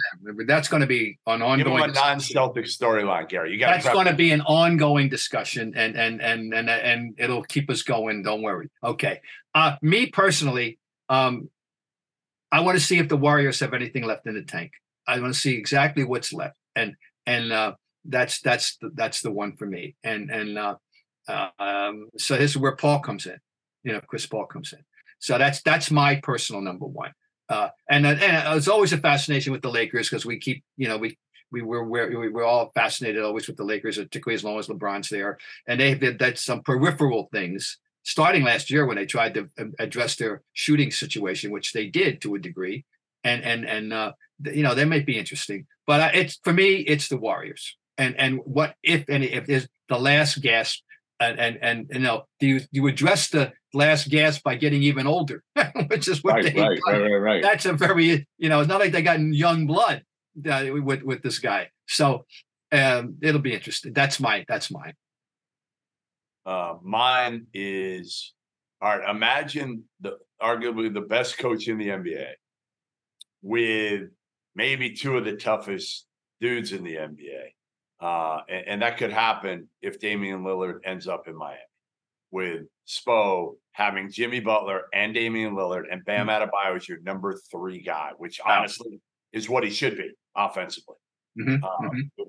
that's 0.47 0.67
going 0.67 0.81
to 0.81 0.87
be 0.87 1.19
an 1.27 1.41
ongoing. 1.41 1.79
Give 1.79 1.89
a 1.89 1.93
non-Celtic 1.93 2.65
storyline, 2.65 3.29
Gary. 3.29 3.53
You 3.53 3.59
got 3.59 3.71
that's 3.71 3.89
going 3.89 4.07
to 4.07 4.13
be 4.13 4.31
an 4.31 4.41
ongoing 4.41 5.09
discussion, 5.09 5.73
and 5.75 5.95
and 5.95 6.21
and 6.21 6.53
and 6.53 6.69
and 6.69 7.15
it'll 7.17 7.43
keep 7.43 7.69
us 7.69 7.83
going. 7.83 8.23
Don't 8.23 8.41
worry. 8.41 8.69
Okay. 8.83 9.21
Uh, 9.55 9.75
me 9.81 10.07
personally, 10.07 10.79
um, 11.09 11.49
I 12.51 12.61
want 12.61 12.77
to 12.77 12.83
see 12.83 12.99
if 12.99 13.09
the 13.09 13.17
Warriors 13.17 13.59
have 13.59 13.73
anything 13.73 14.03
left 14.03 14.27
in 14.27 14.35
the 14.35 14.43
tank. 14.43 14.71
I 15.07 15.19
want 15.19 15.33
to 15.33 15.39
see 15.39 15.55
exactly 15.55 16.03
what's 16.03 16.33
left, 16.33 16.55
and 16.75 16.95
and 17.25 17.51
uh, 17.51 17.73
that's 18.05 18.41
that's 18.41 18.77
the, 18.77 18.91
that's 18.93 19.21
the 19.21 19.31
one 19.31 19.55
for 19.55 19.65
me. 19.65 19.95
And 20.03 20.29
and 20.29 20.57
uh, 20.57 20.75
uh, 21.27 21.49
um, 21.59 22.09
so 22.17 22.37
this 22.37 22.51
is 22.51 22.57
where 22.57 22.75
Paul 22.75 22.99
comes 22.99 23.25
in. 23.25 23.37
You 23.83 23.93
know, 23.93 24.01
Chris 24.01 24.25
Paul 24.25 24.45
comes 24.45 24.73
in. 24.73 24.79
So 25.19 25.37
that's 25.37 25.61
that's 25.61 25.89
my 25.89 26.15
personal 26.17 26.61
number 26.61 26.85
one. 26.85 27.11
Uh, 27.49 27.69
and 27.89 28.05
and 28.05 28.57
it's 28.57 28.67
always 28.67 28.93
a 28.93 28.97
fascination 28.97 29.51
with 29.51 29.61
the 29.61 29.69
Lakers 29.69 30.09
because 30.09 30.25
we 30.25 30.39
keep 30.39 30.63
you 30.77 30.87
know 30.87 30.97
we 30.97 31.17
we 31.51 31.61
were 31.61 31.83
we're, 31.83 32.31
we're 32.31 32.43
all 32.43 32.71
fascinated 32.73 33.23
always 33.23 33.47
with 33.47 33.57
the 33.57 33.63
Lakers, 33.63 33.97
particularly 33.97 34.35
as 34.35 34.43
long 34.43 34.59
as 34.59 34.67
LeBron's 34.67 35.09
there. 35.09 35.37
And 35.67 35.79
they 35.79 35.93
did 35.93 36.19
that 36.19 36.37
some 36.37 36.61
peripheral 36.61 37.29
things 37.31 37.77
starting 38.03 38.43
last 38.43 38.71
year 38.71 38.85
when 38.85 38.97
they 38.97 39.05
tried 39.05 39.33
to 39.35 39.49
um, 39.59 39.73
address 39.79 40.15
their 40.15 40.41
shooting 40.53 40.91
situation, 40.91 41.51
which 41.51 41.73
they 41.73 41.87
did 41.87 42.21
to 42.21 42.35
a 42.35 42.39
degree. 42.39 42.85
And 43.23 43.43
and 43.43 43.65
and 43.65 43.93
uh, 43.93 44.13
you 44.43 44.63
know 44.63 44.75
they 44.75 44.85
might 44.85 45.05
be 45.05 45.19
interesting, 45.19 45.67
but 45.85 46.01
uh, 46.01 46.11
it's 46.13 46.39
for 46.43 46.53
me 46.53 46.75
it's 46.77 47.07
the 47.07 47.17
Warriors 47.17 47.77
and 47.97 48.15
and 48.17 48.39
what 48.45 48.75
if 48.83 49.09
any 49.09 49.27
if 49.27 49.45
there's 49.45 49.67
the 49.89 49.97
last 49.97 50.41
gasp 50.41 50.81
and 51.23 51.39
and 51.39 51.57
and 51.61 51.87
you 51.91 51.99
know 51.99 52.25
you 52.39 52.61
you 52.71 52.87
address 52.87 53.29
the 53.29 53.51
last 53.73 54.09
gasp 54.09 54.43
by 54.43 54.55
getting 54.55 54.83
even 54.83 55.07
older 55.07 55.43
which 55.87 56.07
is 56.07 56.23
what 56.23 56.35
right, 56.35 56.53
they 56.53 56.61
right, 56.61 56.79
right, 56.85 57.01
right, 57.01 57.15
right. 57.17 57.43
that's 57.43 57.65
a 57.65 57.73
very 57.73 58.27
you 58.37 58.49
know 58.49 58.59
it's 58.59 58.69
not 58.69 58.79
like 58.79 58.91
they 58.91 59.01
got 59.01 59.19
young 59.19 59.65
blood 59.65 60.03
uh, 60.49 60.65
with 60.69 61.03
with 61.03 61.21
this 61.21 61.39
guy. 61.39 61.69
So 61.87 62.25
um 62.71 63.17
it'll 63.21 63.41
be 63.41 63.53
interesting. 63.53 63.93
That's 63.93 64.19
my 64.19 64.45
that's 64.47 64.71
mine. 64.71 64.93
Uh 66.45 66.75
mine 66.81 67.47
is 67.53 68.33
all 68.81 68.97
right 68.97 69.09
imagine 69.09 69.83
the 70.01 70.17
arguably 70.41 70.93
the 70.93 71.01
best 71.01 71.37
coach 71.37 71.69
in 71.69 71.77
the 71.77 71.87
nba 71.87 72.31
with 73.41 74.09
maybe 74.55 74.91
two 74.91 75.17
of 75.17 75.23
the 75.23 75.37
toughest 75.37 76.05
dudes 76.41 76.73
in 76.73 76.83
the 76.83 76.95
nba 76.95 77.43
uh, 78.03 78.41
and, 78.49 78.67
and, 78.67 78.81
that 78.81 78.97
could 78.97 79.13
happen 79.13 79.69
if 79.81 79.97
Damian 79.97 80.43
Lillard 80.43 80.79
ends 80.83 81.07
up 81.07 81.29
in 81.29 81.37
Miami 81.37 81.59
with 82.31 82.63
Spo 82.85 83.53
having 83.71 84.11
Jimmy 84.11 84.41
Butler 84.41 84.83
and 84.93 85.13
Damian 85.13 85.53
Lillard 85.55 85.83
and 85.89 86.03
Bam 86.03 86.27
mm-hmm. 86.27 86.43
Adebayo 86.43 86.75
as 86.75 86.89
your 86.89 86.99
number 87.03 87.39
three 87.49 87.81
guy, 87.81 88.11
which 88.17 88.41
honestly 88.45 88.99
is 89.31 89.47
what 89.47 89.63
he 89.63 89.69
should 89.69 89.95
be 89.95 90.11
offensively. 90.35 90.95
Mm-hmm. 91.39 91.63
Uh, 91.63 91.89
mm-hmm. 91.89 92.23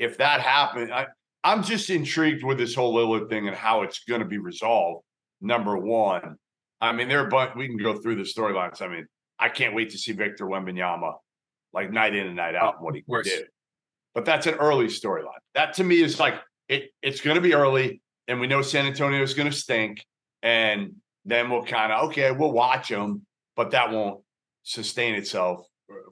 If 0.00 0.18
that 0.18 0.40
happened, 0.40 0.92
I, 0.92 1.06
I'm 1.44 1.62
just 1.62 1.90
intrigued 1.90 2.42
with 2.42 2.58
this 2.58 2.74
whole 2.74 2.92
Lillard 2.92 3.28
thing 3.28 3.46
and 3.46 3.56
how 3.56 3.82
it's 3.82 4.00
going 4.00 4.20
to 4.20 4.26
be 4.26 4.38
resolved. 4.38 5.04
Number 5.40 5.76
one, 5.76 6.36
I 6.80 6.92
mean, 6.92 7.08
there 7.08 7.20
are 7.20 7.28
but 7.28 7.56
we 7.56 7.68
can 7.68 7.76
go 7.76 7.94
through 7.94 8.16
the 8.16 8.22
storylines. 8.22 8.82
I 8.82 8.88
mean, 8.88 9.06
I 9.38 9.48
can't 9.48 9.76
wait 9.76 9.90
to 9.90 9.98
see 9.98 10.10
Victor 10.10 10.46
Wembanyama 10.46 11.12
like 11.72 11.92
night 11.92 12.16
in 12.16 12.26
and 12.26 12.36
night 12.36 12.56
out 12.56 12.76
oh, 12.80 12.84
what 12.84 12.94
he 12.96 13.04
did 13.22 13.46
but 14.14 14.24
that's 14.24 14.46
an 14.46 14.54
early 14.54 14.86
storyline. 14.86 15.32
That 15.54 15.74
to 15.74 15.84
me 15.84 16.02
is 16.02 16.20
like 16.20 16.34
it, 16.68 16.90
it's 17.02 17.20
going 17.20 17.36
to 17.36 17.40
be 17.40 17.54
early, 17.54 18.00
and 18.28 18.40
we 18.40 18.46
know 18.46 18.62
San 18.62 18.86
Antonio 18.86 19.22
is 19.22 19.34
going 19.34 19.50
to 19.50 19.56
stink, 19.56 20.04
and 20.42 20.94
then 21.24 21.50
we'll 21.50 21.64
kind 21.64 21.92
of 21.92 22.08
okay, 22.10 22.30
we'll 22.30 22.52
watch 22.52 22.88
them, 22.88 23.26
but 23.56 23.72
that 23.72 23.90
won't 23.90 24.22
sustain 24.62 25.14
itself 25.14 25.66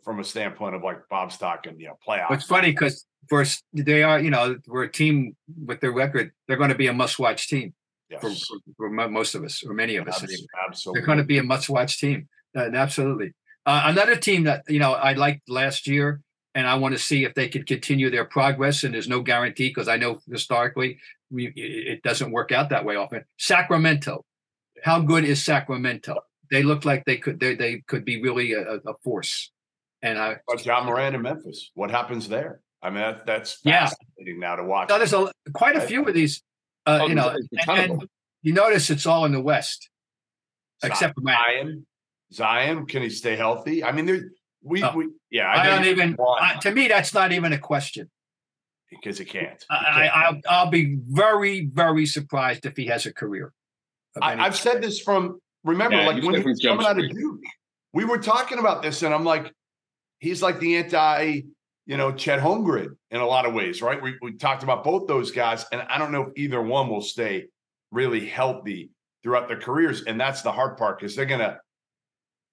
from 0.04 0.20
a 0.20 0.24
standpoint 0.24 0.74
of 0.74 0.82
like 0.82 0.98
Bob 1.08 1.32
Stock 1.32 1.66
and 1.66 1.80
you 1.80 1.88
know 1.88 1.98
playoffs. 2.06 2.32
It's 2.32 2.46
funny 2.46 2.70
because 2.70 3.06
first 3.28 3.64
they 3.72 4.02
are 4.02 4.20
you 4.20 4.30
know 4.30 4.56
we're 4.66 4.84
a 4.84 4.92
team 4.92 5.36
with 5.64 5.80
their 5.80 5.92
record, 5.92 6.32
they're 6.48 6.56
going 6.56 6.70
to 6.70 6.76
be 6.76 6.88
a 6.88 6.92
must-watch 6.92 7.48
team 7.48 7.74
yes. 8.10 8.20
for, 8.20 8.30
for, 8.30 8.58
for, 8.76 9.08
most 9.08 9.34
of 9.34 9.44
us 9.44 9.62
or 9.64 9.74
many 9.74 9.96
of 9.96 10.08
us. 10.08 10.22
Absolutely, 10.22 10.46
absolutely. 10.68 11.00
they're 11.00 11.06
going 11.06 11.18
to 11.18 11.24
be 11.24 11.38
a 11.38 11.42
must-watch 11.42 11.98
team. 11.98 12.28
Uh, 12.56 12.70
absolutely. 12.74 13.32
Uh, 13.64 13.82
another 13.86 14.16
team 14.16 14.44
that 14.44 14.62
you 14.68 14.78
know 14.78 14.92
I 14.92 15.12
liked 15.12 15.48
last 15.48 15.86
year 15.86 16.20
and 16.54 16.66
I 16.66 16.74
want 16.74 16.92
to 16.92 16.98
see 16.98 17.24
if 17.24 17.34
they 17.34 17.48
could 17.48 17.66
continue 17.66 18.10
their 18.10 18.24
progress. 18.24 18.84
And 18.84 18.94
there's 18.94 19.08
no 19.08 19.20
guarantee 19.20 19.68
because 19.68 19.88
I 19.88 19.96
know 19.96 20.20
historically 20.30 20.98
we, 21.30 21.48
it 21.56 22.02
doesn't 22.02 22.30
work 22.30 22.52
out 22.52 22.70
that 22.70 22.84
way 22.84 22.96
often. 22.96 23.24
Sacramento, 23.38 24.24
how 24.82 25.00
good 25.00 25.24
is 25.24 25.42
Sacramento? 25.42 26.20
They 26.50 26.62
look 26.62 26.84
like 26.84 27.04
they 27.04 27.16
could 27.16 27.40
they, 27.40 27.54
they 27.54 27.82
could 27.86 28.04
be 28.04 28.22
really 28.22 28.52
a, 28.52 28.74
a 28.86 28.94
force. 29.02 29.50
And 30.02 30.18
I 30.18 30.36
but 30.46 30.64
Ja 30.64 30.84
Morant 30.84 31.14
in 31.14 31.22
Memphis, 31.22 31.70
what 31.74 31.90
happens 31.90 32.28
there? 32.28 32.60
I 32.82 32.90
mean 32.90 33.00
that, 33.00 33.26
that's 33.26 33.60
fascinating 33.60 34.40
yeah. 34.40 34.48
now 34.48 34.56
to 34.56 34.64
watch. 34.64 34.88
No, 34.88 34.98
there's 34.98 35.12
a 35.12 35.32
quite 35.54 35.76
a 35.76 35.80
few 35.80 36.04
of 36.04 36.12
these. 36.14 36.42
Uh, 36.84 36.98
oh, 37.02 37.06
you 37.06 37.14
know, 37.14 37.28
and, 37.28 37.78
and 37.78 38.08
you 38.42 38.52
notice 38.52 38.90
it's 38.90 39.06
all 39.06 39.24
in 39.24 39.30
the 39.30 39.40
West, 39.40 39.88
Zion, 40.82 40.92
except 40.92 41.14
for 41.14 41.22
Zion. 41.24 41.86
Zion, 42.32 42.86
can 42.86 43.02
he 43.02 43.08
stay 43.08 43.36
healthy? 43.36 43.84
I 43.84 43.92
mean, 43.92 44.04
there 44.04 44.22
we, 44.62 44.82
oh, 44.82 44.92
we 44.94 45.08
yeah. 45.30 45.48
I, 45.48 45.62
I 45.62 45.66
don't 45.66 45.86
even. 45.86 46.16
Uh, 46.18 46.58
to 46.60 46.70
me, 46.70 46.88
that's 46.88 47.12
not 47.12 47.32
even 47.32 47.52
a 47.52 47.58
question. 47.58 48.10
Because 48.90 49.18
he 49.18 49.24
can't. 49.24 49.58
He 49.58 49.74
I, 49.74 50.06
I'll, 50.08 50.40
I'll 50.48 50.70
be 50.70 50.98
very, 51.08 51.66
very 51.66 52.06
surprised 52.06 52.66
if 52.66 52.76
he 52.76 52.86
has 52.86 53.06
a 53.06 53.12
career. 53.12 53.52
I, 54.20 54.36
have 54.36 54.56
said 54.56 54.82
this 54.82 55.00
from 55.00 55.40
remember, 55.64 55.96
yeah, 55.96 56.06
like 56.06 56.22
when 56.22 56.34
he 56.34 56.42
was 56.42 56.60
coming 56.60 56.84
out 56.84 56.98
of 56.98 57.08
Duke, 57.08 57.40
we 57.94 58.04
were 58.04 58.18
talking 58.18 58.58
about 58.58 58.82
this, 58.82 59.02
and 59.02 59.14
I'm 59.14 59.24
like, 59.24 59.50
he's 60.18 60.42
like 60.42 60.60
the 60.60 60.76
anti, 60.76 61.42
you 61.86 61.96
know, 61.96 62.12
Chet 62.12 62.38
Holmgren 62.38 62.96
in 63.10 63.20
a 63.20 63.26
lot 63.26 63.46
of 63.46 63.54
ways, 63.54 63.80
right? 63.80 64.00
We 64.00 64.16
we 64.20 64.34
talked 64.34 64.62
about 64.62 64.84
both 64.84 65.08
those 65.08 65.30
guys, 65.30 65.64
and 65.72 65.80
I 65.82 65.96
don't 65.96 66.12
know 66.12 66.24
if 66.24 66.32
either 66.36 66.60
one 66.60 66.88
will 66.90 67.00
stay 67.00 67.46
really 67.90 68.26
healthy 68.26 68.90
throughout 69.22 69.48
their 69.48 69.60
careers, 69.60 70.02
and 70.02 70.20
that's 70.20 70.42
the 70.42 70.52
hard 70.52 70.76
part 70.76 70.98
because 70.98 71.16
they're 71.16 71.24
gonna 71.24 71.58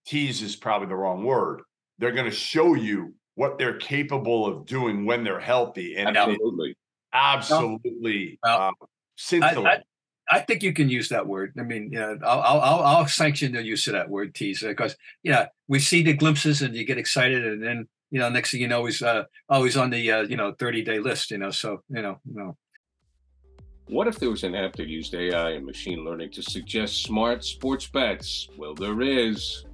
tease 0.05 0.41
is 0.41 0.55
probably 0.55 0.87
the 0.87 0.95
wrong 0.95 1.25
word 1.25 1.61
they're 1.99 2.13
going 2.13 2.29
to 2.29 2.35
show 2.35 2.73
you 2.73 3.13
what 3.35 3.57
they're 3.57 3.77
capable 3.77 4.45
of 4.45 4.65
doing 4.65 5.05
when 5.05 5.23
they're 5.23 5.39
healthy. 5.39 5.95
And 5.95 6.17
absolutely, 6.17 6.75
absolutely, 7.13 8.39
well, 8.43 8.73
uh, 9.31 9.37
I, 9.41 9.55
I, 9.55 9.83
I, 10.31 10.39
think 10.39 10.63
you 10.63 10.73
can 10.73 10.89
use 10.89 11.09
that 11.09 11.27
word. 11.27 11.53
I 11.57 11.63
mean, 11.63 11.89
you 11.91 11.99
know, 11.99 12.17
I'll, 12.25 12.59
I'll, 12.61 12.83
I'll 12.83 13.07
sanction 13.07 13.53
the 13.53 13.63
use 13.63 13.87
of 13.87 13.93
that 13.93 14.09
word, 14.09 14.33
tease, 14.33 14.61
because 14.61 14.95
you 15.23 15.31
know 15.31 15.45
we 15.67 15.79
see 15.79 16.03
the 16.03 16.13
glimpses 16.13 16.61
and 16.61 16.75
you 16.75 16.85
get 16.85 16.97
excited, 16.97 17.45
and 17.45 17.63
then 17.63 17.87
you 18.11 18.19
know 18.19 18.29
next 18.29 18.51
thing 18.51 18.61
you 18.61 18.67
know 18.67 18.85
he's 18.85 19.01
uh, 19.01 19.23
always 19.47 19.77
on 19.77 19.89
the 19.89 20.11
uh, 20.11 20.21
you 20.23 20.37
know 20.37 20.53
30 20.53 20.83
day 20.83 20.99
list. 20.99 21.31
You 21.31 21.37
know, 21.37 21.51
so 21.51 21.83
you 21.89 22.01
know, 22.01 22.19
you 22.25 22.37
know. 22.37 22.57
What 23.87 24.07
if 24.07 24.19
there 24.19 24.29
was 24.29 24.43
an 24.43 24.53
app 24.53 24.75
that 24.75 24.87
used 24.87 25.15
AI 25.15 25.51
and 25.51 25.65
machine 25.65 26.05
learning 26.05 26.31
to 26.31 26.43
suggest 26.43 27.01
smart 27.01 27.43
sports 27.43 27.87
bets? 27.87 28.47
Well, 28.55 28.75
there 28.75 29.01
is. 29.01 29.65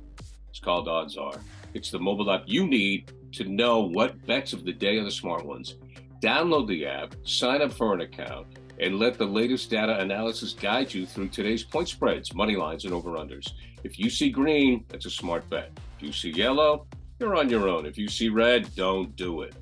It's 0.49 0.59
called 0.59 0.88
Odds 0.88 1.17
Are. 1.17 1.38
It's 1.75 1.91
the 1.91 1.99
mobile 1.99 2.31
app 2.31 2.43
you 2.45 2.65
need 2.65 3.11
to 3.33 3.43
know 3.43 3.81
what 3.81 4.25
bets 4.25 4.53
of 4.53 4.63
the 4.63 4.71
day 4.71 4.97
are 4.97 5.03
the 5.03 5.11
smart 5.11 5.45
ones. 5.45 5.75
Download 6.23 6.65
the 6.69 6.85
app, 6.85 7.15
sign 7.25 7.61
up 7.61 7.73
for 7.73 7.93
an 7.93 7.99
account, 7.99 8.47
and 8.79 8.97
let 8.97 9.17
the 9.17 9.25
latest 9.25 9.69
data 9.69 9.99
analysis 9.99 10.53
guide 10.53 10.93
you 10.93 11.05
through 11.05 11.27
today's 11.27 11.65
point 11.65 11.89
spreads, 11.89 12.33
money 12.33 12.55
lines, 12.55 12.85
and 12.85 12.93
over-unders. 12.93 13.51
If 13.83 13.99
you 13.99 14.09
see 14.09 14.29
green, 14.29 14.85
that's 14.88 15.05
a 15.05 15.09
smart 15.09 15.49
bet. 15.49 15.77
If 15.97 16.03
you 16.03 16.13
see 16.13 16.29
yellow, 16.29 16.88
you're 17.19 17.35
on 17.35 17.49
your 17.49 17.67
own. 17.67 17.85
If 17.85 17.97
you 17.97 18.07
see 18.07 18.29
red, 18.29 18.73
don't 18.75 19.13
do 19.17 19.41
it. 19.41 19.53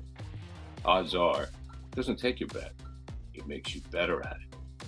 Odds 0.84 1.16
are, 1.16 1.42
it 1.42 1.96
doesn't 1.96 2.20
take 2.20 2.38
your 2.38 2.48
bet, 2.50 2.74
it 3.34 3.48
makes 3.48 3.74
you 3.74 3.80
better 3.90 4.24
at 4.24 4.36
it. 4.36 4.86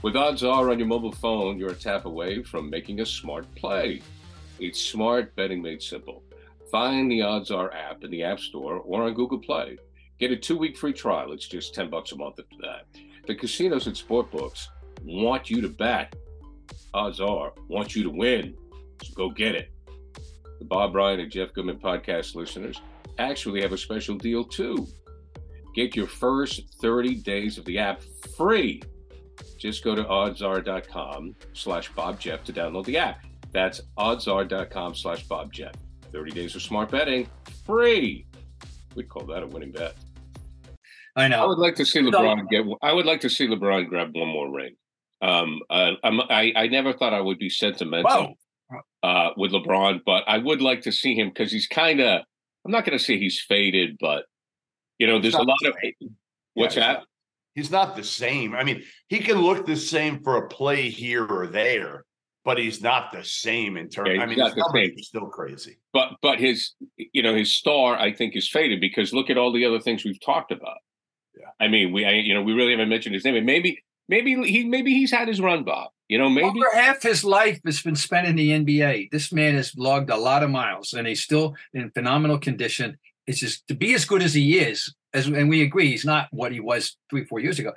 With 0.00 0.16
Odds 0.16 0.42
Are 0.42 0.70
on 0.70 0.78
your 0.78 0.88
mobile 0.88 1.12
phone, 1.12 1.58
you're 1.58 1.72
a 1.72 1.74
tap 1.74 2.06
away 2.06 2.42
from 2.42 2.70
making 2.70 3.00
a 3.00 3.06
smart 3.06 3.54
play. 3.56 4.00
It's 4.58 4.80
smart 4.80 5.36
betting 5.36 5.60
made 5.60 5.82
simple. 5.82 6.22
Find 6.72 7.10
the 7.10 7.20
Odds 7.20 7.50
Are 7.50 7.70
app 7.74 8.02
in 8.02 8.10
the 8.10 8.24
App 8.24 8.40
Store 8.40 8.76
or 8.78 9.02
on 9.02 9.12
Google 9.12 9.38
Play. 9.38 9.76
Get 10.18 10.32
a 10.32 10.36
two-week 10.36 10.78
free 10.78 10.94
trial. 10.94 11.32
It's 11.32 11.46
just 11.46 11.74
10 11.74 11.90
bucks 11.90 12.12
a 12.12 12.16
month 12.16 12.40
after 12.40 12.56
that. 12.62 12.86
The 13.26 13.34
casinos 13.34 13.86
and 13.86 13.94
sportbooks 13.94 14.68
want 15.04 15.50
you 15.50 15.60
to 15.60 15.68
bet. 15.68 16.16
Odds 16.94 17.20
are 17.20 17.52
want 17.68 17.94
you 17.94 18.02
to 18.04 18.10
win. 18.10 18.54
So 19.04 19.12
go 19.14 19.30
get 19.30 19.54
it. 19.54 19.70
The 20.60 20.64
Bob 20.64 20.94
Ryan 20.94 21.20
and 21.20 21.30
Jeff 21.30 21.52
Goodman 21.52 21.78
podcast 21.78 22.34
listeners 22.34 22.80
actually 23.18 23.60
have 23.60 23.72
a 23.72 23.78
special 23.78 24.16
deal 24.16 24.42
too. 24.42 24.86
Get 25.74 25.94
your 25.94 26.06
first 26.06 26.62
30 26.80 27.16
days 27.16 27.58
of 27.58 27.66
the 27.66 27.78
app 27.78 28.02
free. 28.34 28.82
Just 29.58 29.84
go 29.84 29.94
to 29.94 30.04
oddsare.com 30.04 31.34
slash 31.52 31.92
Bob 31.92 32.18
Jeff 32.18 32.44
to 32.44 32.52
download 32.52 32.86
the 32.86 32.96
app. 32.96 33.24
That's 33.52 33.82
oddsare.com 33.98 34.94
slash 34.94 35.24
Bob 35.24 35.52
Jeff. 35.52 35.74
30 36.12 36.30
days 36.32 36.54
of 36.54 36.62
smart 36.62 36.90
betting 36.90 37.26
free. 37.66 38.26
We'd 38.94 39.08
call 39.08 39.24
that 39.26 39.42
a 39.42 39.46
winning 39.46 39.72
bet. 39.72 39.94
I 41.16 41.28
know. 41.28 41.42
I 41.42 41.46
would 41.46 41.58
like 41.58 41.74
to 41.76 41.84
see 41.84 42.00
LeBron 42.00 42.40
so, 42.40 42.46
get. 42.50 42.64
I 42.82 42.92
would 42.92 43.06
like 43.06 43.20
to 43.22 43.30
see 43.30 43.46
LeBron 43.46 43.88
grab 43.88 44.14
one 44.14 44.28
more 44.28 44.50
ring. 44.50 44.74
Um, 45.20 45.60
uh, 45.70 45.92
i 46.02 46.52
I 46.56 46.66
never 46.68 46.92
thought 46.92 47.12
I 47.12 47.20
would 47.20 47.38
be 47.38 47.48
sentimental 47.48 48.34
uh, 49.02 49.30
with 49.36 49.52
LeBron, 49.52 50.00
but 50.04 50.24
I 50.26 50.38
would 50.38 50.60
like 50.60 50.82
to 50.82 50.92
see 50.92 51.14
him 51.14 51.28
because 51.28 51.52
he's 51.52 51.66
kind 51.66 52.00
of. 52.00 52.22
I'm 52.64 52.70
not 52.70 52.84
going 52.84 52.96
to 52.96 53.04
say 53.04 53.18
he's 53.18 53.40
faded, 53.40 53.96
but 54.00 54.24
you 54.98 55.06
know, 55.06 55.20
there's 55.20 55.34
a 55.34 55.42
lot 55.42 55.58
of. 55.64 55.74
What's 56.54 56.76
yeah, 56.76 56.94
that? 56.94 57.02
He's 57.54 57.70
not 57.70 57.96
the 57.96 58.04
same. 58.04 58.54
I 58.54 58.64
mean, 58.64 58.82
he 59.08 59.18
can 59.18 59.40
look 59.40 59.66
the 59.66 59.76
same 59.76 60.22
for 60.22 60.36
a 60.36 60.48
play 60.48 60.88
here 60.88 61.26
or 61.26 61.46
there, 61.46 62.04
but 62.44 62.58
he's 62.58 62.82
not 62.82 63.12
the 63.12 63.24
same 63.24 63.76
in 63.76 63.88
terms. 63.88 64.10
Yeah, 64.12 64.22
I 64.22 64.26
mean, 64.26 64.38
not 64.38 64.54
the 64.54 64.70
same. 64.74 64.98
still 64.98 65.26
crazy. 65.26 65.78
But 65.92 66.14
but 66.22 66.38
his 66.38 66.72
you 66.96 67.22
know 67.22 67.34
his 67.34 67.54
star 67.54 67.98
I 67.98 68.12
think 68.12 68.36
is 68.36 68.48
faded 68.48 68.80
because 68.80 69.12
look 69.12 69.30
at 69.30 69.38
all 69.38 69.52
the 69.52 69.64
other 69.64 69.80
things 69.80 70.04
we've 70.04 70.20
talked 70.20 70.50
about. 70.52 70.78
Yeah. 71.38 71.46
I 71.60 71.68
mean, 71.68 71.92
we 71.92 72.04
I, 72.04 72.12
you 72.12 72.34
know 72.34 72.42
we 72.42 72.52
really 72.52 72.72
haven't 72.72 72.88
mentioned 72.88 73.14
his 73.14 73.24
name. 73.24 73.36
And 73.36 73.46
maybe 73.46 73.82
maybe 74.08 74.34
he 74.48 74.64
maybe 74.64 74.92
he's 74.92 75.10
had 75.10 75.28
his 75.28 75.40
run, 75.40 75.64
Bob. 75.64 75.90
You 76.08 76.18
know, 76.18 76.28
maybe 76.28 76.46
over 76.46 76.74
half 76.74 77.02
his 77.02 77.24
life 77.24 77.60
has 77.64 77.80
been 77.80 77.96
spent 77.96 78.26
in 78.26 78.36
the 78.36 78.50
NBA. 78.50 79.10
This 79.10 79.32
man 79.32 79.54
has 79.54 79.74
logged 79.76 80.10
a 80.10 80.16
lot 80.16 80.42
of 80.42 80.50
miles, 80.50 80.92
and 80.92 81.06
he's 81.06 81.22
still 81.22 81.54
in 81.72 81.90
phenomenal 81.90 82.38
condition. 82.38 82.98
It's 83.26 83.40
just 83.40 83.66
to 83.68 83.74
be 83.74 83.94
as 83.94 84.04
good 84.04 84.22
as 84.22 84.34
he 84.34 84.58
is, 84.58 84.94
as 85.14 85.26
and 85.26 85.48
we 85.48 85.62
agree, 85.62 85.90
he's 85.90 86.04
not 86.04 86.28
what 86.30 86.52
he 86.52 86.60
was 86.60 86.96
three, 87.08 87.24
four 87.24 87.40
years 87.40 87.58
ago. 87.58 87.72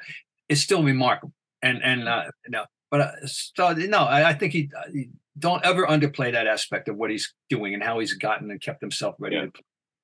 It's 0.49 0.61
still 0.61 0.83
remarkable, 0.83 1.33
and 1.61 1.81
and 1.83 2.09
uh, 2.09 2.25
you 2.45 2.51
know, 2.51 2.65
but 2.91 3.01
uh, 3.01 3.11
so 3.25 3.73
no, 3.73 3.99
I, 3.99 4.29
I 4.29 4.33
think 4.33 4.53
he, 4.53 4.69
uh, 4.77 4.91
he, 4.91 5.09
don't 5.37 5.65
ever 5.65 5.85
underplay 5.85 6.31
that 6.31 6.47
aspect 6.47 6.87
of 6.87 6.95
what 6.95 7.11
he's 7.11 7.33
doing 7.49 7.73
and 7.73 7.83
how 7.83 7.99
he's 7.99 8.13
gotten 8.13 8.49
and 8.51 8.61
kept 8.61 8.81
himself 8.81 9.15
ready. 9.19 9.35
Yeah. 9.35 9.47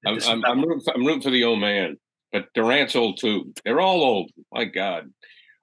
I'm, 0.06 0.20
I'm, 0.28 0.46
I'm, 0.46 0.62
rooting 0.62 0.82
for, 0.82 0.94
I'm 0.94 1.06
rooting 1.06 1.22
for 1.22 1.30
the 1.30 1.44
old 1.44 1.60
man, 1.60 1.98
but 2.32 2.48
Durant's 2.54 2.96
old 2.96 3.20
too. 3.20 3.54
They're 3.64 3.80
all 3.80 4.04
old. 4.04 4.32
My 4.52 4.66
God. 4.66 5.12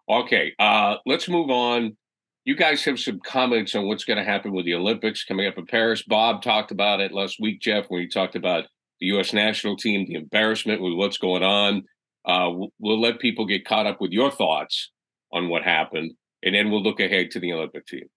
Okay, 0.09 0.55
uh, 0.59 0.97
let's 1.05 1.29
move 1.29 1.51
on. 1.51 1.97
You 2.45 2.57
guys 2.57 2.83
have 2.85 2.99
some 2.99 3.21
comments 3.21 3.75
on 3.75 3.87
what's 3.87 4.05
going 4.05 4.17
to 4.17 4.25
happen 4.25 4.53
with 4.53 4.65
the 4.65 4.75
Olympics 4.75 5.23
coming 5.23 5.47
up 5.47 5.59
in 5.59 5.67
Paris. 5.67 6.03
Bob 6.03 6.41
talked 6.41 6.71
about 6.71 7.01
it 7.01 7.13
last 7.13 7.37
week, 7.39 7.61
Jeff, 7.61 7.85
when 7.89 8.01
he 8.01 8.09
talked 8.09 8.37
about 8.37 8.65
the 9.01 9.07
U.S. 9.09 9.35
national 9.35 9.77
team, 9.77 10.07
the 10.07 10.15
embarrassment 10.15 10.81
with 10.81 10.95
what's 10.95 11.19
going 11.19 11.43
on. 11.43 11.85
Uh, 12.25 12.51
we'll 12.79 13.01
let 13.01 13.21
people 13.21 13.47
get 13.47 13.67
caught 13.67 13.87
up 13.87 14.01
with 14.01 14.13
your 14.13 14.31
thoughts 14.31 14.91
on 15.33 15.49
what 15.49 15.63
happened, 15.63 16.13
and 16.43 16.55
then 16.55 16.71
we'll 16.71 16.83
look 16.83 17.01
ahead 17.01 17.31
to 17.33 17.41
the 17.41 17.53
Olympic 17.53 17.87
team. 17.87 18.09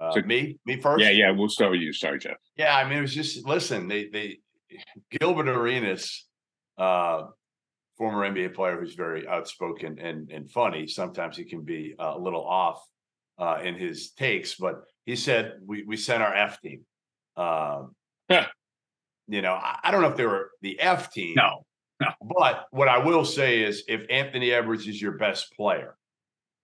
Uh, 0.00 0.12
so, 0.12 0.22
me, 0.22 0.58
me 0.64 0.80
first. 0.80 1.02
Yeah, 1.02 1.10
yeah. 1.10 1.30
We'll 1.30 1.48
start 1.48 1.72
with 1.72 1.80
you. 1.80 1.92
Sorry, 1.92 2.18
Jeff. 2.18 2.36
Yeah, 2.56 2.76
I 2.76 2.88
mean, 2.88 2.98
it 2.98 3.02
was 3.02 3.14
just 3.14 3.46
listen. 3.46 3.88
They, 3.88 4.08
they, 4.08 4.38
Gilbert 5.10 5.48
Arenas, 5.48 6.26
uh, 6.76 7.24
former 7.96 8.30
NBA 8.30 8.54
player 8.54 8.78
who's 8.78 8.94
very 8.94 9.26
outspoken 9.26 9.98
and 9.98 10.30
and 10.30 10.48
funny. 10.50 10.86
Sometimes 10.86 11.36
he 11.36 11.44
can 11.44 11.62
be 11.62 11.94
a 11.98 12.16
little 12.16 12.44
off 12.44 12.80
uh, 13.38 13.58
in 13.62 13.74
his 13.74 14.12
takes, 14.12 14.54
but 14.54 14.82
he 15.04 15.16
said 15.16 15.54
we 15.66 15.82
we 15.82 15.96
sent 15.96 16.22
our 16.22 16.34
F 16.34 16.60
team. 16.60 16.84
Um, 17.36 17.94
you 19.28 19.42
know, 19.42 19.52
I, 19.52 19.78
I, 19.84 19.90
don't 19.90 20.02
know 20.02 20.08
if 20.08 20.16
they 20.16 20.26
were 20.26 20.50
the 20.62 20.80
F 20.80 21.12
team. 21.12 21.34
No. 21.36 21.64
But 22.38 22.66
what 22.70 22.88
I 22.88 22.98
will 22.98 23.24
say 23.24 23.62
is, 23.62 23.82
if 23.88 24.02
Anthony 24.08 24.52
Edwards 24.52 24.86
is 24.86 25.02
your 25.02 25.12
best 25.12 25.52
player 25.56 25.96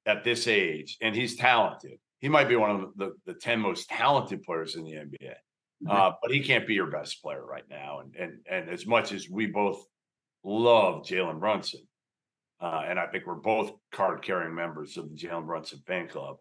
at 0.07 0.23
this 0.23 0.47
age, 0.47 0.97
and 1.01 1.15
he's 1.15 1.37
talented, 1.37 1.99
he 2.21 2.29
might 2.29 2.49
be 2.49 2.57
one 2.57 2.71
of 2.71 2.97
the, 2.97 3.15
the 3.27 3.35
10 3.35 3.61
most 3.61 3.89
talented 3.89 4.43
players 4.43 4.77
in 4.77 4.85
the 4.85 4.93
NBA. 4.93 5.35
Mm-hmm. 5.83 5.91
Uh, 5.91 6.13
but 6.23 6.31
he 6.31 6.41
can't 6.41 6.67
be 6.67 6.75
your 6.75 6.91
best 6.91 7.21
player 7.23 7.45
right 7.45 7.65
now. 7.69 8.01
And 8.01 8.15
and 8.17 8.39
and 8.49 8.71
as 8.71 8.87
much 8.87 9.13
as 9.13 9.29
we 9.29 9.47
both 9.47 9.85
love 10.43 11.03
Jalen 11.03 11.41
Brunson, 11.41 11.81
uh, 12.61 12.85
and 12.87 12.99
I 12.99 13.07
think 13.07 13.27
we're 13.27 13.35
both 13.35 13.73
card 13.93 14.23
carrying 14.23 14.55
members 14.55 14.97
of 14.97 15.11
the 15.11 15.17
Jalen 15.17 15.47
Brunson 15.47 15.83
fan 15.87 16.09
club. 16.09 16.37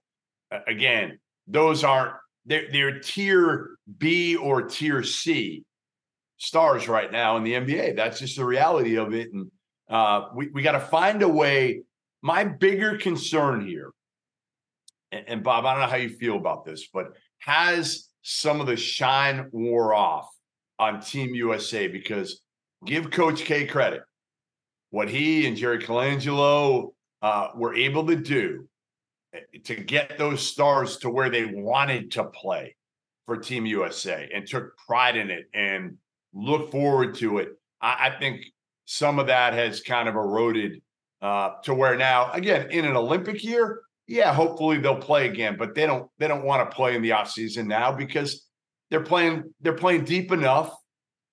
Uh, 0.51 0.59
again, 0.67 1.19
those 1.47 1.83
aren't 1.83 2.13
they're, 2.45 2.67
they're 2.71 2.99
tier 2.99 3.77
B 3.97 4.35
or 4.35 4.61
tier 4.61 5.03
C 5.03 5.65
stars 6.43 6.89
right 6.89 7.11
now 7.11 7.37
in 7.37 7.43
the 7.43 7.53
NBA. 7.53 7.95
That's 7.95 8.19
just 8.19 8.35
the 8.35 8.45
reality 8.45 8.97
of 8.97 9.13
it. 9.13 9.31
And 9.31 9.49
uh, 9.89 10.27
we, 10.35 10.49
we 10.49 10.61
got 10.61 10.73
to 10.73 10.79
find 10.79 11.21
a 11.21 11.27
way. 11.27 11.83
My 12.21 12.43
bigger 12.43 12.97
concern 12.97 13.65
here, 13.65 13.91
and, 15.11 15.25
and 15.27 15.43
Bob, 15.43 15.65
I 15.65 15.73
don't 15.73 15.81
know 15.81 15.87
how 15.87 15.97
you 15.97 16.09
feel 16.09 16.35
about 16.35 16.65
this, 16.65 16.87
but 16.93 17.13
has 17.39 18.09
some 18.21 18.61
of 18.61 18.67
the 18.67 18.75
shine 18.75 19.49
wore 19.51 19.93
off 19.93 20.29
on 20.79 21.01
Team 21.01 21.33
USA 21.33 21.87
because 21.87 22.41
give 22.85 23.11
Coach 23.11 23.43
K 23.45 23.65
credit. 23.65 24.03
What 24.89 25.09
he 25.09 25.47
and 25.47 25.57
Jerry 25.57 25.79
Colangelo 25.79 26.93
uh, 27.21 27.49
were 27.55 27.73
able 27.73 28.05
to 28.07 28.15
do 28.15 28.67
to 29.63 29.75
get 29.75 30.17
those 30.17 30.45
stars 30.45 30.97
to 30.97 31.09
where 31.09 31.29
they 31.29 31.45
wanted 31.45 32.11
to 32.11 32.25
play 32.25 32.75
for 33.25 33.37
Team 33.37 33.65
USA 33.65 34.29
and 34.33 34.45
took 34.45 34.77
pride 34.77 35.15
in 35.15 35.31
it 35.31 35.45
and 35.53 35.97
look 36.33 36.71
forward 36.71 37.15
to 37.15 37.39
it. 37.39 37.49
I, 37.81 38.09
I 38.09 38.19
think 38.19 38.45
some 38.85 39.19
of 39.19 39.27
that 39.27 39.53
has 39.53 39.81
kind 39.81 40.07
of 40.09 40.15
eroded 40.15 40.81
uh, 41.21 41.51
to 41.63 41.73
where 41.73 41.95
now, 41.95 42.31
again, 42.31 42.69
in 42.71 42.85
an 42.85 42.95
Olympic 42.95 43.43
year, 43.43 43.81
yeah, 44.07 44.33
hopefully 44.33 44.79
they'll 44.79 44.97
play 44.97 45.27
again, 45.27 45.55
but 45.57 45.73
they 45.75 45.85
don't 45.85 46.09
they 46.17 46.27
don't 46.27 46.43
want 46.43 46.69
to 46.69 46.75
play 46.75 46.95
in 46.95 47.01
the 47.01 47.11
offseason 47.11 47.67
now 47.67 47.91
because 47.91 48.45
they're 48.91 49.03
playing 49.03 49.53
they're 49.61 49.73
playing 49.73 50.03
deep 50.03 50.31
enough 50.31 50.75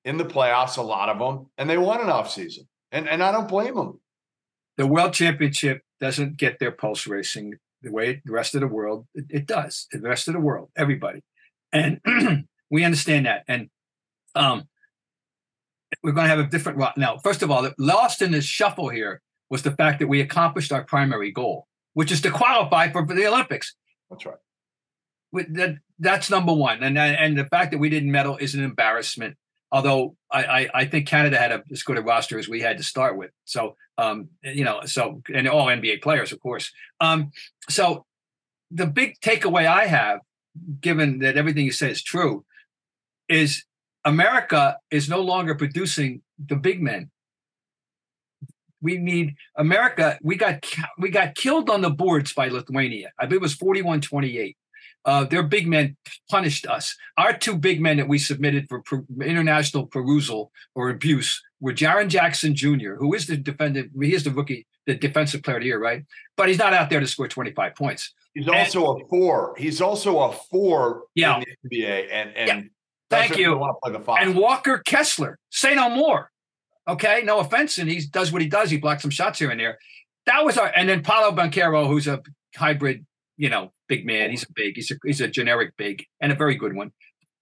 in 0.04 0.16
the 0.16 0.24
playoffs, 0.24 0.76
a 0.76 0.82
lot 0.82 1.08
of 1.08 1.18
them, 1.18 1.46
and 1.58 1.68
they 1.68 1.78
want 1.78 2.02
an 2.02 2.08
offseason. 2.08 2.66
And 2.92 3.08
and 3.08 3.24
I 3.24 3.32
don't 3.32 3.48
blame 3.48 3.74
them. 3.74 4.00
The 4.76 4.86
World 4.86 5.12
Championship 5.12 5.82
doesn't 6.00 6.36
get 6.36 6.60
their 6.60 6.70
pulse 6.70 7.08
racing 7.08 7.54
the 7.82 7.92
way 7.92 8.20
the 8.24 8.32
rest 8.32 8.54
of 8.54 8.60
the 8.60 8.66
world 8.66 9.06
it, 9.14 9.24
it 9.30 9.46
does 9.46 9.86
the 9.92 10.00
rest 10.00 10.28
of 10.28 10.34
the 10.34 10.40
world 10.40 10.68
everybody 10.76 11.22
and 11.72 12.00
we 12.70 12.84
understand 12.84 13.26
that 13.26 13.44
and 13.48 13.68
um 14.34 14.68
we're 16.02 16.12
going 16.12 16.24
to 16.24 16.30
have 16.30 16.38
a 16.38 16.48
different 16.48 16.78
now 16.96 17.18
first 17.18 17.42
of 17.42 17.50
all 17.50 17.68
lost 17.78 18.22
in 18.22 18.30
this 18.30 18.44
shuffle 18.44 18.88
here 18.88 19.20
was 19.48 19.62
the 19.62 19.72
fact 19.72 19.98
that 19.98 20.08
we 20.08 20.20
accomplished 20.20 20.72
our 20.72 20.84
primary 20.84 21.30
goal 21.30 21.66
which 21.94 22.12
is 22.12 22.20
to 22.20 22.30
qualify 22.30 22.90
for, 22.90 23.06
for 23.06 23.14
the 23.14 23.26
olympics 23.26 23.74
that's 24.10 24.26
right 24.26 24.36
that, 25.32 25.76
that's 25.98 26.30
number 26.30 26.52
one 26.52 26.82
and 26.82 26.98
and 26.98 27.36
the 27.36 27.46
fact 27.46 27.70
that 27.70 27.78
we 27.78 27.88
didn't 27.88 28.10
medal 28.10 28.36
is 28.36 28.54
an 28.54 28.62
embarrassment 28.62 29.36
although 29.72 30.16
I, 30.30 30.44
I, 30.44 30.68
I 30.74 30.84
think 30.84 31.06
Canada 31.06 31.38
had 31.38 31.52
a, 31.52 31.62
as 31.70 31.84
good 31.84 31.96
a 31.96 32.02
roster 32.02 32.38
as 32.40 32.48
we 32.48 32.60
had 32.60 32.78
to 32.78 32.82
start 32.82 33.16
with. 33.16 33.30
So 33.44 33.76
um, 33.98 34.28
you 34.42 34.64
know, 34.64 34.80
so 34.86 35.22
and 35.32 35.46
all 35.46 35.66
NBA 35.66 36.02
players, 36.02 36.32
of 36.32 36.40
course. 36.40 36.72
Um, 37.00 37.30
so 37.68 38.06
the 38.70 38.86
big 38.86 39.20
takeaway 39.20 39.66
I 39.66 39.86
have, 39.86 40.20
given 40.80 41.18
that 41.20 41.36
everything 41.36 41.64
you 41.64 41.72
say 41.72 41.90
is 41.90 42.02
true, 42.02 42.44
is 43.28 43.64
America 44.04 44.78
is 44.90 45.08
no 45.08 45.20
longer 45.20 45.54
producing 45.54 46.22
the 46.38 46.56
big 46.56 46.82
men. 46.82 47.10
We 48.82 48.96
need 48.96 49.34
America. 49.56 50.18
We 50.22 50.36
got 50.36 50.64
we 50.98 51.10
got 51.10 51.34
killed 51.34 51.68
on 51.68 51.82
the 51.82 51.90
boards 51.90 52.32
by 52.32 52.48
Lithuania. 52.48 53.12
I 53.18 53.26
believe 53.26 53.42
it 53.42 53.42
was 53.42 53.56
41-28 53.56 54.54
uh, 55.04 55.24
their 55.24 55.42
big 55.42 55.66
men 55.66 55.96
punished 56.30 56.66
us. 56.66 56.96
Our 57.16 57.36
two 57.36 57.56
big 57.56 57.80
men 57.80 57.96
that 57.96 58.08
we 58.08 58.18
submitted 58.18 58.68
for 58.68 58.82
per- 58.82 59.04
international 59.22 59.86
perusal 59.86 60.52
or 60.74 60.90
abuse 60.90 61.42
were 61.60 61.72
Jaren 61.72 62.08
Jackson 62.08 62.54
Jr., 62.54 62.94
who 62.94 63.14
is 63.14 63.26
the 63.26 63.36
defendant. 63.36 63.92
He 64.00 64.14
is 64.14 64.24
the 64.24 64.30
rookie, 64.30 64.66
the 64.86 64.94
defensive 64.94 65.42
player 65.42 65.56
of 65.56 65.62
the 65.62 65.68
year, 65.68 65.80
right? 65.80 66.04
But 66.36 66.48
he's 66.48 66.58
not 66.58 66.74
out 66.74 66.90
there 66.90 67.00
to 67.00 67.06
score 67.06 67.28
25 67.28 67.74
points. 67.74 68.12
He's 68.34 68.46
and, 68.46 68.56
also 68.56 68.98
a 68.98 69.08
four. 69.08 69.54
He's 69.58 69.80
also 69.80 70.20
a 70.20 70.32
four 70.32 71.04
yeah. 71.14 71.38
in 71.38 71.44
the 71.64 71.78
NBA. 71.78 72.08
And, 72.10 72.36
and 72.36 72.48
yeah. 72.48 72.62
Thank 73.10 73.36
you. 73.36 73.60
And 74.18 74.36
Walker 74.36 74.78
Kessler, 74.78 75.38
say 75.50 75.74
no 75.74 75.90
more. 75.90 76.30
Okay, 76.88 77.22
no 77.24 77.40
offense. 77.40 77.78
And 77.78 77.90
he 77.90 78.00
does 78.06 78.32
what 78.32 78.42
he 78.42 78.48
does. 78.48 78.70
He 78.70 78.78
blocks 78.78 79.02
some 79.02 79.10
shots 79.10 79.38
here 79.38 79.50
and 79.50 79.60
there. 79.60 79.78
That 80.26 80.44
was 80.44 80.56
our, 80.56 80.72
and 80.74 80.88
then 80.88 81.02
Paolo 81.02 81.34
Banchero, 81.34 81.86
who's 81.86 82.06
a 82.06 82.22
hybrid 82.56 83.04
you 83.40 83.48
know, 83.48 83.72
big 83.88 84.04
man. 84.04 84.28
He's 84.28 84.42
a 84.42 84.52
big. 84.54 84.76
He's 84.76 84.90
a 84.90 84.96
he's 85.02 85.22
a 85.22 85.26
generic 85.26 85.74
big 85.78 86.04
and 86.20 86.30
a 86.30 86.34
very 86.34 86.56
good 86.56 86.76
one. 86.76 86.92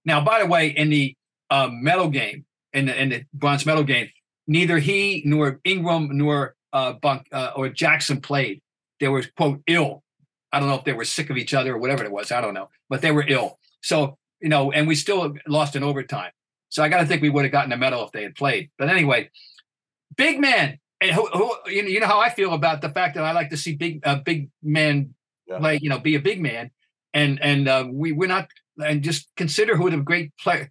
Now, 0.05 0.23
by 0.23 0.39
the 0.39 0.45
way, 0.45 0.69
in 0.69 0.89
the 0.89 1.13
uh, 1.49 1.67
medal 1.69 2.07
game, 2.07 2.45
in 2.71 2.85
the, 2.85 2.99
in 2.99 3.09
the 3.09 3.25
bronze 3.33 3.65
medal 3.65 3.83
game, 3.83 4.07
neither 4.47 4.79
he 4.79 5.21
nor 5.25 5.59
Ingram 5.65 6.07
nor 6.17 6.55
uh, 6.71 6.93
Bunk 6.93 7.27
uh, 7.33 7.51
or 7.53 7.67
Jackson 7.67 8.21
played. 8.21 8.61
They 9.01 9.09
were 9.09 9.25
quote 9.35 9.61
ill. 9.67 10.01
I 10.53 10.61
don't 10.61 10.69
know 10.69 10.75
if 10.75 10.85
they 10.85 10.93
were 10.93 11.03
sick 11.03 11.29
of 11.29 11.35
each 11.35 11.53
other 11.53 11.75
or 11.75 11.77
whatever 11.77 12.05
it 12.05 12.11
was. 12.13 12.31
I 12.31 12.39
don't 12.39 12.53
know, 12.53 12.69
but 12.87 13.01
they 13.01 13.11
were 13.11 13.25
ill. 13.27 13.59
So 13.81 14.17
you 14.41 14.49
know, 14.49 14.71
and 14.71 14.87
we 14.87 14.95
still 14.95 15.33
lost 15.47 15.75
in 15.75 15.83
overtime. 15.83 16.31
So 16.69 16.83
I 16.83 16.89
got 16.89 16.99
to 16.99 17.05
think 17.05 17.21
we 17.21 17.29
would 17.29 17.45
have 17.45 17.51
gotten 17.51 17.71
a 17.71 17.77
medal 17.77 18.05
if 18.05 18.11
they 18.11 18.23
had 18.23 18.35
played. 18.35 18.69
But 18.77 18.89
anyway, 18.89 19.29
big 20.15 20.39
man. 20.39 20.79
And 21.01 21.11
who, 21.11 21.27
who 21.27 21.55
you 21.67 21.83
know 21.83 21.87
you 21.87 21.99
know 21.99 22.07
how 22.07 22.19
I 22.19 22.29
feel 22.29 22.53
about 22.53 22.81
the 22.81 22.89
fact 22.89 23.15
that 23.15 23.23
I 23.23 23.31
like 23.31 23.49
to 23.51 23.57
see 23.57 23.75
big 23.75 24.05
uh, 24.05 24.15
big 24.15 24.49
men 24.61 25.15
yeah. 25.47 25.57
like 25.57 25.81
you 25.81 25.89
know 25.89 25.99
be 25.99 26.15
a 26.15 26.19
big 26.19 26.41
man 26.41 26.71
and 27.13 27.41
and 27.41 27.69
uh, 27.69 27.87
we 27.89 28.11
we're 28.11 28.27
not 28.27 28.49
and 28.83 29.01
just 29.01 29.29
consider 29.37 29.77
who 29.77 29.89
the 29.89 29.97
great 29.97 30.35
player 30.37 30.69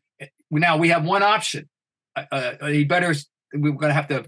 now 0.50 0.76
we 0.76 0.90
have 0.90 1.02
one 1.02 1.22
option 1.22 1.66
uh, 2.14 2.24
uh, 2.30 2.66
he 2.66 2.84
better 2.84 3.14
we're 3.54 3.72
going 3.72 3.88
to 3.88 3.94
have 3.94 4.08
to 4.08 4.26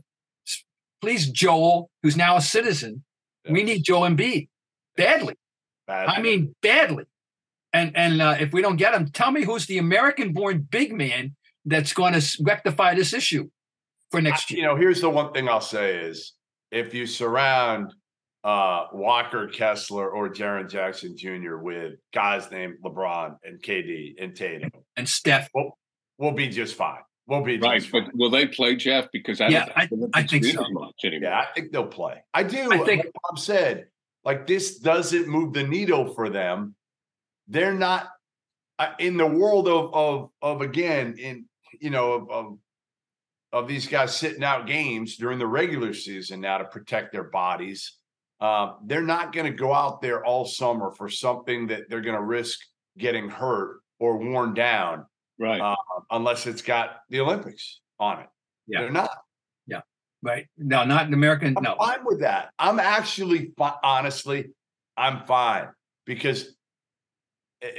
please, 1.01 1.29
Joel, 1.29 1.91
who's 2.03 2.17
now 2.17 2.37
a 2.37 2.41
citizen. 2.41 3.05
Yeah. 3.45 3.53
We 3.53 3.63
need 3.63 3.85
Joel 3.85 4.09
Embiid 4.09 4.49
badly. 4.97 5.37
badly. 5.87 6.15
I 6.15 6.21
mean, 6.21 6.55
badly. 6.63 7.05
And 7.73 7.97
and 7.97 8.21
uh, 8.21 8.37
if 8.41 8.53
we 8.53 8.63
don't 8.63 8.77
get 8.77 8.95
him, 8.95 9.09
tell 9.11 9.31
me 9.31 9.45
who's 9.45 9.67
the 9.67 9.79
American-born 9.79 10.69
big 10.71 10.93
man 10.93 11.37
that's 11.65 11.93
going 11.93 12.19
to 12.19 12.43
rectify 12.43 12.95
this 12.95 13.13
issue 13.13 13.49
for 14.11 14.21
next 14.21 14.51
year. 14.51 14.61
You 14.61 14.67
know, 14.67 14.77
here's 14.77 15.01
the 15.01 15.11
one 15.11 15.33
thing 15.33 15.49
I'll 15.49 15.61
say 15.61 15.97
is 15.99 16.33
if 16.71 16.95
you 16.95 17.07
surround 17.07 17.93
uh, 18.43 18.87
Walker 18.93 19.49
Kessler 19.49 20.11
or 20.11 20.29
Jaren 20.29 20.69
Jackson 20.69 21.17
Jr. 21.17 21.57
with 21.57 21.95
guys 22.13 22.51
named 22.51 22.79
LeBron 22.85 23.37
and 23.45 23.63
KD 23.63 24.15
and 24.21 24.35
Tatum 24.35 24.71
and 24.97 25.09
Steph, 25.09 25.49
we'll, 25.55 25.77
we'll 26.19 26.33
be 26.33 26.49
just 26.49 26.75
fine. 26.75 27.01
We'll 27.27 27.43
be 27.43 27.59
right, 27.59 27.87
but 27.93 28.05
will 28.15 28.31
they 28.31 28.47
play 28.49 28.75
Jeff? 28.75 29.07
Because 29.13 29.41
I 29.41 29.49
yeah, 29.49 29.69
I, 29.77 29.89
I 30.15 30.23
think 30.25 30.45
so. 30.47 30.65
Yeah, 31.01 31.39
I 31.39 31.47
think 31.55 31.71
they'll 31.71 31.87
play. 31.87 32.25
I 32.35 32.43
do. 32.43 32.73
I 32.73 32.79
think 32.79 33.05
like 33.05 33.13
Bob 33.23 33.39
said, 33.39 33.87
like 34.25 34.49
this 34.49 34.79
doesn't 34.79 35.29
move 35.29 35.53
the 35.53 35.63
needle 35.63 36.13
for 36.13 36.29
them. 36.29 36.75
They're 37.51 37.75
not 37.75 38.09
uh, 38.79 38.93
in 38.99 39.17
the 39.17 39.27
world 39.27 39.69
of 39.69 39.93
of 39.93 40.31
of 40.41 40.61
again 40.63 41.17
in 41.19 41.45
you 41.81 41.91
know 41.91 42.13
of, 42.13 42.31
of 42.31 42.59
of 43.53 43.69
these 43.69 43.87
guys 43.87 44.17
sitting 44.17 44.45
out 44.45 44.67
games 44.67 45.17
during 45.17 45.39
the 45.39 45.47
regular 45.47 45.93
season 45.93 46.41
now 46.41 46.59
to 46.59 46.65
protect 46.65 47.13
their 47.13 47.25
bodies. 47.25 47.97
Uh, 48.41 48.75
they're 48.87 49.03
not 49.03 49.33
going 49.33 49.45
to 49.45 49.57
go 49.57 49.75
out 49.75 50.01
there 50.01 50.25
all 50.25 50.47
summer 50.47 50.93
for 50.93 51.09
something 51.11 51.67
that 51.67 51.91
they're 51.91 52.01
going 52.01 52.17
to 52.17 52.23
risk 52.23 52.61
getting 52.97 53.29
hurt 53.29 53.81
or 53.99 54.17
worn 54.17 54.55
down, 54.55 55.05
right? 55.39 55.61
Uh, 55.61 55.77
unless 56.11 56.47
it's 56.47 56.63
got 56.63 57.01
the 57.11 57.21
Olympics 57.21 57.81
on 57.99 58.21
it. 58.21 58.29
Yeah, 58.69 58.83
they're 58.83 58.93
not. 58.93 59.11
Yeah, 59.67 59.81
right. 60.23 60.47
No, 60.57 60.85
not 60.85 61.07
an 61.07 61.15
American. 61.15 61.55
I'm 61.57 61.65
no, 61.65 61.75
fine 61.77 62.05
with 62.05 62.21
that. 62.21 62.51
I'm 62.59 62.79
actually 62.79 63.53
honestly, 63.83 64.53
I'm 64.97 65.27
fine 65.27 65.69
because 66.07 66.55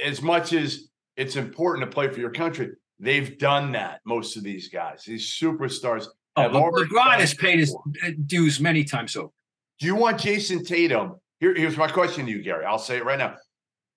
as 0.02 0.22
much 0.22 0.52
as 0.52 0.88
it's 1.16 1.36
important 1.36 1.88
to 1.88 1.94
play 1.94 2.08
for 2.08 2.20
your 2.20 2.30
country, 2.30 2.70
They've 3.02 3.36
done 3.36 3.72
that. 3.72 4.00
Most 4.06 4.36
of 4.36 4.44
these 4.44 4.68
guys, 4.68 5.02
these 5.04 5.28
superstars. 5.28 6.06
Oh, 6.36 6.48
LeBron 6.48 7.18
has 7.18 7.34
paid 7.34 7.58
his 7.58 7.74
uh, 7.74 8.10
dues 8.26 8.60
many 8.60 8.84
times 8.84 9.16
over. 9.16 9.30
Do 9.80 9.86
you 9.86 9.96
want 9.96 10.20
Jayson 10.20 10.64
Tatum? 10.64 11.16
Here, 11.40 11.52
here's 11.52 11.76
my 11.76 11.88
question 11.88 12.26
to 12.26 12.30
you, 12.30 12.42
Gary. 12.42 12.64
I'll 12.64 12.78
say 12.78 12.98
it 12.98 13.04
right 13.04 13.18
now. 13.18 13.34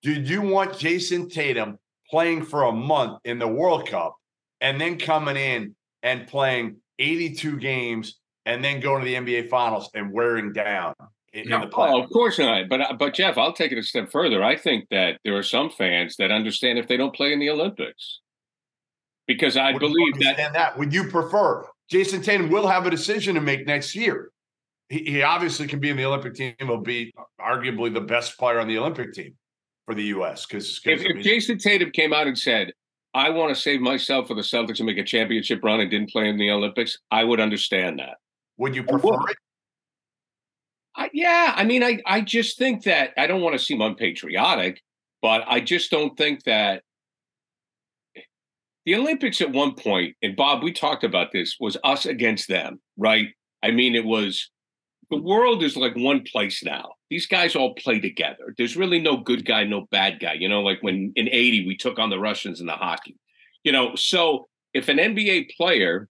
Do 0.02 0.12
you 0.12 0.42
want 0.42 0.76
Jayson 0.76 1.30
Tatum 1.30 1.78
playing 2.10 2.44
for 2.44 2.64
a 2.64 2.72
month 2.72 3.20
in 3.24 3.38
the 3.38 3.46
World 3.46 3.88
Cup 3.88 4.16
and 4.60 4.80
then 4.80 4.98
coming 4.98 5.36
in 5.36 5.76
and 6.02 6.26
playing 6.26 6.78
82 6.98 7.58
games 7.58 8.18
and 8.44 8.62
then 8.62 8.80
going 8.80 9.04
to 9.04 9.06
the 9.06 9.14
NBA 9.14 9.48
Finals 9.48 9.88
and 9.94 10.12
wearing 10.12 10.52
down? 10.52 10.94
In, 11.32 11.48
no, 11.48 11.62
in 11.62 11.70
oh, 11.72 12.02
of 12.02 12.10
course 12.10 12.38
not. 12.38 12.68
But 12.68 12.80
uh, 12.80 12.92
but 12.98 13.14
Jeff, 13.14 13.36
I'll 13.36 13.52
take 13.52 13.72
it 13.72 13.78
a 13.78 13.82
step 13.82 14.10
further. 14.10 14.42
I 14.42 14.56
think 14.56 14.88
that 14.90 15.18
there 15.24 15.36
are 15.36 15.42
some 15.42 15.70
fans 15.70 16.16
that 16.16 16.30
understand 16.30 16.78
if 16.78 16.88
they 16.88 16.96
don't 16.96 17.14
play 17.14 17.32
in 17.32 17.40
the 17.40 17.50
Olympics 17.50 18.20
because 19.26 19.56
I 19.56 19.72
Would 19.72 19.80
believe 19.80 20.18
that, 20.20 20.52
that. 20.54 20.78
Would 20.78 20.92
you 20.92 21.04
prefer 21.04 21.66
Jayson 21.92 22.22
Tatum 22.22 22.50
will 22.50 22.66
have 22.66 22.86
a 22.86 22.90
decision 22.90 23.34
to 23.34 23.40
make 23.40 23.66
next 23.66 23.94
year? 23.94 24.30
He, 24.88 24.98
he 24.98 25.22
obviously 25.22 25.66
can 25.66 25.80
be 25.80 25.90
in 25.90 25.96
the 25.96 26.04
Olympic 26.04 26.34
team. 26.34 26.54
He'll 26.58 26.78
be 26.78 27.12
arguably 27.40 27.92
the 27.92 28.00
best 28.00 28.38
player 28.38 28.60
on 28.60 28.68
the 28.68 28.78
Olympic 28.78 29.12
team 29.12 29.34
for 29.84 29.94
the 29.94 30.04
U.S. 30.04 30.46
Because 30.46 30.80
if, 30.84 31.04
if 31.04 31.24
Jayson 31.24 31.58
Tatum 31.58 31.90
came 31.90 32.12
out 32.12 32.26
and 32.26 32.38
said, 32.38 32.72
"I 33.14 33.30
want 33.30 33.54
to 33.54 33.60
save 33.60 33.80
myself 33.80 34.28
for 34.28 34.34
the 34.34 34.42
Celtics 34.42 34.78
and 34.78 34.86
make 34.86 34.98
a 34.98 35.04
championship 35.04 35.62
run," 35.64 35.80
and 35.80 35.90
didn't 35.90 36.10
play 36.10 36.28
in 36.28 36.38
the 36.38 36.50
Olympics, 36.50 36.98
I 37.10 37.24
would 37.24 37.40
understand 37.40 37.98
that. 37.98 38.18
Would 38.58 38.74
you 38.74 38.84
prefer 38.84 39.14
it? 39.28 39.36
I, 40.96 41.10
yeah, 41.12 41.52
I 41.54 41.64
mean, 41.64 41.82
I 41.82 42.00
I 42.06 42.20
just 42.22 42.58
think 42.58 42.84
that 42.84 43.10
I 43.16 43.26
don't 43.26 43.42
want 43.42 43.58
to 43.58 43.64
seem 43.64 43.80
unpatriotic, 43.80 44.82
but 45.22 45.44
I 45.46 45.60
just 45.60 45.90
don't 45.90 46.16
think 46.16 46.44
that 46.44 46.82
the 48.86 48.94
Olympics 48.94 49.40
at 49.40 49.50
one 49.50 49.74
point, 49.74 50.14
and 50.22 50.36
Bob, 50.36 50.62
we 50.62 50.72
talked 50.72 51.04
about 51.04 51.32
this, 51.32 51.56
was 51.58 51.76
us 51.84 52.06
against 52.06 52.48
them, 52.48 52.80
right? 52.96 53.28
I 53.62 53.72
mean, 53.72 53.94
it 53.94 54.04
was 54.04 54.48
the 55.10 55.20
world 55.20 55.62
is 55.62 55.76
like 55.76 55.94
one 55.96 56.22
place 56.22 56.62
now. 56.64 56.92
These 57.10 57.26
guys 57.26 57.54
all 57.54 57.74
play 57.74 58.00
together. 58.00 58.54
There's 58.56 58.76
really 58.76 59.00
no 59.00 59.16
good 59.16 59.44
guy, 59.44 59.64
no 59.64 59.86
bad 59.90 60.18
guy. 60.20 60.34
You 60.34 60.48
know, 60.48 60.62
like 60.62 60.82
when 60.82 61.12
in 61.16 61.28
80 61.28 61.66
we 61.66 61.76
took 61.76 61.98
on 61.98 62.10
the 62.10 62.18
Russians 62.18 62.60
in 62.60 62.66
the 62.66 62.72
hockey. 62.72 63.16
You 63.64 63.72
know, 63.72 63.94
so 63.96 64.48
if 64.74 64.88
an 64.88 64.98
NBA 64.98 65.50
player 65.56 66.08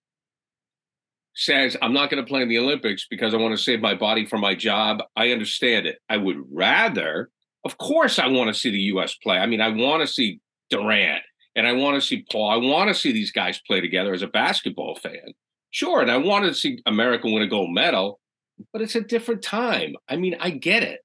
says, 1.36 1.76
I'm 1.82 1.92
not 1.92 2.10
going 2.10 2.22
to 2.22 2.28
play 2.28 2.42
in 2.42 2.48
the 2.48 2.58
Olympics 2.58 3.06
because 3.08 3.34
I 3.34 3.36
want 3.36 3.56
to 3.56 3.62
save 3.62 3.80
my 3.80 3.94
body 3.94 4.24
for 4.24 4.38
my 4.38 4.54
job, 4.54 5.02
I 5.14 5.30
understand 5.30 5.86
it. 5.86 5.98
I 6.08 6.16
would 6.16 6.42
rather, 6.50 7.30
of 7.64 7.78
course, 7.78 8.18
I 8.18 8.26
want 8.26 8.48
to 8.48 8.58
see 8.58 8.70
the 8.70 8.80
US 8.94 9.14
play. 9.16 9.36
I 9.36 9.46
mean, 9.46 9.60
I 9.60 9.68
want 9.68 10.00
to 10.00 10.06
see 10.12 10.40
Durant 10.70 11.22
and 11.54 11.66
I 11.66 11.72
want 11.72 12.00
to 12.00 12.06
see 12.06 12.24
Paul. 12.32 12.50
I 12.50 12.56
want 12.56 12.88
to 12.88 12.94
see 12.94 13.12
these 13.12 13.32
guys 13.32 13.60
play 13.66 13.80
together 13.80 14.14
as 14.14 14.22
a 14.22 14.28
basketball 14.28 14.96
fan. 14.96 15.34
Sure, 15.70 16.00
and 16.00 16.10
I 16.10 16.16
want 16.16 16.46
to 16.46 16.54
see 16.54 16.80
America 16.86 17.28
win 17.28 17.42
a 17.42 17.46
gold 17.46 17.72
medal, 17.72 18.18
but 18.72 18.80
it's 18.80 18.94
a 18.94 19.00
different 19.02 19.42
time. 19.42 19.94
I 20.08 20.16
mean, 20.16 20.36
I 20.40 20.50
get 20.50 20.82
it. 20.82 21.00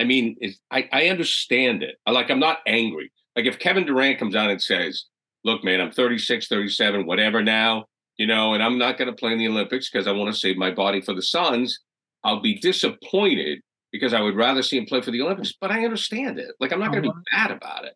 I 0.00 0.04
mean, 0.04 0.36
I, 0.70 0.88
I 0.90 1.08
understand 1.08 1.82
it. 1.82 1.96
Like, 2.08 2.30
I'm 2.30 2.40
not 2.40 2.60
angry. 2.66 3.12
Like, 3.36 3.44
if 3.44 3.58
Kevin 3.58 3.84
Durant 3.84 4.18
comes 4.18 4.34
out 4.34 4.50
and 4.50 4.62
says, 4.62 5.04
look, 5.44 5.62
man, 5.62 5.80
I'm 5.80 5.92
36, 5.92 6.48
37, 6.48 7.06
whatever 7.06 7.42
now, 7.42 7.84
you 8.20 8.26
know, 8.26 8.52
and 8.52 8.62
I'm 8.62 8.76
not 8.76 8.98
going 8.98 9.08
to 9.08 9.16
play 9.16 9.32
in 9.32 9.38
the 9.38 9.48
Olympics 9.48 9.88
because 9.88 10.06
I 10.06 10.12
want 10.12 10.32
to 10.32 10.38
save 10.38 10.58
my 10.58 10.70
body 10.70 11.00
for 11.00 11.14
the 11.14 11.22
Suns, 11.22 11.80
I'll 12.22 12.40
be 12.40 12.58
disappointed 12.58 13.60
because 13.92 14.12
I 14.12 14.20
would 14.20 14.36
rather 14.36 14.62
see 14.62 14.76
him 14.76 14.84
play 14.84 15.00
for 15.00 15.10
the 15.10 15.22
Olympics, 15.22 15.54
but 15.58 15.70
I 15.70 15.84
understand 15.84 16.38
it. 16.38 16.50
Like, 16.60 16.70
I'm 16.70 16.80
not 16.80 16.92
going 16.92 17.02
to 17.02 17.10
be 17.10 17.18
bad 17.32 17.50
about 17.50 17.86
it 17.86 17.94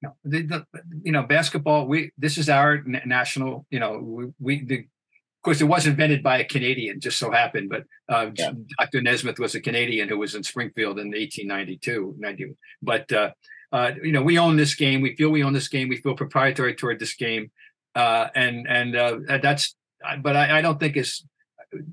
you 0.00 0.08
know, 0.08 0.14
the, 0.24 0.42
the, 0.42 0.66
you 1.02 1.12
know, 1.12 1.22
basketball. 1.22 1.86
We 1.86 2.12
this 2.18 2.38
is 2.38 2.48
our 2.48 2.82
national. 2.84 3.66
You 3.70 3.80
know, 3.80 3.98
we, 3.98 4.26
we 4.38 4.64
the, 4.64 4.78
of 4.80 5.42
course 5.42 5.60
it 5.60 5.64
was 5.64 5.86
invented 5.86 6.22
by 6.22 6.38
a 6.38 6.44
Canadian, 6.44 7.00
just 7.00 7.18
so 7.18 7.30
happened. 7.30 7.70
But 7.70 7.84
uh, 8.08 8.30
yeah. 8.34 8.52
Dr. 8.78 9.00
Naismith 9.00 9.38
was 9.38 9.54
a 9.54 9.60
Canadian 9.60 10.08
who 10.08 10.18
was 10.18 10.34
in 10.34 10.42
Springfield 10.42 10.98
in 10.98 11.08
1892, 11.08 12.16
90. 12.18 12.54
But 12.82 13.10
uh, 13.12 13.30
uh, 13.72 13.92
you 14.02 14.12
know, 14.12 14.22
we 14.22 14.38
own 14.38 14.56
this 14.56 14.74
game. 14.74 15.00
We 15.00 15.16
feel 15.16 15.30
we 15.30 15.42
own 15.42 15.52
this 15.52 15.68
game. 15.68 15.88
We 15.88 15.96
feel 15.96 16.14
proprietary 16.14 16.74
toward 16.74 16.98
this 16.98 17.14
game, 17.14 17.50
uh, 17.98 18.28
and 18.34 18.66
and 18.68 18.96
uh, 18.96 19.18
that's. 19.42 19.74
But 20.22 20.36
I, 20.36 20.58
I 20.58 20.62
don't 20.62 20.78
think 20.78 20.96
as 20.96 21.24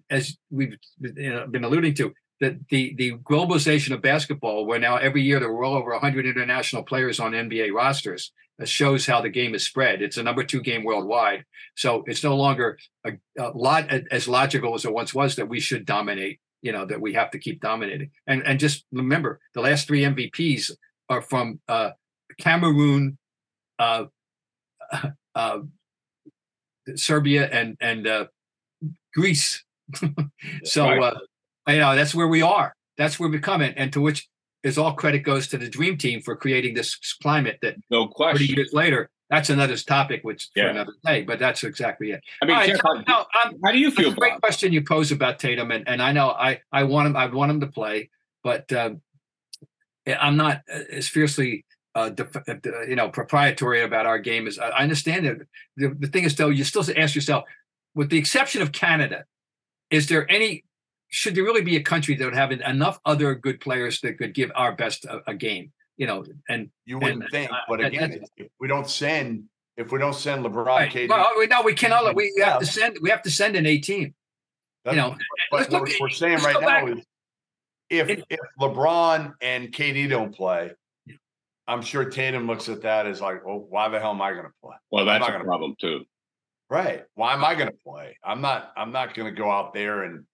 as 0.09 0.37
we've 0.51 0.77
you 1.01 1.33
know, 1.33 1.47
been 1.47 1.63
alluding 1.63 1.95
to, 1.95 2.13
that 2.41 2.67
the 2.69 2.93
the 2.95 3.13
globalization 3.13 3.91
of 3.91 4.01
basketball, 4.01 4.67
where 4.67 4.79
now 4.79 4.97
every 4.97 5.23
year 5.23 5.39
there 5.39 5.49
are 5.49 5.55
well 5.55 5.73
over 5.73 5.91
100 5.91 6.27
international 6.27 6.83
players 6.83 7.19
on 7.19 7.31
NBA 7.31 7.73
rosters, 7.73 8.31
that 8.59 8.69
shows 8.69 9.07
how 9.07 9.19
the 9.19 9.29
game 9.29 9.55
is 9.55 9.65
spread. 9.65 10.03
It's 10.03 10.17
a 10.17 10.23
number 10.23 10.43
two 10.43 10.61
game 10.61 10.83
worldwide, 10.83 11.43
so 11.75 12.03
it's 12.05 12.23
no 12.23 12.35
longer 12.35 12.77
a, 13.03 13.13
a 13.39 13.49
lot 13.49 13.89
as 14.11 14.27
logical 14.27 14.75
as 14.75 14.85
it 14.85 14.93
once 14.93 15.13
was 15.13 15.35
that 15.37 15.49
we 15.49 15.59
should 15.59 15.85
dominate. 15.85 16.39
You 16.61 16.71
know 16.71 16.85
that 16.85 17.01
we 17.01 17.13
have 17.13 17.31
to 17.31 17.39
keep 17.39 17.61
dominating, 17.61 18.11
and 18.27 18.45
and 18.45 18.59
just 18.59 18.85
remember 18.91 19.39
the 19.55 19.61
last 19.61 19.87
three 19.87 20.01
MVPs 20.01 20.71
are 21.09 21.21
from 21.21 21.59
uh, 21.67 21.91
Cameroon, 22.39 23.17
uh, 23.79 24.05
uh, 25.35 25.59
Serbia, 26.95 27.47
and 27.51 27.77
and 27.79 28.07
uh, 28.07 28.25
Greece. 29.13 29.63
so. 30.63 30.85
Right 30.85 31.01
uh, 31.01 31.19
you 31.67 31.79
know, 31.79 31.95
that's 31.95 32.13
where 32.13 32.27
we 32.27 32.41
are. 32.41 32.75
That's 32.97 33.19
where 33.19 33.29
we're 33.29 33.39
coming. 33.39 33.73
And 33.75 33.91
to 33.93 34.01
which 34.01 34.27
is 34.63 34.77
all 34.77 34.93
credit 34.93 35.19
goes 35.19 35.47
to 35.49 35.57
the 35.57 35.69
dream 35.69 35.97
team 35.97 36.21
for 36.21 36.35
creating 36.35 36.75
this 36.75 36.95
climate 37.21 37.59
that 37.61 37.75
no 37.89 38.07
question 38.07 38.47
30 38.47 38.53
years 38.55 38.73
later, 38.73 39.09
that's 39.29 39.49
another 39.49 39.75
topic, 39.77 40.23
which 40.23 40.49
yeah. 40.55 40.65
for 40.65 40.69
another 40.69 40.93
day, 41.03 41.23
but 41.23 41.39
that's 41.39 41.63
exactly 41.63 42.11
it. 42.11 42.21
I 42.41 42.45
mean, 42.45 42.55
right, 42.55 42.69
Jeff, 42.69 42.81
how, 42.83 42.93
now, 43.07 43.25
um, 43.43 43.55
how, 43.63 43.71
do 43.71 43.79
you 43.79 43.91
feel? 43.91 44.13
Great 44.13 44.39
question 44.39 44.71
you 44.71 44.83
pose 44.83 45.11
about 45.11 45.39
Tatum, 45.39 45.71
and, 45.71 45.87
and 45.87 46.01
I 46.01 46.11
know 46.11 46.29
I 46.29 46.61
I 46.71 46.83
want 46.83 47.07
him 47.07 47.15
I 47.15 47.25
want 47.25 47.51
him 47.51 47.59
to 47.61 47.67
play, 47.67 48.09
but 48.43 48.71
um, 48.71 49.01
I'm 50.07 50.37
not 50.37 50.61
uh, 50.71 50.79
as 50.91 51.07
fiercely 51.07 51.64
uh, 51.95 52.11
uh 52.47 52.81
you 52.87 52.95
know 52.95 53.09
proprietary 53.09 53.83
about 53.83 54.05
our 54.05 54.19
game 54.19 54.47
is. 54.47 54.59
I 54.59 54.83
understand 54.83 55.25
it. 55.25 55.47
The, 55.77 55.95
the 55.97 56.07
thing 56.07 56.25
is, 56.25 56.35
though, 56.35 56.49
you 56.49 56.63
still 56.63 56.85
ask 56.97 57.15
yourself, 57.15 57.45
with 57.93 58.09
the 58.09 58.17
exception 58.17 58.61
of 58.61 58.71
Canada, 58.71 59.25
is 59.89 60.07
there 60.07 60.29
any 60.29 60.65
should 61.09 61.35
there 61.35 61.43
really 61.43 61.61
be 61.61 61.77
a 61.77 61.81
country 61.81 62.15
that 62.15 62.25
would 62.25 62.35
have 62.35 62.51
enough 62.51 62.99
other 63.05 63.35
good 63.35 63.61
players 63.61 64.01
that 64.01 64.17
could 64.17 64.33
give 64.33 64.51
our 64.53 64.73
best 64.73 65.05
a, 65.05 65.21
a 65.27 65.33
game? 65.33 65.71
You 65.97 66.07
know, 66.07 66.25
and 66.49 66.69
you 66.85 66.99
wouldn't 66.99 67.23
and, 67.23 67.31
think, 67.31 67.51
uh, 67.51 67.55
but 67.69 67.79
again, 67.79 68.25
if 68.35 68.49
we 68.59 68.67
don't 68.67 68.89
send, 68.89 69.45
if 69.77 69.93
we 69.93 69.99
don't 69.99 70.13
send 70.13 70.43
LeBron, 70.43 70.65
right. 70.65 70.91
KD, 70.91 71.07
well, 71.07 71.31
we, 71.37 71.47
no, 71.47 71.61
we 71.61 71.73
cannot. 71.73 72.13
We 72.15 72.33
yeah. 72.35 72.51
have 72.51 72.59
to 72.59 72.65
send. 72.65 72.97
We 73.01 73.09
have 73.09 73.21
to 73.21 73.31
send 73.31 73.55
an 73.55 73.65
18. 73.65 74.13
That's, 74.83 74.95
you 74.95 75.01
know, 75.01 75.15
what 75.51 75.71
look, 75.71 75.89
we're, 76.01 76.09
saying 76.09 76.39
right 76.39 76.59
now 76.59 76.87
is 76.87 77.05
if 77.89 78.09
if 78.29 78.39
LeBron 78.59 79.35
and 79.41 79.71
KD 79.71 80.09
don't 80.09 80.35
play, 80.35 80.73
I'm 81.67 81.81
sure 81.81 82.05
Tatum 82.05 82.47
looks 82.47 82.69
at 82.69 82.81
that 82.83 83.07
as 83.07 83.21
like, 83.21 83.45
well, 83.45 83.65
why 83.69 83.89
the 83.89 83.99
hell 83.99 84.11
am 84.11 84.21
I 84.21 84.31
going 84.31 84.45
to 84.45 84.51
play? 84.61 84.75
Well, 84.91 85.05
that's 85.05 85.27
a 85.27 85.39
problem 85.39 85.75
play? 85.79 85.89
too. 85.89 86.05
Right. 86.69 87.03
Why 87.15 87.33
am 87.33 87.43
I 87.43 87.55
going 87.55 87.69
to 87.69 87.77
play? 87.85 88.17
I'm 88.23 88.41
not. 88.41 88.71
I'm 88.75 88.91
not 88.91 89.13
going 89.13 89.33
to 89.33 89.39
go 89.39 89.49
out 89.49 89.73
there 89.73 90.03
and 90.03 90.25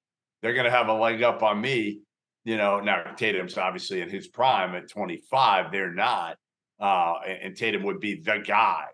they're 0.41 0.53
going 0.53 0.65
to 0.65 0.71
have 0.71 0.88
a 0.88 0.93
leg 0.93 1.23
up 1.23 1.43
on 1.43 1.59
me. 1.61 2.01
You 2.43 2.57
know, 2.57 2.79
now 2.79 3.03
Tatum's 3.15 3.57
obviously 3.57 4.01
in 4.01 4.09
his 4.09 4.27
prime 4.27 4.75
at 4.75 4.89
25. 4.89 5.71
They're 5.71 5.93
not, 5.93 6.38
uh, 6.79 7.15
and 7.19 7.55
Tatum 7.55 7.84
would 7.84 7.99
be 7.99 8.15
the 8.15 8.43
guy. 8.45 8.86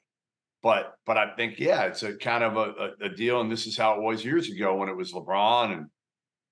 But 0.61 0.95
but 1.05 1.17
I 1.17 1.35
think 1.35 1.59
yeah, 1.59 1.83
it's 1.83 2.03
a 2.03 2.15
kind 2.15 2.43
of 2.43 2.57
a, 2.57 2.59
a, 3.03 3.05
a 3.05 3.09
deal, 3.09 3.39
and 3.39 3.51
this 3.51 3.67
is 3.67 3.77
how 3.77 3.95
it 3.95 4.01
was 4.01 4.25
years 4.25 4.49
ago 4.49 4.75
when 4.75 4.89
it 4.89 4.97
was 4.97 5.13
LeBron 5.13 5.71
and 5.71 5.85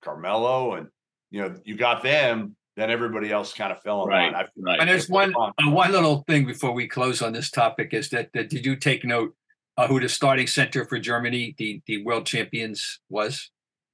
Carmelo, 0.03 0.75
and 0.75 0.87
you 1.31 1.41
know 1.41 1.55
you 1.65 1.75
got 1.75 2.03
them, 2.03 2.55
then 2.75 2.91
everybody 2.91 3.31
else 3.31 3.53
kind 3.53 3.71
of 3.71 3.81
fell 3.81 4.03
in 4.03 4.09
right, 4.09 4.33
line. 4.33 4.45
right. 4.57 4.79
And 4.79 4.89
there's 4.89 5.09
one 5.09 5.33
uh, 5.35 5.51
one 5.65 5.91
little 5.91 6.23
thing 6.27 6.45
before 6.45 6.73
we 6.73 6.87
close 6.87 7.21
on 7.21 7.33
this 7.33 7.49
topic 7.49 7.93
is 7.93 8.09
that, 8.09 8.29
that 8.33 8.49
did 8.49 8.65
you 8.65 8.75
take 8.75 9.05
note 9.05 9.33
uh, 9.77 9.87
who 9.87 9.99
the 9.99 10.09
starting 10.09 10.47
center 10.47 10.85
for 10.85 10.99
Germany, 10.99 11.55
the 11.57 11.81
the 11.87 12.03
world 12.03 12.25
champions, 12.25 12.99
was? 13.09 13.49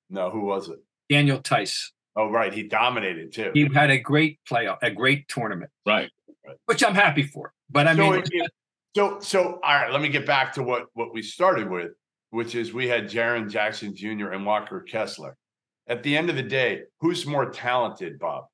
No, 0.10 0.30
who 0.30 0.42
was 0.42 0.70
it? 0.70 0.80
Daniel 1.10 1.40
Theis. 1.40 1.92
Oh, 2.16 2.30
right. 2.30 2.54
He 2.54 2.64
dominated 2.64 3.32
too. 3.32 3.52
He 3.54 3.70
had 3.74 3.90
a 3.90 3.98
great 3.98 4.40
playoff, 4.50 4.78
a 4.82 4.92
great 4.92 5.28
tournament. 5.28 5.72
Right. 5.86 6.10
right. 6.46 6.58
Which 6.66 6.84
I'm 6.84 6.96
happy 6.96 7.24
for. 7.24 7.54
But 7.70 7.88
I 7.88 7.96
so 7.96 8.12
mean, 8.12 8.24
it, 8.26 8.52
so 8.96 9.20
so 9.20 9.60
all 9.64 9.76
right. 9.76 9.92
Let 9.92 10.02
me 10.02 10.10
get 10.10 10.26
back 10.26 10.54
to 10.54 10.64
what 10.64 10.88
what 10.94 11.14
we 11.14 11.22
started 11.22 11.70
with, 11.70 11.92
which 12.32 12.56
is 12.56 12.74
we 12.74 12.88
had 12.88 13.10
Jaren 13.10 13.50
Jackson 13.50 13.96
Jr. 13.96 14.32
and 14.32 14.46
Walker 14.46 14.82
Kessler. 14.82 15.38
At 15.88 16.04
the 16.04 16.16
end 16.16 16.30
of 16.30 16.36
the 16.36 16.44
day, 16.44 16.84
who's 17.00 17.26
more 17.26 17.50
talented, 17.50 18.20
Bob? 18.20 18.46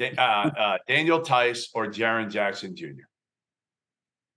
Uh, 0.00 0.14
uh, 0.20 0.78
Daniel 0.88 1.20
Theis 1.20 1.68
or 1.74 1.86
Jaren 1.86 2.30
Jackson 2.30 2.74
Jr. 2.74 3.06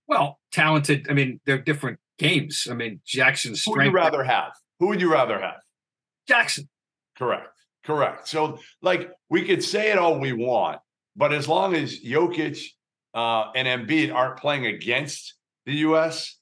Well, 0.06 0.38
talented. 0.52 1.06
I 1.10 1.12
mean, 1.12 1.40
they're 1.44 1.58
different 1.58 1.98
games. 2.18 2.66
I 2.70 2.74
mean, 2.74 3.00
Jackson's 3.04 3.62
strength. 3.62 3.74
Who 3.74 3.78
would 3.80 3.86
you 3.86 3.96
rather 3.96 4.24
have? 4.24 4.52
Who 4.78 4.86
would 4.88 5.00
you 5.00 5.12
rather 5.12 5.38
have? 5.40 5.60
Jackson. 6.26 6.68
Correct. 7.16 7.48
Correct. 7.84 8.28
So, 8.28 8.58
like, 8.82 9.10
we 9.30 9.44
could 9.44 9.62
say 9.62 9.90
it 9.90 9.98
all 9.98 10.18
we 10.18 10.32
want, 10.32 10.80
but 11.16 11.32
as 11.32 11.48
long 11.48 11.74
as 11.74 12.00
Jokic 12.00 12.62
uh, 13.14 13.50
and 13.54 13.66
Embiid 13.66 14.14
aren't 14.14 14.38
playing 14.38 14.66
against 14.66 15.34
the 15.66 15.74
U.S., 15.74 16.36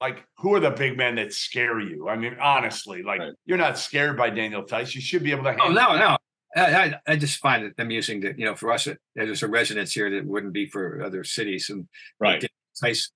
like, 0.00 0.24
who 0.38 0.54
are 0.54 0.60
the 0.60 0.70
big 0.70 0.96
men 0.96 1.16
that 1.16 1.32
scare 1.32 1.80
you? 1.80 2.08
I 2.08 2.16
mean, 2.16 2.36
honestly, 2.40 3.02
like, 3.02 3.20
right. 3.20 3.32
you're 3.44 3.58
not 3.58 3.76
scared 3.76 4.16
by 4.16 4.30
Daniel 4.30 4.62
Theis. 4.62 4.94
You 4.94 5.00
should 5.00 5.24
be 5.24 5.32
able 5.32 5.44
to. 5.44 5.56
Oh 5.60 5.68
no, 5.68 5.96
no. 5.96 6.16
I, 6.56 6.94
I, 7.06 7.16
just 7.16 7.38
find 7.38 7.64
it 7.64 7.74
amusing 7.78 8.20
that 8.22 8.38
you 8.38 8.44
know 8.44 8.56
for 8.56 8.72
us 8.72 8.88
it, 8.88 8.98
there's 9.14 9.44
a 9.44 9.48
residence 9.48 9.92
here 9.92 10.10
that 10.10 10.26
wouldn't 10.26 10.52
be 10.52 10.66
for 10.66 11.00
other 11.02 11.22
cities 11.22 11.70
and 11.70 11.86
right 12.18 12.44
Theis 12.82 13.10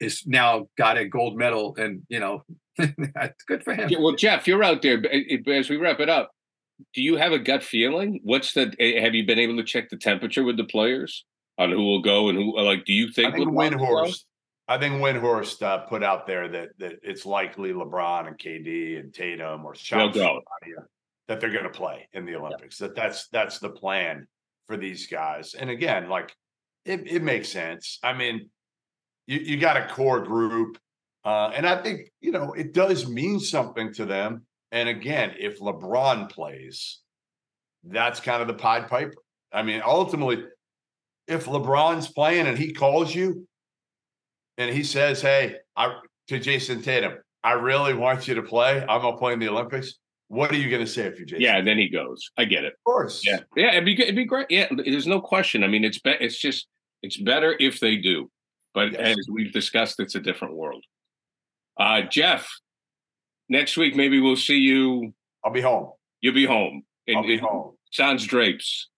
is 0.00 0.26
now 0.26 0.68
got 0.76 0.98
a 0.98 1.06
gold 1.06 1.36
medal 1.36 1.76
and 1.78 2.02
you 2.08 2.18
know 2.18 2.42
that's 3.14 3.44
good 3.44 3.62
for 3.62 3.74
him. 3.74 3.88
Yeah, 3.88 3.98
well, 4.00 4.14
Jeff, 4.14 4.46
you're 4.46 4.62
out 4.62 4.82
there. 4.82 5.02
As 5.48 5.68
we 5.68 5.76
wrap 5.76 6.00
it 6.00 6.08
up, 6.08 6.30
do 6.94 7.02
you 7.02 7.16
have 7.16 7.32
a 7.32 7.38
gut 7.38 7.62
feeling? 7.62 8.20
What's 8.22 8.52
the? 8.54 8.74
Eh, 8.78 9.00
have 9.00 9.14
you 9.14 9.26
been 9.26 9.38
able 9.38 9.56
to 9.56 9.64
check 9.64 9.90
the 9.90 9.96
temperature 9.96 10.42
with 10.42 10.56
the 10.56 10.64
players 10.64 11.24
on 11.58 11.70
who 11.70 11.82
will 11.82 12.02
go 12.02 12.28
and 12.28 12.38
who? 12.38 12.58
Like, 12.58 12.84
do 12.84 12.92
you 12.92 13.10
think? 13.10 13.34
I 13.34 13.38
think 13.38 13.50
Windhorst. 13.50 14.24
I 14.68 14.78
think 14.78 14.94
Windhorst 14.94 15.62
uh, 15.62 15.78
put 15.78 16.02
out 16.02 16.26
there 16.26 16.48
that 16.48 16.70
that 16.78 16.94
it's 17.02 17.26
likely 17.26 17.72
LeBron 17.72 18.28
and 18.28 18.38
KD 18.38 18.98
and 18.98 19.12
Tatum 19.12 19.66
or 19.66 19.74
they'll 19.90 20.12
Sean 20.12 20.42
that 21.28 21.40
they're 21.40 21.52
going 21.52 21.64
to 21.64 21.70
play 21.70 22.08
in 22.12 22.24
the 22.26 22.36
Olympics. 22.36 22.80
Yeah. 22.80 22.88
That 22.88 22.96
that's 22.96 23.28
that's 23.28 23.58
the 23.58 23.70
plan 23.70 24.26
for 24.66 24.76
these 24.76 25.06
guys. 25.06 25.54
And 25.54 25.70
again, 25.70 26.08
like 26.08 26.34
it, 26.84 27.06
it 27.06 27.22
makes 27.22 27.48
sense. 27.48 27.98
I 28.02 28.12
mean, 28.12 28.50
you, 29.26 29.38
you 29.38 29.56
got 29.56 29.76
a 29.76 29.86
core 29.92 30.20
group. 30.20 30.78
Uh, 31.24 31.52
and 31.54 31.66
I 31.66 31.80
think, 31.82 32.10
you 32.20 32.32
know, 32.32 32.52
it 32.52 32.74
does 32.74 33.08
mean 33.08 33.38
something 33.38 33.92
to 33.94 34.04
them. 34.04 34.44
And 34.72 34.88
again, 34.88 35.34
if 35.38 35.60
LeBron 35.60 36.30
plays, 36.30 36.98
that's 37.84 38.20
kind 38.20 38.42
of 38.42 38.48
the 38.48 38.54
Pied 38.54 38.88
Piper. 38.88 39.14
I 39.52 39.62
mean, 39.62 39.82
ultimately, 39.84 40.44
if 41.28 41.46
LeBron's 41.46 42.08
playing 42.08 42.46
and 42.46 42.58
he 42.58 42.72
calls 42.72 43.14
you 43.14 43.46
and 44.58 44.74
he 44.74 44.82
says, 44.82 45.20
Hey, 45.20 45.56
I 45.76 45.98
to 46.28 46.40
Jayson 46.40 46.82
Tatum, 46.82 47.14
I 47.44 47.52
really 47.52 47.94
want 47.94 48.26
you 48.26 48.34
to 48.36 48.42
play. 48.42 48.80
I'm 48.80 49.02
gonna 49.02 49.16
play 49.16 49.32
in 49.32 49.38
the 49.38 49.48
Olympics. 49.48 49.94
What 50.32 50.50
are 50.50 50.56
you 50.56 50.70
going 50.70 50.80
to 50.80 50.90
say 50.90 51.02
if 51.02 51.18
you're 51.18 51.26
Jayson? 51.26 51.42
Yeah, 51.42 51.60
then 51.60 51.76
he 51.76 51.90
goes. 51.90 52.30
I 52.38 52.46
get 52.46 52.64
it. 52.64 52.72
Of 52.72 52.84
course. 52.86 53.20
Yeah, 53.22 53.40
yeah. 53.54 53.72
It'd 53.72 53.84
be 53.84 54.00
it'd 54.00 54.16
be 54.16 54.24
great. 54.24 54.46
Yeah, 54.48 54.66
there's 54.70 55.06
no 55.06 55.20
question. 55.20 55.62
I 55.62 55.66
mean, 55.66 55.84
it's 55.84 55.98
be, 55.98 56.16
it's 56.20 56.40
just 56.40 56.68
it's 57.02 57.18
better 57.18 57.54
if 57.60 57.80
they 57.80 57.96
do, 57.96 58.30
but 58.72 58.92
yes. 58.92 59.18
as 59.18 59.28
we've 59.30 59.52
discussed, 59.52 60.00
it's 60.00 60.14
a 60.14 60.20
different 60.20 60.56
world. 60.56 60.82
Uh, 61.78 62.00
Jeff, 62.10 62.48
next 63.50 63.76
week 63.76 63.94
maybe 63.94 64.20
we'll 64.20 64.36
see 64.36 64.56
you. 64.56 65.12
I'll 65.44 65.52
be 65.52 65.60
home. 65.60 65.90
You'll 66.22 66.32
be 66.32 66.46
home. 66.46 66.82
In, 67.06 67.18
I'll 67.18 67.26
be 67.26 67.36
home. 67.36 67.76
Sans 67.90 68.24
drapes. 68.24 68.88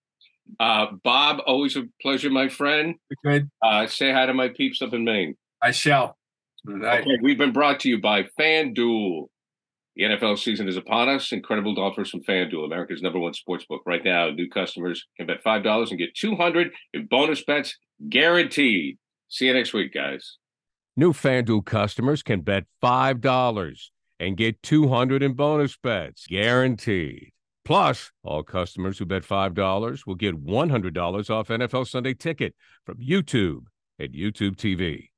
Uh, 0.57 0.85
Bob, 1.03 1.41
always 1.45 1.75
a 1.75 1.83
pleasure, 2.01 2.29
my 2.29 2.47
friend. 2.47 2.95
Good. 3.25 3.49
Uh, 3.61 3.87
say 3.87 4.13
hi 4.13 4.25
to 4.25 4.33
my 4.33 4.47
peeps 4.47 4.81
up 4.81 4.93
in 4.93 5.03
Maine. 5.03 5.35
I 5.61 5.71
shall. 5.71 6.15
Okay, 6.65 7.17
we've 7.21 7.37
been 7.37 7.51
brought 7.51 7.81
to 7.81 7.89
you 7.89 7.99
by 7.99 8.23
FanDuel. 8.39 9.27
The 9.95 10.03
NFL 10.03 10.37
season 10.37 10.67
is 10.67 10.75
upon 10.75 11.07
us. 11.07 11.31
Incredible 11.31 11.79
offers 11.79 12.09
from 12.09 12.21
FanDuel, 12.21 12.65
America's 12.65 13.01
number 13.01 13.19
one 13.19 13.33
sports 13.33 13.65
book. 13.65 13.81
Right 13.85 14.03
now, 14.03 14.29
new 14.29 14.49
customers 14.49 15.05
can 15.15 15.25
bet 15.25 15.41
$5 15.43 15.89
and 15.89 15.97
get 15.97 16.13
200 16.15 16.71
in 16.93 17.05
bonus 17.05 17.43
bets 17.45 17.77
guaranteed. 18.09 18.97
See 19.29 19.47
you 19.47 19.53
next 19.53 19.73
week, 19.73 19.93
guys. 19.93 20.37
New 20.97 21.13
FanDuel 21.13 21.65
customers 21.65 22.23
can 22.23 22.41
bet 22.41 22.65
$5 22.83 23.89
and 24.19 24.35
get 24.35 24.61
200 24.63 25.23
in 25.23 25.33
bonus 25.33 25.77
bets 25.77 26.27
guaranteed. 26.27 27.31
Plus, 27.63 28.11
all 28.21 28.43
customers 28.43 28.99
who 28.99 29.05
bet 29.05 29.23
$5 29.23 30.05
will 30.05 30.15
get 30.15 30.45
$100 30.45 31.29
off 31.29 31.47
NFL 31.47 31.87
Sunday 31.87 32.13
ticket 32.13 32.53
from 32.85 32.97
YouTube 32.97 33.61
at 33.99 34.11
YouTube 34.11 34.57
TV. 34.57 35.09